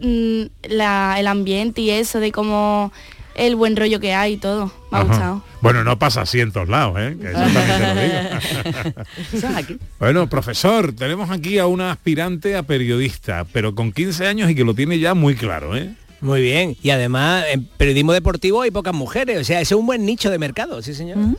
mm, 0.00 0.42
la- 0.70 1.16
el 1.18 1.26
ambiente 1.28 1.80
y 1.80 1.90
eso, 1.90 2.20
de 2.20 2.30
como 2.32 2.92
el 3.34 3.56
buen 3.56 3.76
rollo 3.76 3.98
que 4.00 4.12
hay 4.14 4.34
y 4.34 4.36
todo. 4.36 4.66
Me 4.90 4.98
ha 4.98 5.00
Ajá. 5.00 5.08
gustado. 5.08 5.42
Bueno, 5.60 5.82
no 5.84 5.98
pasa 5.98 6.22
así 6.22 6.40
en 6.40 6.52
todos 6.52 6.68
lados, 6.68 6.96
¿eh? 6.98 7.16
Que 7.20 7.28
eso 7.30 7.38
también 7.40 7.66
te 7.66 7.94
lo 7.94 9.62
digo. 9.62 9.78
Bueno, 9.98 10.28
profesor, 10.28 10.92
tenemos 10.92 11.30
aquí 11.30 11.58
a 11.58 11.66
una 11.66 11.90
aspirante 11.92 12.56
a 12.56 12.62
periodista, 12.62 13.44
pero 13.52 13.74
con 13.74 13.92
15 13.92 14.26
años 14.26 14.50
y 14.50 14.54
que 14.54 14.64
lo 14.64 14.74
tiene 14.74 14.98
ya 14.98 15.14
muy 15.14 15.34
claro, 15.34 15.76
¿eh? 15.76 15.94
Muy 16.20 16.40
bien. 16.40 16.76
Y 16.82 16.90
además, 16.90 17.44
en 17.52 17.64
periodismo 17.66 18.12
deportivo 18.12 18.62
hay 18.62 18.70
pocas 18.70 18.94
mujeres. 18.94 19.40
O 19.40 19.44
sea, 19.44 19.60
ese 19.60 19.74
es 19.74 19.78
un 19.78 19.86
buen 19.86 20.06
nicho 20.06 20.30
de 20.30 20.38
mercado, 20.38 20.80
sí 20.82 20.94
señor. 20.94 21.18
Mm. 21.18 21.34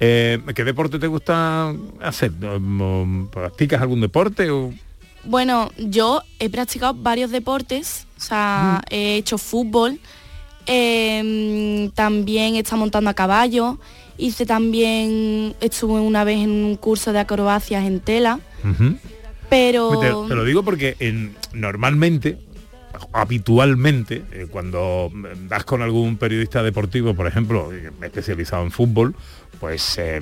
Eh, 0.00 0.40
¿Qué 0.54 0.64
deporte 0.64 0.98
te 0.98 1.06
gusta 1.06 1.72
hacer? 2.02 2.32
¿O- 2.44 3.28
¿Practicas 3.30 3.80
algún 3.80 4.00
deporte? 4.00 4.50
O... 4.50 4.72
Bueno, 5.24 5.70
yo 5.78 6.22
he 6.40 6.50
practicado 6.50 6.94
varios 6.94 7.30
deportes, 7.30 8.06
o 8.18 8.20
sea, 8.20 8.82
he 8.90 9.16
hecho 9.16 9.38
fútbol, 9.38 10.00
eh, 10.66 11.90
también 11.94 12.56
estado 12.56 12.78
montando 12.78 13.10
a 13.10 13.14
caballo, 13.14 13.78
hice 14.18 14.46
también, 14.46 15.54
estuve 15.60 16.00
una 16.00 16.24
vez 16.24 16.38
en 16.40 16.50
un 16.50 16.76
curso 16.76 17.12
de 17.12 17.18
acrobacias 17.20 17.84
en 17.84 18.00
tela, 18.00 18.38
pero... 19.48 19.98
Te, 20.00 20.28
te 20.28 20.34
lo 20.34 20.44
digo 20.44 20.62
porque 20.62 20.96
en- 21.00 21.34
normalmente, 21.52 22.38
habitualmente, 23.12 24.22
eh, 24.32 24.46
cuando 24.50 25.10
das 25.48 25.64
con 25.64 25.82
algún 25.82 26.16
periodista 26.16 26.62
deportivo, 26.62 27.14
por 27.14 27.26
ejemplo, 27.26 27.72
eh, 27.72 27.90
especializado 28.02 28.62
en 28.64 28.70
fútbol, 28.70 29.14
pues 29.60 29.96
eh, 29.98 30.20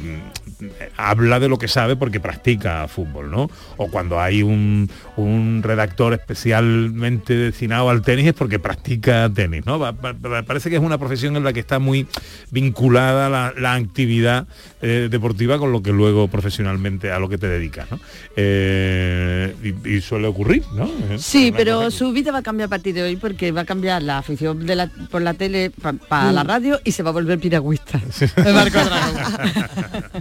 habla 0.97 1.41
de 1.41 1.49
lo 1.49 1.57
que 1.57 1.67
sabe 1.69 1.97
porque 1.97 2.21
practica 2.21 2.87
fútbol, 2.89 3.31
¿no? 3.31 3.51
O 3.79 3.91
cuando 3.91 4.21
hay 4.21 4.43
un, 4.43 4.91
un 5.17 5.63
redactor 5.65 6.13
especialmente 6.13 7.35
destinado 7.35 7.89
al 7.89 8.03
tenis 8.03 8.27
es 8.27 8.35
porque 8.35 8.59
practica 8.59 9.31
tenis, 9.35 9.65
¿no? 9.65 9.79
Va- 9.79 9.93
va- 9.93 10.13
va- 10.13 10.43
parece 10.43 10.69
que 10.69 10.77
es 10.77 10.83
una 10.83 10.99
profesión 10.99 11.37
en 11.37 11.45
la 11.45 11.53
que 11.55 11.61
está 11.61 11.79
muy 11.79 12.07
vinculada 12.51 13.31
la, 13.31 13.55
la 13.57 13.75
actividad 13.75 14.47
eh, 14.83 15.09
deportiva 15.11 15.59
con 15.59 15.73
lo 15.73 15.83
que 15.83 15.93
luego 15.93 16.29
profesionalmente 16.29 17.11
a 17.11 17.19
lo 17.19 17.29
que 17.29 17.39
te 17.39 17.47
dedicas, 17.49 17.91
¿no? 17.91 17.99
Eh, 18.37 19.55
y, 19.85 19.89
y 19.97 20.01
suele 20.01 20.27
ocurrir, 20.27 20.65
¿no? 20.75 20.91
Sí, 21.19 21.53
pero 21.57 21.91
su 21.91 22.13
vida 22.13 22.33
va 22.33 22.39
a 22.39 22.43
cambiar 22.43 22.67
a 22.67 22.71
partir 22.71 22.95
de 22.95 23.03
hoy 23.03 23.17
porque 23.17 23.53
va 23.53 23.63
a 23.63 23.65
cambiar 23.65 24.03
la 24.03 24.19
afición 24.19 24.67
de 24.67 24.77
la- 24.77 24.91
por 25.11 25.23
la 25.23 25.35
tele 25.35 25.71
para 26.09 26.31
Mm. 26.31 26.35
la 26.35 26.45
radio 26.45 26.81
y 26.85 26.93
se 26.93 27.03
va 27.03 27.11
a 27.11 27.13
volver 27.13 27.39
piragüista. 27.39 28.01
Marco 28.37 28.79
dragón. 28.85 29.20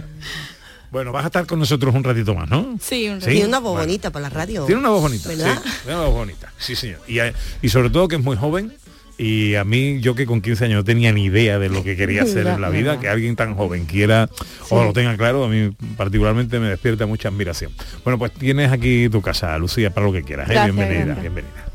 Bueno, 0.90 1.12
vas 1.12 1.22
a 1.22 1.26
estar 1.28 1.46
con 1.46 1.60
nosotros 1.60 1.94
un 1.94 2.02
ratito 2.02 2.34
más, 2.34 2.50
¿no? 2.50 2.76
Sí, 2.80 3.08
un 3.08 3.20
Tiene 3.20 3.44
una 3.46 3.60
voz 3.60 3.74
Bueno. 3.74 3.86
bonita 3.86 4.10
para 4.10 4.24
la 4.24 4.30
radio. 4.30 4.64
Tiene 4.64 4.80
una 4.80 4.88
voz 4.88 5.02
bonita, 5.02 5.28
¿Verdad? 5.28 5.60
sí, 5.62 5.70
tiene 5.84 5.96
una 5.98 6.06
voz 6.06 6.14
bonita, 6.14 6.52
sí 6.58 6.74
señor. 6.74 6.98
Y, 7.06 7.20
eh, 7.20 7.32
y 7.62 7.68
sobre 7.68 7.90
todo 7.90 8.08
que 8.08 8.16
es 8.16 8.22
muy 8.22 8.36
joven 8.36 8.72
y 9.16 9.54
a 9.54 9.64
mí, 9.64 10.00
yo 10.00 10.14
que 10.16 10.26
con 10.26 10.40
15 10.40 10.64
años 10.64 10.76
no 10.78 10.84
tenía 10.84 11.12
ni 11.12 11.26
idea 11.26 11.58
de 11.60 11.68
lo 11.68 11.84
que 11.84 11.94
quería 11.94 12.22
hacer 12.22 12.46
en 12.46 12.60
la 12.60 12.70
vida, 12.70 12.98
que 12.98 13.08
alguien 13.08 13.36
tan 13.36 13.54
joven 13.54 13.84
quiera 13.84 14.30
o 14.70 14.82
lo 14.82 14.92
tenga 14.92 15.16
claro, 15.16 15.44
a 15.44 15.48
mí 15.48 15.70
particularmente 15.96 16.58
me 16.58 16.68
despierta 16.70 17.06
mucha 17.06 17.28
admiración. 17.28 17.70
Bueno, 18.02 18.18
pues 18.18 18.32
tienes 18.32 18.72
aquí 18.72 19.08
tu 19.10 19.20
casa, 19.20 19.56
Lucía, 19.58 19.90
para 19.94 20.06
lo 20.06 20.12
que 20.12 20.22
quieras. 20.24 20.48
¿eh? 20.48 20.54
Gracias, 20.54 20.74
bienvenida, 20.74 21.04
gracias. 21.04 21.34
bienvenida. 21.34 21.66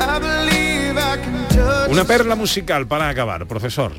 I 0.00 0.53
Una 1.88 2.04
perla 2.04 2.34
musical 2.34 2.86
para 2.86 3.08
acabar, 3.08 3.46
profesor. 3.46 3.92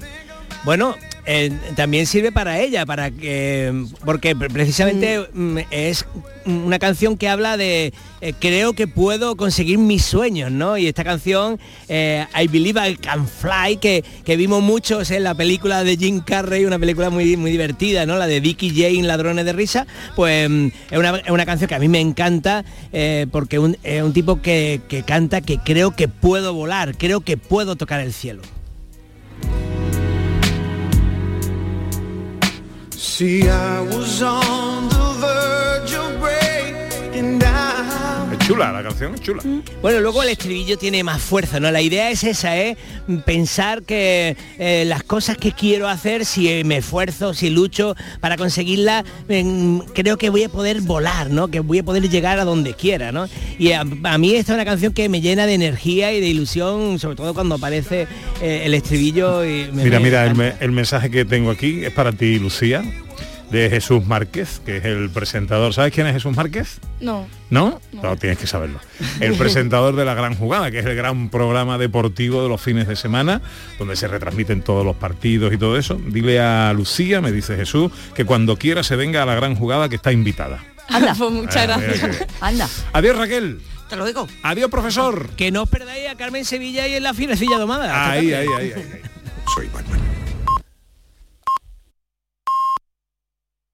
Bueno, 0.63 0.95
eh, 1.25 1.51
también 1.75 2.05
sirve 2.05 2.31
para 2.31 2.59
ella, 2.59 2.85
para 2.85 3.11
que 3.11 3.85
porque 4.03 4.35
precisamente 4.35 5.27
mm, 5.33 5.57
es 5.71 6.05
una 6.45 6.77
canción 6.77 7.17
que 7.17 7.27
habla 7.27 7.57
de 7.57 7.91
eh, 8.21 8.33
creo 8.39 8.73
que 8.73 8.87
puedo 8.87 9.35
conseguir 9.35 9.79
mis 9.79 10.05
sueños, 10.05 10.51
¿no? 10.51 10.77
Y 10.77 10.85
esta 10.87 11.03
canción, 11.03 11.59
eh, 11.87 12.25
I 12.39 12.47
Believe 12.47 12.89
I 12.91 12.95
Can 12.97 13.27
Fly, 13.27 13.77
que, 13.77 14.03
que 14.23 14.35
vimos 14.37 14.61
muchos 14.61 15.09
en 15.11 15.23
la 15.23 15.33
película 15.33 15.83
de 15.83 15.97
Jim 15.97 16.19
Carrey, 16.21 16.65
una 16.65 16.77
película 16.77 17.09
muy, 17.09 17.35
muy 17.37 17.49
divertida, 17.49 18.05
¿no? 18.05 18.17
La 18.17 18.27
de 18.27 18.39
Vicky 18.39 18.69
Jane, 18.69 19.03
Ladrones 19.03 19.45
de 19.45 19.53
Risa, 19.53 19.87
pues 20.15 20.47
mm, 20.49 20.67
es 20.91 20.97
una, 20.99 21.17
es 21.17 21.29
una 21.31 21.45
canción 21.45 21.67
que 21.67 21.75
a 21.75 21.79
mí 21.79 21.87
me 21.87 21.99
encanta 21.99 22.63
eh, 22.93 23.25
porque 23.31 23.57
un- 23.57 23.77
es 23.83 24.03
un 24.03 24.13
tipo 24.13 24.41
que, 24.41 24.81
que 24.87 25.01
canta 25.03 25.41
que 25.41 25.57
creo 25.57 25.95
que 25.95 26.07
puedo 26.07 26.53
volar, 26.53 26.95
creo 26.97 27.21
que 27.21 27.37
puedo 27.37 27.75
tocar 27.75 27.99
el 28.01 28.13
cielo. 28.13 28.43
See, 32.97 33.49
I 33.49 33.81
was 33.81 34.21
on 34.21 34.87
the 34.87 35.13
verge 35.19 35.93
of 35.95 36.19
breaking 36.19 37.39
down. 37.39 37.54
Es 38.45 38.49
chula, 38.51 38.71
la 38.71 38.83
canción 38.83 39.15
es 39.15 39.21
chula. 39.21 39.41
Bueno, 39.81 40.01
luego 40.01 40.21
el 40.21 40.29
estribillo 40.29 40.77
tiene 40.77 41.03
más 41.03 41.19
fuerza, 41.19 41.59
¿no? 41.59 41.71
La 41.71 41.81
idea 41.81 42.11
es 42.11 42.23
esa, 42.23 42.55
¿eh? 42.55 42.77
Pensar 43.25 43.81
que 43.81 44.37
eh, 44.59 44.83
las 44.85 45.01
cosas 45.01 45.35
que 45.37 45.51
quiero 45.51 45.87
hacer, 45.87 46.25
si 46.25 46.63
me 46.63 46.77
esfuerzo, 46.77 47.33
si 47.33 47.49
lucho 47.49 47.95
para 48.19 48.37
conseguirlas, 48.37 49.03
em, 49.29 49.79
creo 49.95 50.17
que 50.19 50.29
voy 50.29 50.43
a 50.43 50.49
poder 50.49 50.81
volar, 50.81 51.31
¿no? 51.31 51.47
Que 51.47 51.59
voy 51.59 51.79
a 51.79 51.83
poder 51.83 52.07
llegar 52.07 52.37
a 52.39 52.45
donde 52.45 52.75
quiera, 52.75 53.11
¿no? 53.11 53.27
Y 53.57 53.71
a, 53.71 53.81
a 53.81 54.17
mí 54.19 54.35
esta 54.35 54.51
es 54.53 54.55
una 54.57 54.65
canción 54.65 54.93
que 54.93 55.09
me 55.09 55.21
llena 55.21 55.47
de 55.47 55.55
energía 55.55 56.13
y 56.13 56.21
de 56.21 56.27
ilusión, 56.27 56.99
sobre 56.99 57.15
todo 57.15 57.33
cuando 57.33 57.55
aparece 57.55 58.07
eh, 58.43 58.61
el 58.65 58.75
estribillo. 58.75 59.43
Y 59.43 59.71
me- 59.73 59.85
Mira, 59.85 59.97
me 59.99 60.05
mira, 60.05 60.23
el, 60.23 60.31
encanta. 60.33 60.55
me- 60.59 60.65
el 60.65 60.71
mensaje 60.71 61.09
que 61.09 61.25
tengo 61.25 61.49
aquí 61.49 61.83
es 61.83 61.91
para 61.93 62.11
ti, 62.11 62.37
Lucía, 62.37 62.83
de 63.51 63.69
Jesús 63.69 64.05
Márquez, 64.05 64.61
que 64.65 64.77
es 64.77 64.85
el 64.85 65.09
presentador. 65.09 65.73
¿Sabes 65.73 65.93
quién 65.93 66.07
es 66.07 66.13
Jesús 66.13 66.35
Márquez? 66.35 66.79
No. 66.99 67.27
¿No? 67.49 67.79
No, 67.93 68.15
tienes 68.17 68.37
que 68.39 68.47
saberlo. 68.47 68.79
El 69.19 69.35
presentador 69.35 69.95
de 69.95 70.03
La 70.05 70.13
Gran 70.13 70.35
Jugada, 70.35 70.71
que 70.71 70.79
es 70.79 70.85
el 70.85 70.95
gran 70.95 71.29
programa 71.29 71.77
deportivo 71.77 72.41
de 72.43 72.49
los 72.49 72.59
fines 72.61 72.87
de 72.87 72.95
semana, 72.95 73.41
donde 73.79 73.95
se 73.95 74.07
retransmiten 74.07 74.61
todos 74.61 74.83
los 74.85 74.95
partidos 74.95 75.53
y 75.53 75.57
todo 75.57 75.77
eso. 75.77 75.99
Dile 76.07 76.39
a 76.39 76.73
Lucía, 76.73 77.21
me 77.21 77.31
dice 77.31 77.55
Jesús, 77.55 77.91
que 78.15 78.25
cuando 78.25 78.57
quiera 78.57 78.83
se 78.83 78.95
venga 78.95 79.23
a 79.23 79.25
La 79.25 79.35
Gran 79.35 79.55
Jugada, 79.55 79.87
que 79.89 79.95
está 79.95 80.11
invitada. 80.11 80.63
Anda, 80.89 81.15
pues 81.15 81.31
muchas 81.31 81.55
Ah, 81.57 81.65
gracias. 81.79 82.17
que- 82.17 82.27
Anda. 82.41 82.69
Adiós, 82.93 83.17
Raquel. 83.17 83.59
Hasta 83.83 83.95
luego. 83.97 84.27
Adiós, 84.41 84.69
profesor. 84.71 85.29
Que 85.37 85.51
no 85.51 85.63
os 85.63 85.69
perdáis 85.69 86.09
a 86.09 86.15
Carmen 86.15 86.43
Sevilla 86.45 86.87
y 86.87 86.95
en 86.95 87.03
la 87.03 87.13
firecilla 87.13 87.57
domada. 87.57 88.09
Ahí, 88.11 88.33
ahí, 88.33 88.47
ahí. 88.57 88.71
ahí. 88.75 89.01
Soy 89.53 89.67
Batman. 89.67 89.99